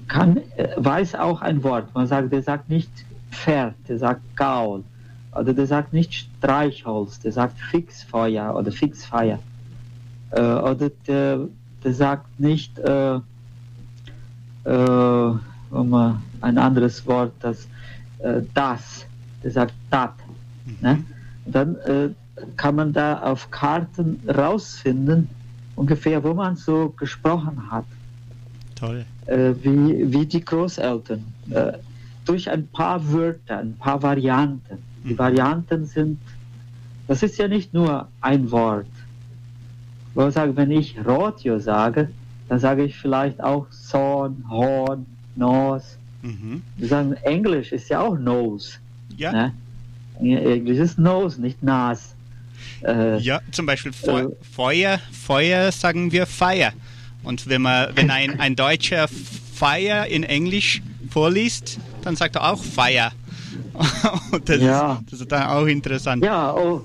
kann, 0.09 0.39
äh, 0.57 0.69
weiß 0.77 1.15
auch 1.15 1.43
ein 1.43 1.63
Wort. 1.63 1.95
Man 1.95 2.07
sagt, 2.07 2.33
der 2.33 2.43
sagt 2.43 2.69
nicht 2.69 2.91
Pferd, 3.31 3.75
der 3.89 3.99
sagt 3.99 4.23
Gaul. 4.37 4.83
Oder 5.33 5.55
der 5.55 5.67
sagt 5.67 5.93
nicht 5.93 6.13
Streichholz, 6.13 7.21
der 7.21 7.31
sagt 7.31 7.59
Fixfeuer 7.59 8.55
oder 8.57 8.73
Fixfeier. 8.73 9.39
Äh, 10.33 10.41
oder 10.41 10.91
der, 11.07 11.47
der 11.85 11.95
sagt 11.95 12.41
nicht 12.41 12.77
äh, 12.81 13.21
äh, 14.65 15.33
um, 15.71 16.21
ein 16.41 16.59
anderes 16.59 17.07
Wort, 17.07 17.33
das 17.41 17.69
äh, 18.19 18.43
das, 18.55 19.07
sagt 19.45 19.75
dat. 19.91 20.15
Ne? 20.81 21.05
Dann 21.47 21.77
äh, 21.77 22.09
kann 22.57 22.77
man 22.77 22.93
da 22.93 23.21
auf 23.21 23.51
Karten 23.51 24.21
rausfinden, 24.29 25.29
ungefähr, 25.77 26.23
wo 26.23 26.35
man 26.35 26.57
so 26.57 26.91
gesprochen 26.91 27.71
hat, 27.71 27.85
Toll. 28.77 29.05
äh, 29.27 29.53
wie, 29.63 30.13
wie 30.13 30.27
die 30.27 30.45
Großeltern. 30.45 31.25
Äh, 31.51 31.73
durch 32.25 32.49
ein 32.51 32.67
paar 32.69 33.01
Wörter, 33.13 33.59
ein 33.59 33.75
paar 33.77 34.03
Varianten. 34.03 34.79
Die 35.05 35.15
Mhm. 35.15 35.19
Varianten 35.19 35.87
sind, 35.87 36.19
das 37.09 37.23
ist 37.23 37.39
ja 37.39 37.49
nicht 37.49 37.73
nur 37.73 38.07
ein 38.21 38.51
Wort. 38.51 38.87
Wo 40.15 40.27
ich 40.29 40.35
sage, 40.35 40.55
wenn 40.57 40.71
ich 40.71 40.97
Rotio 41.07 41.59
sage, 41.59 42.11
dann 42.49 42.59
sage 42.59 42.85
ich 42.85 42.97
vielleicht 42.97 43.43
auch 43.43 43.67
Son, 43.71 44.45
Horn, 44.49 45.07
Nose. 45.37 45.97
Mhm. 46.23 46.63
Wir 46.77 46.89
sagen, 46.89 47.13
Englisch 47.23 47.73
ist 47.73 47.89
ja 47.89 48.01
auch 48.01 48.19
Nose. 48.19 48.73
Ja. 49.21 49.33
Ne? 49.33 49.53
Englisch 50.21 50.79
ist 50.79 50.99
Nose, 50.99 51.41
nicht 51.41 51.63
Nas. 51.63 52.15
Äh, 52.85 53.19
Ja, 53.19 53.41
zum 53.53 53.67
Beispiel 53.67 53.93
Feu 53.93 54.23
Äh. 54.23 54.29
Feuer, 54.55 54.99
Feuer 55.13 55.73
sagen 55.73 56.11
wir 56.13 56.27
Fire. 56.27 56.73
Und 57.23 57.49
wenn 57.49 57.63
man, 57.63 57.89
wenn 57.97 58.11
ein, 58.19 58.41
ein 58.41 58.57
Deutscher 58.57 59.07
Fire 59.09 60.07
in 60.09 60.25
Englisch 60.25 60.83
vorliest, 61.11 61.79
dann 62.03 62.17
sagt 62.17 62.37
er 62.37 62.51
auch 62.51 62.63
Fire. 62.63 63.11
Und 64.33 64.49
das, 64.49 64.61
Ja. 64.61 64.95
ist, 64.95 65.13
das 65.13 65.21
ist 65.21 65.33
dann 65.33 65.43
auch 65.45 65.67
interessant. 65.67 66.25
Ja, 66.25 66.53
oh, 66.55 66.83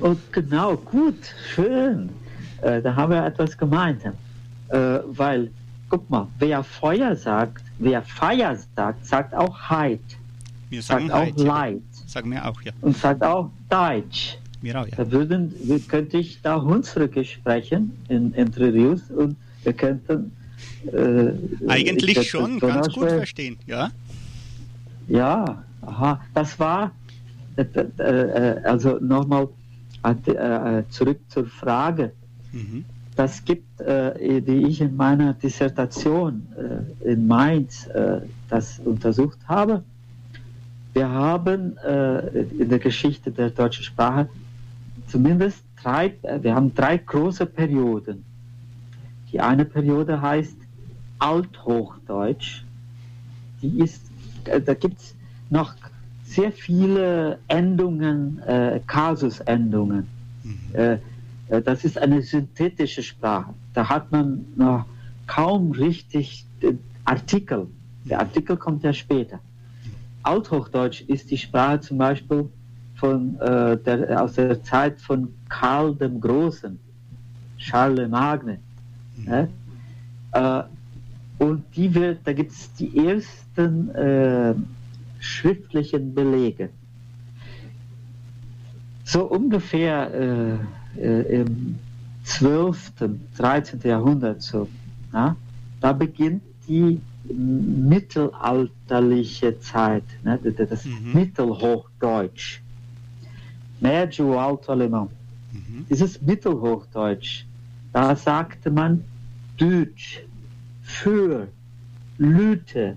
oh, 0.00 0.16
genau, 0.32 0.76
gut, 0.76 1.16
schön. 1.54 2.08
Äh, 2.62 2.80
da 2.82 2.94
haben 2.94 3.12
wir 3.12 3.24
etwas 3.24 3.56
gemeinsam. 3.56 4.12
Äh, 4.68 4.98
weil, 5.06 5.50
guck 5.88 6.08
mal, 6.10 6.28
wer 6.38 6.62
Feuer 6.62 7.16
sagt, 7.16 7.62
wer 7.78 8.02
Feier 8.02 8.56
sagt, 8.76 9.06
sagt 9.06 9.34
auch 9.34 9.58
Heid, 9.70 10.00
Wir 10.70 10.82
sagen 10.82 11.08
sagt 11.08 11.38
auch. 11.38 11.44
Leid 11.44 11.82
Sagen 12.06 12.30
wir 12.30 12.48
auch, 12.48 12.60
ja. 12.62 12.72
und 12.80 12.96
sagt 12.96 13.22
auch 13.22 13.50
Deutsch. 13.68 14.38
Wir 14.62 14.80
auch, 14.80 14.86
ja. 14.86 14.96
Da 14.96 15.10
würden, 15.10 15.52
wir- 15.64 15.80
könnte 15.80 16.18
ich 16.18 16.40
da 16.42 16.60
Hunsrücke 16.62 17.24
sprechen 17.24 17.92
in 18.08 18.32
Entre 18.34 18.72
Rios 18.72 19.02
und 19.10 19.36
wir 19.64 19.72
könnten 19.72 20.32
äh, 20.92 21.30
ich 21.32 21.68
Eigentlich 21.68 22.28
schon, 22.30 22.58
ganz 22.58 22.88
gut 22.92 23.08
verstehen, 23.08 23.58
ja. 23.66 23.90
Ja, 25.08 25.64
aha, 25.82 26.20
das 26.34 26.58
war, 26.58 26.92
äh, 27.56 27.62
äh, 27.62 28.60
also 28.64 28.98
nochmal 29.00 29.48
äh, 30.04 30.30
äh, 30.30 30.84
zurück 30.90 31.18
zur 31.28 31.46
Frage. 31.46 32.12
Mhm. 32.52 32.84
Das 33.16 33.44
gibt, 33.44 33.80
äh, 33.80 34.40
die 34.40 34.66
ich 34.68 34.80
in 34.80 34.96
meiner 34.96 35.34
Dissertation 35.34 36.46
äh, 37.04 37.12
in 37.12 37.26
Mainz 37.26 37.86
äh, 37.88 38.20
das 38.48 38.78
untersucht 38.84 39.38
habe. 39.46 39.82
Wir 40.92 41.08
haben 41.08 41.76
äh, 41.78 42.42
in 42.58 42.68
der 42.68 42.78
Geschichte 42.78 43.30
der 43.30 43.50
deutschen 43.50 43.84
Sprache 43.84 44.28
zumindest 45.06 45.62
drei, 45.82 46.14
äh, 46.22 46.42
wir 46.42 46.54
haben 46.54 46.74
drei 46.74 46.98
große 46.98 47.46
Perioden. 47.46 48.24
Die 49.32 49.40
eine 49.40 49.64
Periode 49.64 50.20
heißt 50.20 50.56
Althochdeutsch. 51.18 52.64
Die 53.62 53.78
ist, 53.80 54.02
äh, 54.44 54.60
da 54.60 54.74
gibt 54.74 54.98
es 54.98 55.14
noch 55.50 55.74
sehr 56.24 56.52
viele 56.52 57.38
Endungen, 57.48 58.40
äh, 58.40 58.80
Kasusendungen. 58.86 60.06
Äh, 60.72 60.98
äh, 61.48 61.62
das 61.62 61.84
ist 61.84 61.98
eine 61.98 62.22
synthetische 62.22 63.02
Sprache. 63.02 63.52
Da 63.74 63.88
hat 63.88 64.12
man 64.12 64.44
noch 64.56 64.86
kaum 65.26 65.72
richtig 65.72 66.46
Artikel. 67.04 67.66
Der 68.04 68.20
Artikel 68.20 68.56
kommt 68.56 68.82
ja 68.84 68.92
später. 68.92 69.40
Althochdeutsch 70.22 71.02
ist 71.02 71.30
die 71.30 71.38
Sprache 71.38 71.80
zum 71.80 71.98
Beispiel 71.98 72.48
von, 72.96 73.38
äh, 73.40 73.76
der, 73.78 74.22
aus 74.22 74.34
der 74.34 74.62
Zeit 74.62 75.00
von 75.00 75.34
Karl 75.48 75.94
dem 75.94 76.20
Großen, 76.20 76.78
Charlemagne. 77.56 78.58
Ne? 79.16 79.48
Äh, 80.32 80.62
und 81.38 81.64
die 81.74 81.94
wird, 81.94 82.20
da 82.24 82.32
gibt 82.34 82.52
es 82.52 82.72
die 82.74 83.06
ersten 83.06 83.88
äh, 83.94 84.54
schriftlichen 85.18 86.14
Belege. 86.14 86.68
So 89.04 89.24
ungefähr 89.24 90.12
äh, 90.14 91.00
äh, 91.00 91.40
im 91.40 91.78
12., 92.24 92.92
13. 93.36 93.80
Jahrhundert 93.82 94.42
so, 94.42 94.68
ja, 95.12 95.34
da 95.80 95.92
beginnt 95.92 96.42
die 96.68 97.00
mittelalterliche 97.32 99.58
Zeit, 99.60 100.04
ne, 100.24 100.38
das 100.38 100.84
Mhm. 100.84 101.12
Mittelhochdeutsch. 101.14 102.60
Médio 103.80 104.38
Alto 104.38 104.72
Alemão. 104.72 105.08
Mhm. 105.52 105.86
Dieses 105.88 106.20
Mittelhochdeutsch, 106.20 107.44
da 107.92 108.14
sagte 108.14 108.70
man 108.70 109.02
Deutsch, 109.56 110.22
für, 110.82 111.48
Lüte. 112.18 112.96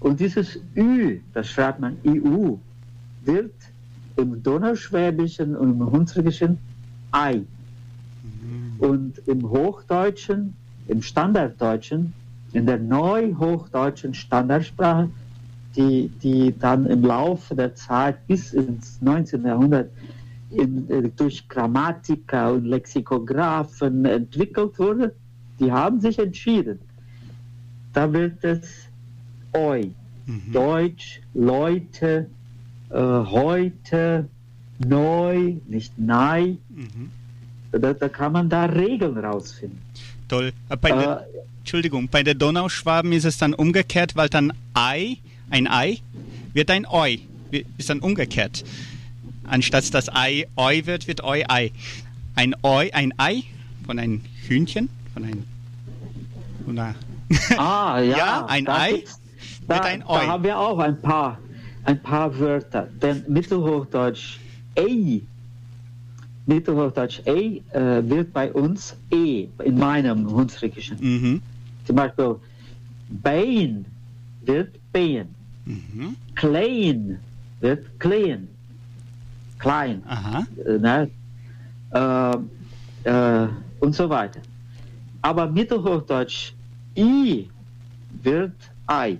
Und 0.00 0.20
dieses 0.20 0.60
Ü, 0.76 1.20
das 1.34 1.48
schreibt 1.48 1.80
man 1.80 1.96
IU, 2.04 2.58
wird 3.24 3.52
im 4.16 4.42
Donauschwäbischen 4.42 5.56
und 5.56 5.72
im 5.72 5.90
Hunsrückischen 5.90 6.58
Ei. 7.10 7.42
Und 8.78 9.18
im 9.26 9.48
Hochdeutschen, 9.48 10.54
im 10.86 11.02
Standarddeutschen, 11.02 12.12
in 12.56 12.64
der 12.64 12.78
neuhochdeutschen 12.78 14.14
Standardsprache, 14.14 15.10
die, 15.76 16.08
die 16.22 16.54
dann 16.58 16.86
im 16.86 17.02
Laufe 17.04 17.54
der 17.54 17.74
Zeit 17.74 18.26
bis 18.26 18.54
ins 18.54 19.02
19. 19.02 19.44
Jahrhundert 19.44 19.90
in, 20.50 20.88
äh, 20.90 21.10
durch 21.14 21.46
Grammatiker 21.48 22.54
und 22.54 22.64
Lexikographen 22.64 24.06
entwickelt 24.06 24.78
wurde, 24.78 25.14
die 25.60 25.70
haben 25.70 26.00
sich 26.00 26.18
entschieden. 26.18 26.78
Da 27.92 28.10
wird 28.12 28.42
es 28.42 28.88
Eu, 29.54 29.88
Mhm. 30.28 30.52
Deutsch, 30.52 31.20
Leute, 31.34 32.26
äh, 32.90 32.96
heute, 32.98 34.28
neu, 34.84 35.54
nicht 35.68 35.96
nei. 35.98 36.56
Mhm. 36.70 37.10
Da, 37.70 37.92
da 37.92 38.08
kann 38.08 38.32
man 38.32 38.48
da 38.48 38.64
Regeln 38.64 39.16
rausfinden. 39.18 39.78
Toll. 40.28 40.52
Äh, 40.68 40.76
Bei 40.76 40.90
der, 40.90 41.20
Äh, 41.20 41.38
Entschuldigung, 41.60 42.08
bei 42.08 42.22
der 42.22 42.34
Donauschwaben 42.34 43.12
ist 43.12 43.24
es 43.24 43.38
dann 43.38 43.54
umgekehrt, 43.54 44.16
weil 44.16 44.28
dann 44.28 44.52
Ei, 44.74 45.18
ein 45.50 45.66
Ei, 45.68 45.98
wird 46.52 46.70
ein 46.70 46.86
Oi. 46.86 47.20
Ist 47.78 47.90
dann 47.90 48.00
umgekehrt. 48.00 48.64
Anstatt 49.44 49.92
das 49.94 50.08
Ei 50.14 50.46
Oi 50.56 50.82
wird, 50.86 51.06
wird 51.08 51.22
Oi 51.24 51.44
Ei. 51.48 51.70
Ein 52.34 52.54
Oi, 52.62 52.90
ein 52.92 53.14
Ei 53.18 53.42
von 53.86 53.98
einem 53.98 54.22
Hühnchen, 54.46 54.88
von 55.14 55.24
einem. 55.24 55.44
Einer, 56.68 56.94
Ah, 57.56 58.00
ja, 58.00 58.16
Ja, 58.18 58.46
ein 58.46 58.64
da 58.64 58.78
Ei 58.80 59.04
Da, 59.68 59.74
wird 59.76 59.84
ein 59.86 60.00
da 60.00 60.06
Oi. 60.08 60.26
haben 60.26 60.44
wir 60.44 60.58
auch 60.58 60.78
ein 60.78 61.00
paar, 61.00 61.38
ein 61.84 62.00
paar 62.02 62.36
Wörter. 62.38 62.88
Denn 63.00 63.24
Mittelhochdeutsch 63.28 64.38
Ei, 64.76 65.22
Mittelhochdeutsch 66.46 67.22
Ei 67.26 67.60
äh, 67.72 68.08
wird 68.08 68.32
bei 68.32 68.52
uns 68.52 68.96
E 69.10 69.48
in 69.64 69.78
meinem 69.78 70.30
Hunsrückischen. 70.30 70.96
mhm. 71.00 71.42
Zum 71.84 71.96
Beispiel 71.96 72.36
Bein 73.22 73.84
wird 74.44 74.74
Bein, 74.92 75.28
Mhm. 75.64 76.16
Klein 76.36 77.18
wird 77.60 77.98
Klein, 77.98 78.48
klein. 79.58 80.02
Aha. 80.06 80.46
äh, 80.64 80.78
ne? 80.78 81.10
äh, 81.92 83.08
äh, 83.10 83.48
und 83.80 83.94
so 83.94 84.08
weiter. 84.08 84.40
Aber 85.22 85.48
Mittelhochdeutsch 85.50 86.52
I 86.96 87.48
wird 88.22 88.52
Ei. 88.86 89.18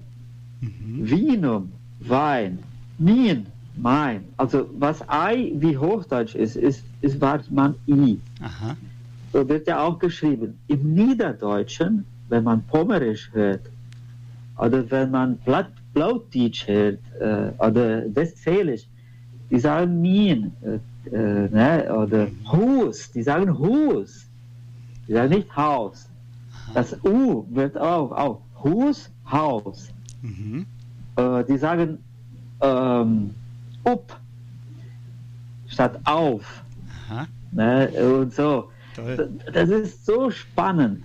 Mhm. 0.61 1.11
Vinum, 1.11 1.73
Wein, 2.01 2.59
Min, 2.99 3.47
mein. 3.77 4.25
Also 4.37 4.69
was 4.79 5.03
Ei 5.09 5.53
wie 5.57 5.77
Hochdeutsch 5.77 6.35
ist, 6.35 6.57
ist, 6.57 6.85
ist 7.07 7.21
was 7.21 7.51
man 7.51 7.75
I. 7.87 8.19
Aha. 8.43 8.77
So 9.33 9.49
wird 9.49 9.67
ja 9.67 9.81
auch 9.85 9.99
geschrieben. 9.99 10.59
Im 10.67 10.95
Niederdeutschen, 10.95 12.05
wenn 12.29 12.45
man 12.45 12.63
Pommerisch 12.63 13.31
hört, 13.33 13.65
oder 14.59 14.91
wenn 14.91 15.11
man 15.11 15.39
Platt, 15.39 15.71
Plautdeutsch 15.95 16.67
hört, 16.67 16.99
äh, 17.21 17.51
oder 17.67 18.15
Westfälisch, 18.15 18.87
die 19.51 19.61
sagen 19.61 20.01
Mien, 20.01 20.53
äh, 20.63 20.79
äh, 21.17 21.49
ne? 21.49 21.95
oder 22.03 22.29
Hus, 22.51 23.11
die 23.13 23.23
sagen 23.23 23.57
Hus, 23.57 24.27
die 25.07 25.13
sagen 25.13 25.31
nicht 25.31 25.55
Haus. 25.55 26.09
Das 26.75 26.97
U 27.05 27.47
wird 27.51 27.79
auch, 27.79 28.11
auch 28.11 28.41
Hus, 28.65 29.11
Haus. 29.31 29.89
Mhm. 30.23 30.67
Äh, 31.17 31.45
die 31.45 31.59
sagen 31.59 31.99
ähm, 32.61 33.35
up 33.85 34.21
statt 35.69 36.01
auf. 36.05 36.66
Aha. 37.09 37.27
Ne? 37.53 37.89
Und 37.89 38.33
so. 38.33 38.71
Toll. 38.95 39.31
Das 39.53 39.69
ist 39.69 40.07
so 40.07 40.31
spannend. 40.31 41.05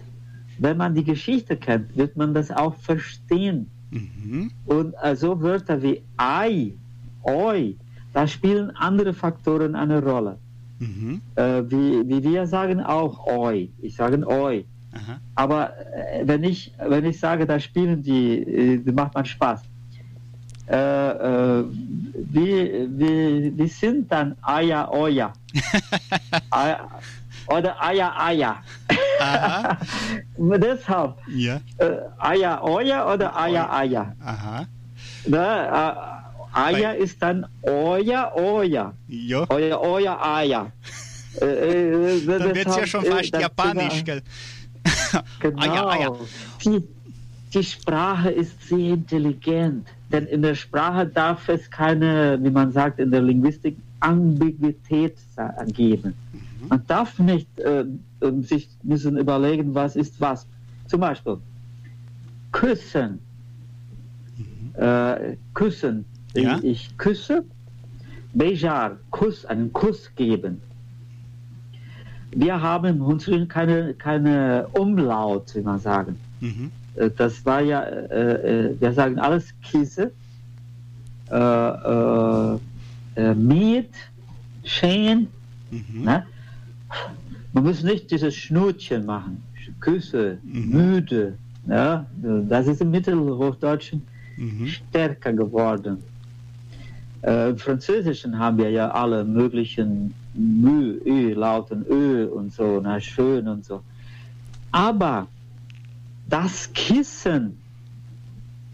Wenn 0.57 0.77
man 0.77 0.93
die 0.95 1.03
Geschichte 1.03 1.57
kennt, 1.57 1.95
wird 1.95 2.15
man 2.15 2.33
das 2.33 2.51
auch 2.51 2.75
verstehen. 2.75 3.69
Mhm. 3.89 4.51
Und 4.65 4.93
äh, 5.01 5.15
so 5.15 5.41
Wörter 5.41 5.81
wie 5.81 6.01
Ei, 6.17 6.73
Oi, 7.23 7.75
da 8.13 8.27
spielen 8.27 8.71
andere 8.71 9.13
Faktoren 9.13 9.75
eine 9.75 10.01
Rolle. 10.01 10.37
Mhm. 10.79 11.21
Äh, 11.35 11.63
wie, 11.69 12.07
wie 12.07 12.23
wir 12.23 12.47
sagen 12.47 12.79
auch 12.79 13.27
Oi. 13.27 13.69
Ich 13.81 13.95
sage 13.95 14.25
Oi. 14.27 14.65
Aha. 14.93 15.19
Aber 15.35 15.73
äh, 15.95 16.23
wenn, 16.25 16.43
ich, 16.43 16.73
wenn 16.77 17.05
ich 17.05 17.19
sage, 17.19 17.45
da 17.45 17.59
spielen 17.59 18.01
die, 18.01 18.39
äh, 18.39 18.91
macht 18.91 19.13
man 19.13 19.25
Spaß. 19.25 19.63
Äh, 20.67 21.63
wie, 22.29 22.87
wie, 22.97 23.53
wie 23.57 23.67
sind 23.67 24.11
dann 24.11 24.35
Aya 24.41 24.87
Oya? 24.89 25.33
Aya- 26.51 26.87
Oder 27.47 27.81
Aya 27.81 28.11
Aya? 28.17 28.63
Deshalb, 30.37 31.17
Ja. 31.27 31.59
äh, 31.77 31.91
Aya 32.17 32.61
Oya 32.63 33.13
oder 33.13 33.35
Aya 33.35 33.69
Aya? 33.69 34.15
Aha. 34.23 34.65
Ne? 35.27 35.37
Äh, 35.37 36.57
Aya 36.57 36.91
ist 36.91 37.21
dann 37.21 37.45
Oya 37.61 38.31
Oya. 38.33 38.93
Jo. 39.07 39.45
Oya 39.49 39.77
Oya 39.79 40.17
Aya. 40.19 40.71
Äh, 41.39 41.45
äh, 41.45 42.25
Dann 42.25 42.55
wird 42.55 42.67
es 42.67 42.75
ja 42.75 42.87
schon 42.87 43.05
fast 43.05 43.29
japanisch, 43.37 44.03
gell? 44.03 44.21
Genau. 45.39 45.63
Ja, 45.65 45.85
ah 45.87 45.99
ja. 46.01 46.11
Die, 46.65 46.83
die 47.53 47.63
Sprache 47.63 48.31
ist 48.31 48.67
sehr 48.67 48.93
intelligent, 48.95 49.87
denn 50.11 50.25
in 50.25 50.41
der 50.41 50.55
Sprache 50.55 51.05
darf 51.05 51.47
es 51.49 51.69
keine, 51.69 52.39
wie 52.41 52.49
man 52.49 52.71
sagt 52.71 52.99
in 52.99 53.11
der 53.11 53.21
Linguistik, 53.21 53.77
Ambiguität 53.99 55.15
geben. 55.67 56.13
Mhm. 56.33 56.67
Man 56.69 56.83
darf 56.87 57.19
nicht 57.19 57.59
äh, 57.59 57.85
ähm, 58.21 58.43
sich 58.43 58.69
müssen 58.83 59.17
überlegen, 59.17 59.73
was 59.75 59.95
ist 59.95 60.19
was. 60.19 60.47
Zum 60.87 61.01
Beispiel 61.01 61.37
küssen. 62.51 63.19
Äh, 64.73 65.35
küssen. 65.53 66.05
Mhm. 66.35 66.41
Ja. 66.41 66.57
Ich, 66.57 66.63
ich 66.63 66.97
küsse. 66.97 67.43
Beijar, 68.33 68.97
Kuss, 69.09 69.45
einen 69.45 69.73
Kuss 69.73 70.09
geben. 70.15 70.61
Wir 72.33 72.61
haben 72.61 72.85
im 72.85 73.05
Hunsrück 73.05 73.49
keine, 73.49 73.93
keine 73.93 74.67
Umlaut, 74.71 75.53
wie 75.53 75.61
man 75.61 75.79
sagen. 75.79 76.17
Mhm. 76.39 76.71
Äh, 76.95 77.09
Das 77.17 77.45
war 77.45 77.61
ja, 77.61 77.81
äh, 77.83 78.69
äh, 78.69 78.75
wir 78.79 78.93
sagen 78.93 79.19
alles 79.19 79.53
äh, 83.15 83.33
Miet, 83.33 83.93
Schön, 84.63 85.27
Mhm. 85.71 86.03
ne? 86.03 86.23
Man 87.53 87.63
muss 87.63 87.81
nicht 87.83 88.11
dieses 88.11 88.35
Schnutchen 88.35 89.05
machen, 89.05 89.41
Küsse, 89.79 90.37
Mhm. 90.43 90.69
müde. 90.69 91.33
Ne? 91.65 92.05
Das 92.47 92.67
ist 92.67 92.81
im 92.81 92.91
Mittelhochdeutschen 92.91 94.05
Mhm. 94.37 94.65
stärker 94.67 95.33
geworden. 95.33 95.97
Äh, 97.23 97.49
Im 97.49 97.57
Französischen 97.57 98.37
haben 98.37 98.57
wir 98.57 98.69
ja 98.69 98.89
alle 98.91 99.23
möglichen 99.23 100.13
Mü, 100.33 100.99
Ö, 101.05 101.33
Lauten 101.33 101.85
Ö 101.89 102.25
und 102.27 102.51
so, 102.53 102.79
na, 102.81 102.99
schön 102.99 103.47
und 103.47 103.65
so. 103.65 103.81
Aber 104.71 105.27
das 106.31 106.71
Kissen 106.73 107.57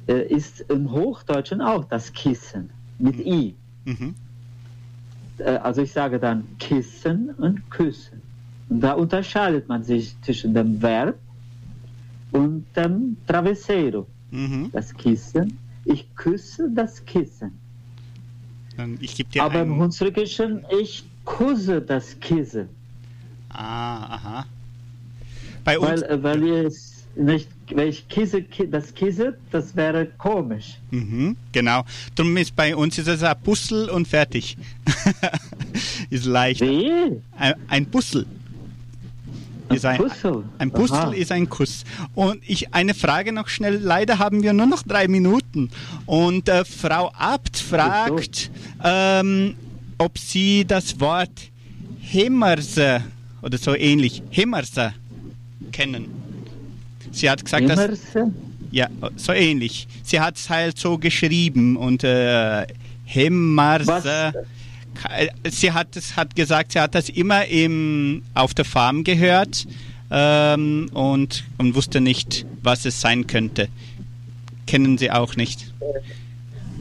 äh, 0.08 0.28
ist 0.28 0.62
im 0.70 0.90
Hochdeutschen 0.92 1.60
auch 1.60 1.84
das 1.86 2.14
Kissen 2.14 2.70
mit 3.00 3.20
I. 3.20 3.56
Mhm. 3.86 4.16
Äh, 5.40 5.58
also 5.58 5.82
ich 5.82 5.92
sage 5.92 6.20
dann 6.20 6.46
Kissen 6.60 7.32
und 7.32 7.70
Küssen. 7.70 8.22
Und 8.70 8.82
da 8.82 8.94
unterscheidet 8.94 9.68
man 9.68 9.84
sich 9.84 10.16
zwischen 10.22 10.54
dem 10.54 10.82
Verb 10.82 11.18
und 12.32 12.66
dem 12.76 13.18
Travesero. 13.26 14.06
Mhm. 14.32 14.70
Das 14.72 14.94
Kissen. 14.94 15.58
Ich 15.86 16.08
küsse 16.16 16.70
das 16.74 17.04
Kissen. 17.06 17.58
Aber 19.40 19.62
im. 19.62 19.80
Hunsrückischen, 19.80 20.64
ich 20.80 21.04
kusse 21.26 21.82
das 21.82 22.20
Kissen. 22.20 22.70
Ah, 23.50 24.16
aha. 24.16 24.46
Bei 25.64 25.80
uns... 25.80 26.02
Weil, 26.02 26.04
äh, 26.04 26.24
weil 26.24 26.44
ich 26.44 26.97
nicht, 27.18 27.48
wenn 27.70 27.88
ich 27.90 28.08
kisse, 28.08 28.42
ki- 28.44 28.70
das 28.70 28.94
Kissen, 28.94 29.34
das 29.52 29.76
wäre 29.76 30.06
komisch. 30.18 30.78
Mhm, 30.92 31.36
genau. 31.52 31.84
Darum 32.16 32.36
ist 32.38 32.56
bei 32.56 32.76
uns 32.76 32.98
ist 32.98 33.08
es 33.08 33.24
ein 33.24 33.36
Puzzle 33.44 33.90
und 33.90 34.08
fertig. 34.08 34.58
ist 36.10 36.26
leicht. 36.26 36.62
Wie? 36.62 36.92
Ein, 37.38 37.54
ein 37.68 37.86
Puzzle. 37.86 38.26
Ist 39.70 39.84
ein, 39.86 39.98
Puzzle. 39.98 40.44
ein 40.60 40.72
Puzzle 40.72 40.98
Aha. 40.98 41.12
ist 41.12 41.30
ein 41.32 41.50
Kuss. 41.50 41.84
Und 42.16 42.42
ich 42.48 42.74
eine 42.74 42.94
Frage 42.94 43.34
noch 43.34 43.50
schnell. 43.50 43.76
Leider 43.78 44.18
haben 44.18 44.42
wir 44.42 44.54
nur 44.54 44.66
noch 44.66 44.84
drei 44.84 45.10
Minuten. 45.10 45.70
Und 46.06 46.48
äh, 46.48 46.64
Frau 46.64 47.12
Abt 47.18 47.58
fragt, 47.58 48.50
ähm, 48.82 49.56
ob 49.98 50.18
sie 50.18 50.64
das 50.66 51.02
Wort 51.02 51.32
Himmerse 52.00 53.04
oder 53.42 53.58
so 53.58 53.76
ähnlich 53.76 54.24
Himmerse 54.30 54.94
kennen. 55.74 56.06
Sie 57.18 57.30
hat 57.30 57.44
gesagt, 57.44 57.68
dass 57.70 57.80
Immerse? 57.80 58.32
ja, 58.72 58.88
so 59.16 59.34
ähnlich. 59.34 59.88
Sie 60.04 60.20
hat 60.20 60.38
es 60.38 60.50
halt 60.50 60.78
so 60.78 60.98
geschrieben 60.98 61.76
und 61.78 62.04
äh, 62.04 62.66
Hemmarse. 63.06 63.88
Was? 63.88 64.04
Ka- 65.02 65.50
Sie 65.50 65.72
hat 65.72 65.96
es 65.96 66.16
hat 66.16 66.36
gesagt, 66.36 66.72
sie 66.74 66.80
hat 66.80 66.94
das 66.96 67.10
immer 67.10 67.46
im, 67.46 68.24
auf 68.34 68.54
der 68.54 68.66
Farm 68.66 69.04
gehört 69.04 69.68
ähm, 70.12 70.90
und, 70.94 71.44
und 71.58 71.76
wusste 71.76 72.02
nicht, 72.02 72.46
was 72.64 72.86
es 72.86 73.00
sein 73.02 73.26
könnte. 73.28 73.68
Kennen 74.66 74.98
Sie 74.98 75.10
auch 75.12 75.36
nicht. 75.36 75.74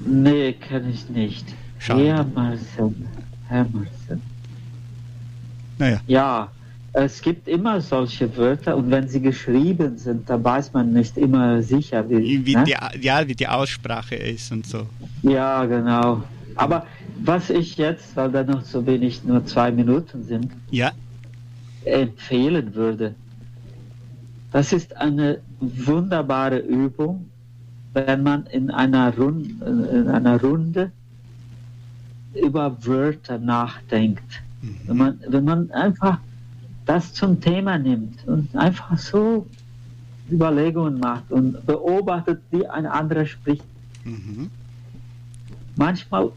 Nee, 0.06 0.52
kenne 0.52 0.90
ich 0.90 1.08
nicht. 1.08 1.44
Schade. 1.78 2.08
Emerson. 2.08 3.06
Emerson. 3.50 4.22
Naja. 5.78 6.00
Ja, 6.06 6.50
es 6.98 7.20
gibt 7.20 7.46
immer 7.46 7.82
solche 7.82 8.34
Wörter 8.38 8.74
und 8.74 8.90
wenn 8.90 9.06
sie 9.06 9.20
geschrieben 9.20 9.98
sind, 9.98 10.30
dann 10.30 10.42
weiß 10.42 10.72
man 10.72 10.94
nicht 10.94 11.18
immer 11.18 11.62
sicher, 11.62 12.08
wie. 12.08 12.46
Wie 12.46 12.56
ne? 12.56 12.64
die, 12.64 13.04
ja, 13.04 13.28
wie 13.28 13.34
die 13.34 13.46
Aussprache 13.46 14.14
ist 14.14 14.50
und 14.50 14.66
so. 14.66 14.86
Ja, 15.22 15.66
genau. 15.66 16.22
Aber 16.54 16.86
was 17.18 17.50
ich 17.50 17.76
jetzt, 17.76 18.16
weil 18.16 18.30
da 18.30 18.42
noch 18.44 18.64
so 18.64 18.86
wenig, 18.86 19.22
nur 19.24 19.44
zwei 19.44 19.70
Minuten 19.70 20.24
sind, 20.24 20.52
Ja. 20.70 20.92
empfehlen 21.84 22.74
würde, 22.74 23.14
das 24.52 24.72
ist 24.72 24.96
eine 24.96 25.40
wunderbare 25.60 26.58
Übung, 26.60 27.28
wenn 27.92 28.22
man 28.22 28.46
in 28.46 28.70
einer, 28.70 29.14
Run 29.14 29.60
in 29.92 30.08
einer 30.08 30.40
Runde 30.40 30.90
über 32.34 32.74
Wörter 32.86 33.38
nachdenkt. 33.38 34.40
Wenn 34.86 34.96
man, 34.96 35.20
wenn 35.28 35.44
man 35.44 35.70
einfach 35.72 36.18
das 36.86 37.12
zum 37.12 37.40
Thema 37.40 37.78
nimmt 37.78 38.26
und 38.26 38.54
einfach 38.56 38.96
so 38.96 39.46
Überlegungen 40.30 40.98
macht 40.98 41.30
und 41.30 41.64
beobachtet, 41.66 42.40
wie 42.50 42.66
ein 42.66 42.86
anderer 42.86 43.26
spricht. 43.26 43.64
Mhm. 44.04 44.50
Manchmal 45.76 46.30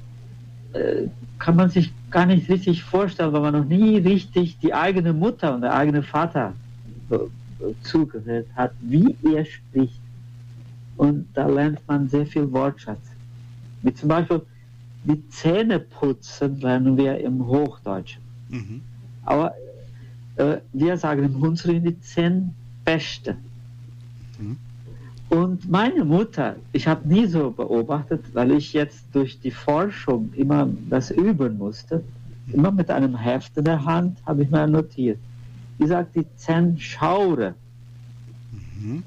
äh, 0.74 1.08
kann 1.38 1.56
man 1.56 1.70
sich 1.70 1.94
gar 2.12 2.26
nicht 2.26 2.50
richtig 2.50 2.84
vorstellen, 2.84 3.32
weil 3.34 3.42
man 3.42 3.54
noch 3.54 3.66
nie 3.66 3.98
richtig 3.98 4.58
die 4.60 4.74
eigene 4.74 5.14
Mutter 5.14 5.54
und 5.54 5.62
der 5.62 5.74
eigene 5.74 6.04
Vater 6.04 6.54
zugehört 7.84 8.48
hat, 8.56 8.72
wie 8.82 9.16
er 9.34 9.46
spricht. 9.46 10.00
Und 10.98 11.28
da 11.34 11.48
lernt 11.48 11.80
man 11.88 12.10
sehr 12.10 12.26
viel 12.26 12.52
Wortschatz. 12.52 13.00
Wie 13.82 13.94
zum 13.94 14.10
Beispiel 14.10 14.42
die 15.06 15.28
Zähne 15.30 15.80
putzen 15.80 16.60
lernen 16.60 16.98
wir 16.98 17.18
im 17.20 17.46
Hochdeutschen. 17.46 18.22
Mhm. 18.50 18.82
Aber 19.24 19.54
wir 20.74 20.98
sagen 20.98 21.24
im 21.24 21.42
Hunsrück 21.42 21.84
die 21.84 22.00
Zahnbeste. 22.00 23.36
Mhm. 24.38 24.58
Und 25.30 25.70
meine 25.70 26.04
Mutter, 26.04 26.56
ich 26.74 26.88
habe 26.88 27.08
nie 27.08 27.28
so 27.28 27.52
beobachtet, 27.52 28.24
weil 28.34 28.52
ich 28.52 28.74
jetzt 28.74 29.04
durch 29.14 29.40
die 29.40 29.52
Forschung 29.52 30.32
immer 30.34 30.68
das 30.90 31.12
üben 31.12 31.58
musste, 31.58 32.04
immer 32.52 32.72
mit 32.72 32.90
einem 32.90 33.16
Heft 33.16 33.56
in 33.58 33.66
der 33.66 33.86
Hand 33.86 34.18
habe 34.26 34.44
ich 34.44 34.50
mal 34.50 34.68
notiert. 34.68 35.20
Die 35.78 35.86
sagt 35.86 36.16
die 36.16 36.26
Zahnschaure. 36.36 37.54
Mhm. 38.80 39.04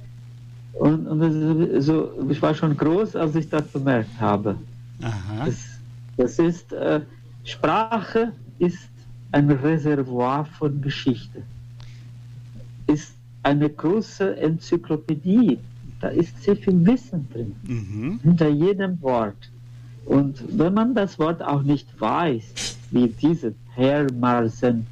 Und, 0.74 1.06
und 1.06 1.82
so, 1.82 2.12
ich 2.30 2.40
war 2.40 2.54
schon 2.54 2.76
groß, 2.76 3.16
als 3.16 3.34
ich 3.34 3.48
das 3.48 3.66
bemerkt 3.68 4.20
habe. 4.20 4.56
Aha. 5.02 5.46
Das, 5.46 5.56
das 6.16 6.38
ist, 6.38 6.72
äh, 6.72 7.00
Sprache 7.44 8.32
ist 8.58 8.91
ein 9.32 9.50
Reservoir 9.50 10.44
von 10.44 10.80
Geschichte. 10.80 11.42
Ist 12.86 13.14
eine 13.42 13.68
große 13.68 14.36
Enzyklopädie. 14.36 15.58
Da 16.00 16.08
ist 16.08 16.42
sehr 16.42 16.56
viel 16.56 16.84
Wissen 16.84 17.28
drin, 17.32 17.54
Mhm. 17.66 18.20
hinter 18.22 18.48
jedem 18.48 19.00
Wort. 19.02 19.50
Und 20.04 20.42
wenn 20.58 20.74
man 20.74 20.94
das 20.94 21.18
Wort 21.18 21.42
auch 21.42 21.62
nicht 21.62 21.88
weiß, 22.00 22.76
wie 22.90 23.08
diese 23.08 23.54
Herr 23.74 24.12
Marsen, 24.12 24.86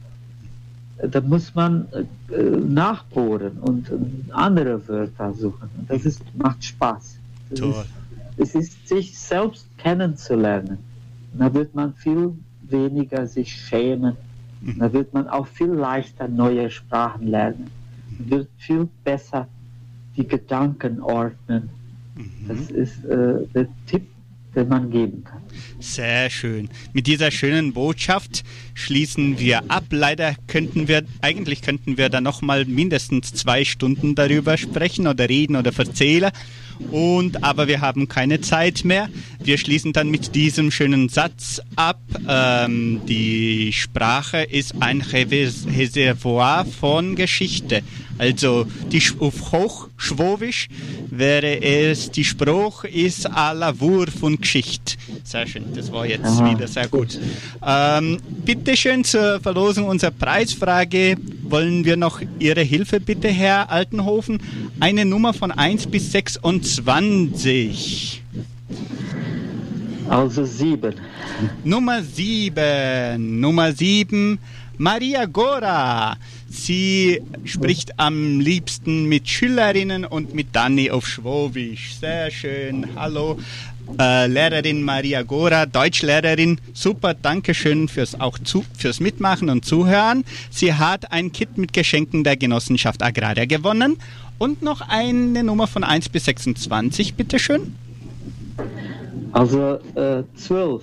da 1.02 1.20
muss 1.20 1.54
man 1.54 1.86
äh, 1.92 2.42
nachbohren 2.42 3.58
und 3.58 3.88
äh, 3.90 3.94
andere 4.32 4.86
Wörter 4.86 5.32
suchen. 5.34 5.68
Das 5.88 6.04
ist, 6.04 6.22
macht 6.36 6.62
Spaß. 6.64 7.16
Das 7.50 7.58
Toll. 7.60 7.84
Ist, 8.36 8.54
es 8.54 8.54
ist 8.54 8.88
sich 8.88 9.18
selbst 9.18 9.66
kennenzulernen. 9.78 10.78
Da 11.34 11.52
wird 11.52 11.74
man 11.74 11.94
viel 11.94 12.32
weniger 12.68 13.26
sich 13.26 13.50
schämen. 13.52 14.16
Da 14.78 14.92
wird 14.92 15.14
man 15.14 15.28
auch 15.28 15.46
viel 15.46 15.70
leichter 15.70 16.28
neue 16.28 16.70
Sprachen 16.70 17.28
lernen. 17.28 17.70
Man 18.18 18.30
wird 18.30 18.48
viel 18.58 18.88
besser 19.04 19.48
die 20.16 20.26
Gedanken 20.26 21.00
ordnen. 21.00 21.70
Das 22.46 22.70
ist 22.70 23.04
äh, 23.04 23.46
der 23.54 23.68
Tipp, 23.86 24.06
den 24.54 24.68
man 24.68 24.90
geben 24.90 25.24
kann. 25.24 25.42
Sehr 25.78 26.30
schön. 26.30 26.68
Mit 26.92 27.06
dieser 27.06 27.30
schönen 27.30 27.72
Botschaft 27.72 28.42
schließen 28.74 29.38
wir 29.38 29.70
ab. 29.70 29.84
Leider 29.90 30.34
könnten 30.46 30.88
wir, 30.88 31.04
eigentlich 31.20 31.62
könnten 31.62 31.96
wir 31.96 32.08
da 32.08 32.20
noch 32.20 32.42
mal 32.42 32.64
mindestens 32.64 33.32
zwei 33.32 33.64
Stunden 33.64 34.14
darüber 34.14 34.56
sprechen 34.56 35.06
oder 35.06 35.28
reden 35.28 35.56
oder 35.56 35.72
erzählen. 35.76 36.30
Und, 36.90 37.44
aber 37.44 37.68
wir 37.68 37.80
haben 37.80 38.08
keine 38.08 38.40
Zeit 38.40 38.84
mehr. 38.84 39.08
Wir 39.42 39.58
schließen 39.58 39.92
dann 39.92 40.10
mit 40.10 40.34
diesem 40.34 40.70
schönen 40.70 41.08
Satz 41.08 41.60
ab. 41.76 42.00
Ähm, 42.26 43.02
die 43.06 43.72
Sprache 43.72 44.42
ist 44.42 44.74
ein 44.80 45.02
Reservoir 45.02 46.64
von 46.64 47.16
Geschichte. 47.16 47.82
Also 48.20 48.66
die, 48.92 49.02
auf 49.18 49.50
Hochschwobisch 49.50 50.68
wäre 51.08 51.62
es, 51.62 52.10
die 52.10 52.24
Spruch 52.24 52.84
ist 52.84 53.24
aller 53.24 53.80
Wurf 53.80 54.22
und 54.22 54.42
Geschichte. 54.42 54.98
Sehr 55.24 55.46
schön, 55.46 55.64
das 55.74 55.90
war 55.90 56.04
jetzt 56.04 56.26
Aha. 56.26 56.50
wieder 56.50 56.68
sehr 56.68 56.86
gut. 56.88 57.18
Ähm, 57.66 58.18
bitte 58.44 58.76
schön 58.76 59.04
zur 59.04 59.40
Verlosung 59.40 59.88
unserer 59.88 60.10
Preisfrage 60.10 61.16
wollen 61.44 61.86
wir 61.86 61.96
noch 61.96 62.20
Ihre 62.38 62.60
Hilfe 62.60 63.00
bitte, 63.00 63.28
Herr 63.28 63.70
Altenhofen. 63.70 64.38
Eine 64.80 65.06
Nummer 65.06 65.32
von 65.32 65.50
1 65.50 65.86
bis 65.86 66.12
26. 66.12 68.22
Also 70.10 70.44
sieben. 70.44 70.92
Nummer 71.64 72.02
7. 72.02 73.40
Nummer 73.40 73.72
7. 73.72 74.38
Maria 74.76 75.24
Gora. 75.24 76.18
Sie 76.52 77.22
spricht 77.44 78.00
am 78.00 78.40
liebsten 78.40 79.04
mit 79.04 79.28
Schülerinnen 79.28 80.04
und 80.04 80.34
mit 80.34 80.48
Dani 80.52 80.90
auf 80.90 81.06
Schwobisch. 81.06 81.94
Sehr 81.94 82.28
schön. 82.32 82.88
Hallo. 82.96 83.38
Äh, 83.98 84.26
Lehrerin 84.26 84.82
Maria 84.82 85.22
Gora, 85.22 85.66
Deutschlehrerin. 85.66 86.60
Super, 86.74 87.14
danke 87.14 87.54
schön 87.54 87.86
fürs 87.86 88.20
auch 88.20 88.36
zu, 88.36 88.64
fürs 88.76 88.98
Mitmachen 88.98 89.48
und 89.48 89.64
Zuhören. 89.64 90.24
Sie 90.50 90.74
hat 90.74 91.12
ein 91.12 91.30
Kit 91.30 91.56
mit 91.56 91.72
Geschenken 91.72 92.24
der 92.24 92.36
Genossenschaft 92.36 93.00
Agraria 93.00 93.44
gewonnen 93.44 93.96
und 94.38 94.60
noch 94.60 94.80
eine 94.80 95.44
Nummer 95.44 95.68
von 95.68 95.84
1 95.84 96.08
bis 96.08 96.24
26, 96.24 97.14
bitteschön. 97.14 97.76
Also 99.32 99.78
äh, 99.94 100.24
zwölf. 100.34 100.82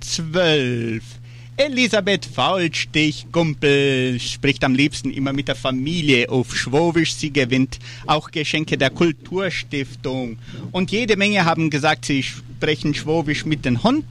12. 0.00 1.17
Elisabeth 1.60 2.24
Faulstich-Gumpel 2.24 4.20
spricht 4.20 4.62
am 4.62 4.76
liebsten 4.76 5.10
immer 5.10 5.32
mit 5.32 5.48
der 5.48 5.56
Familie 5.56 6.28
auf 6.30 6.54
Schwowisch. 6.54 7.14
Sie 7.14 7.32
gewinnt 7.32 7.80
auch 8.06 8.30
Geschenke 8.30 8.78
der 8.78 8.90
Kulturstiftung. 8.90 10.38
Und 10.70 10.92
jede 10.92 11.16
Menge 11.16 11.44
haben 11.44 11.68
gesagt, 11.68 12.04
sie 12.04 12.22
sprechen 12.22 12.94
Schwowisch 12.94 13.44
mit 13.44 13.64
dem 13.64 13.82
Hund 13.82 14.04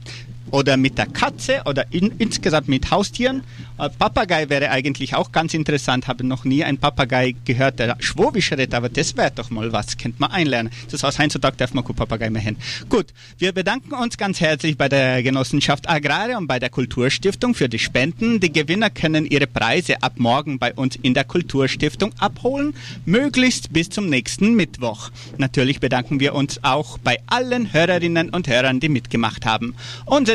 oder 0.50 0.76
mit 0.76 0.98
der 0.98 1.06
Katze 1.06 1.62
oder 1.66 1.84
in, 1.90 2.12
insgesamt 2.18 2.68
mit 2.68 2.90
Haustieren. 2.90 3.42
Äh, 3.78 3.88
Papagei 3.90 4.48
wäre 4.48 4.70
eigentlich 4.70 5.14
auch 5.14 5.32
ganz 5.32 5.54
interessant. 5.54 6.08
Habe 6.08 6.24
noch 6.24 6.44
nie 6.44 6.64
einen 6.64 6.78
Papagei 6.78 7.34
gehört, 7.44 7.78
der 7.78 7.96
Schwowisch 8.00 8.52
redet, 8.52 8.74
aber 8.74 8.88
das 8.88 9.16
wäre 9.16 9.30
doch 9.34 9.50
mal 9.50 9.72
was. 9.72 9.96
Könnte 9.96 10.20
man 10.20 10.30
einlernen. 10.30 10.72
Das 10.90 11.02
heißt, 11.02 11.18
heutzutage 11.18 11.56
darf 11.56 11.74
man 11.74 11.84
kein 11.84 11.96
Papagei 11.96 12.30
mehr 12.30 12.42
hin. 12.42 12.56
Gut, 12.88 13.06
wir 13.38 13.52
bedanken 13.52 13.94
uns 13.94 14.16
ganz 14.16 14.40
herzlich 14.40 14.76
bei 14.76 14.88
der 14.88 15.22
Genossenschaft 15.22 15.88
Agraria 15.88 16.38
und 16.38 16.46
bei 16.46 16.58
der 16.58 16.70
Kulturstiftung 16.70 17.54
für 17.54 17.68
die 17.68 17.78
Spenden. 17.78 18.40
Die 18.40 18.52
Gewinner 18.52 18.90
können 18.90 19.26
ihre 19.26 19.46
Preise 19.46 20.02
ab 20.02 20.14
morgen 20.16 20.58
bei 20.58 20.72
uns 20.74 20.96
in 20.96 21.14
der 21.14 21.24
Kulturstiftung 21.24 22.12
abholen, 22.18 22.74
möglichst 23.04 23.72
bis 23.72 23.90
zum 23.90 24.08
nächsten 24.08 24.54
Mittwoch. 24.54 25.10
Natürlich 25.36 25.80
bedanken 25.80 26.20
wir 26.20 26.34
uns 26.34 26.62
auch 26.62 26.98
bei 26.98 27.18
allen 27.26 27.72
Hörerinnen 27.72 28.30
und 28.30 28.48
Hörern, 28.48 28.80
die 28.80 28.88
mitgemacht 28.88 29.46
haben. 29.46 29.74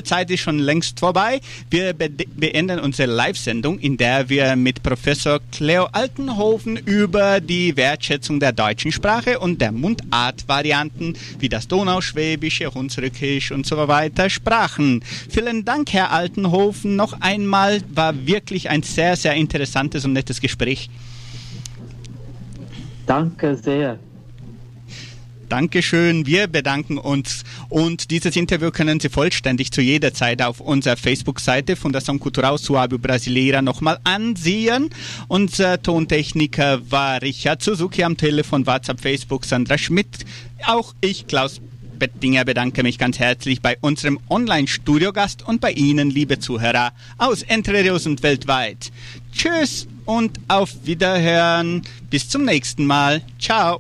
Zeit 0.04 0.30
ist 0.32 0.42
schon 0.42 0.60
längst 0.60 1.00
vorbei. 1.00 1.40
Wir 1.70 1.94
be 1.94 2.10
beenden 2.10 2.80
unsere 2.80 3.12
Live-Sendung, 3.12 3.80
in 3.80 3.98
der 3.98 4.30
wir 4.30 4.56
mit 4.56 4.84
Professor 4.84 5.40
Cleo 5.52 5.88
Altenhofen 5.92 6.78
über 6.78 7.40
die 7.40 7.76
Wertschätzung 7.76 8.40
der 8.40 8.52
deutschen 8.52 8.92
Sprache 8.92 9.40
und 9.40 9.62
der 9.62 9.72
Mundartvarianten 9.72 11.18
wie 11.40 11.50
das 11.50 11.68
Donauschwäbische, 11.68 12.74
Hunsrückisch 12.74 13.52
und 13.52 13.66
so 13.66 13.88
weiter 13.88 14.30
sprachen. 14.30 15.04
Vielen 15.30 15.66
Dank, 15.66 15.94
Herr 15.94 16.12
Altenhofen. 16.12 16.96
Noch 16.96 17.20
einmal 17.22 17.82
war 17.94 18.28
wirklich 18.28 18.70
ein 18.70 18.84
sehr, 18.84 19.16
sehr 19.16 19.34
interessantes 19.34 20.06
und 20.06 20.14
nettes 20.14 20.42
Gespräch. 20.42 20.90
Danke 23.06 23.56
sehr. 23.56 24.00
Dankeschön, 25.50 26.26
wir 26.26 26.48
bedanken 26.48 26.98
uns 26.98 27.44
und 27.70 28.12
dieses 28.12 28.36
Interview 28.36 28.72
können 28.72 29.00
Sie 29.00 29.10
vollständig 29.10 29.72
zu 29.72 29.82
jeder 29.82 30.14
Zeit 30.14 30.42
auf 30.42 30.60
unserer 30.60 30.98
Facebook-Seite 30.98 31.76
Fundação 31.76 32.18
Cultural 32.20 32.56
Suábio 32.56 32.98
Brasileira 32.98 33.62
nochmal 33.62 34.00
ansehen. 34.04 34.90
Unser 35.28 35.82
Tontechniker 35.82 36.82
war 36.90 37.22
Richard 37.22 37.62
Suzuki 37.62 38.04
am 38.04 38.18
Telefon, 38.18 38.66
WhatsApp, 38.66 39.00
Facebook, 39.00 39.46
Sandra 39.46 39.78
Schmidt. 39.78 40.26
Auch 40.66 40.94
ich, 41.02 41.28
Klaus 41.28 41.62
Bettinger, 42.00 42.46
bedanke 42.46 42.84
mich 42.84 42.98
ganz 42.98 43.20
herzlich 43.20 43.62
bei 43.62 43.78
unserem 43.82 44.20
Online-Studiogast 44.30 45.48
und 45.48 45.62
bei 45.62 45.72
Ihnen, 45.72 46.10
liebe 46.10 46.40
Zuhörer 46.40 46.94
aus 47.18 47.44
Entre 47.44 47.84
Rios 47.84 48.06
und 48.06 48.24
weltweit. 48.24 48.92
Tschüss 49.32 49.88
und 50.06 50.40
auf 50.48 50.72
Wiederhören. 50.84 51.84
Bis 52.10 52.28
zum 52.28 52.46
nächsten 52.46 52.86
Mal. 52.86 53.22
Ciao. 53.40 53.80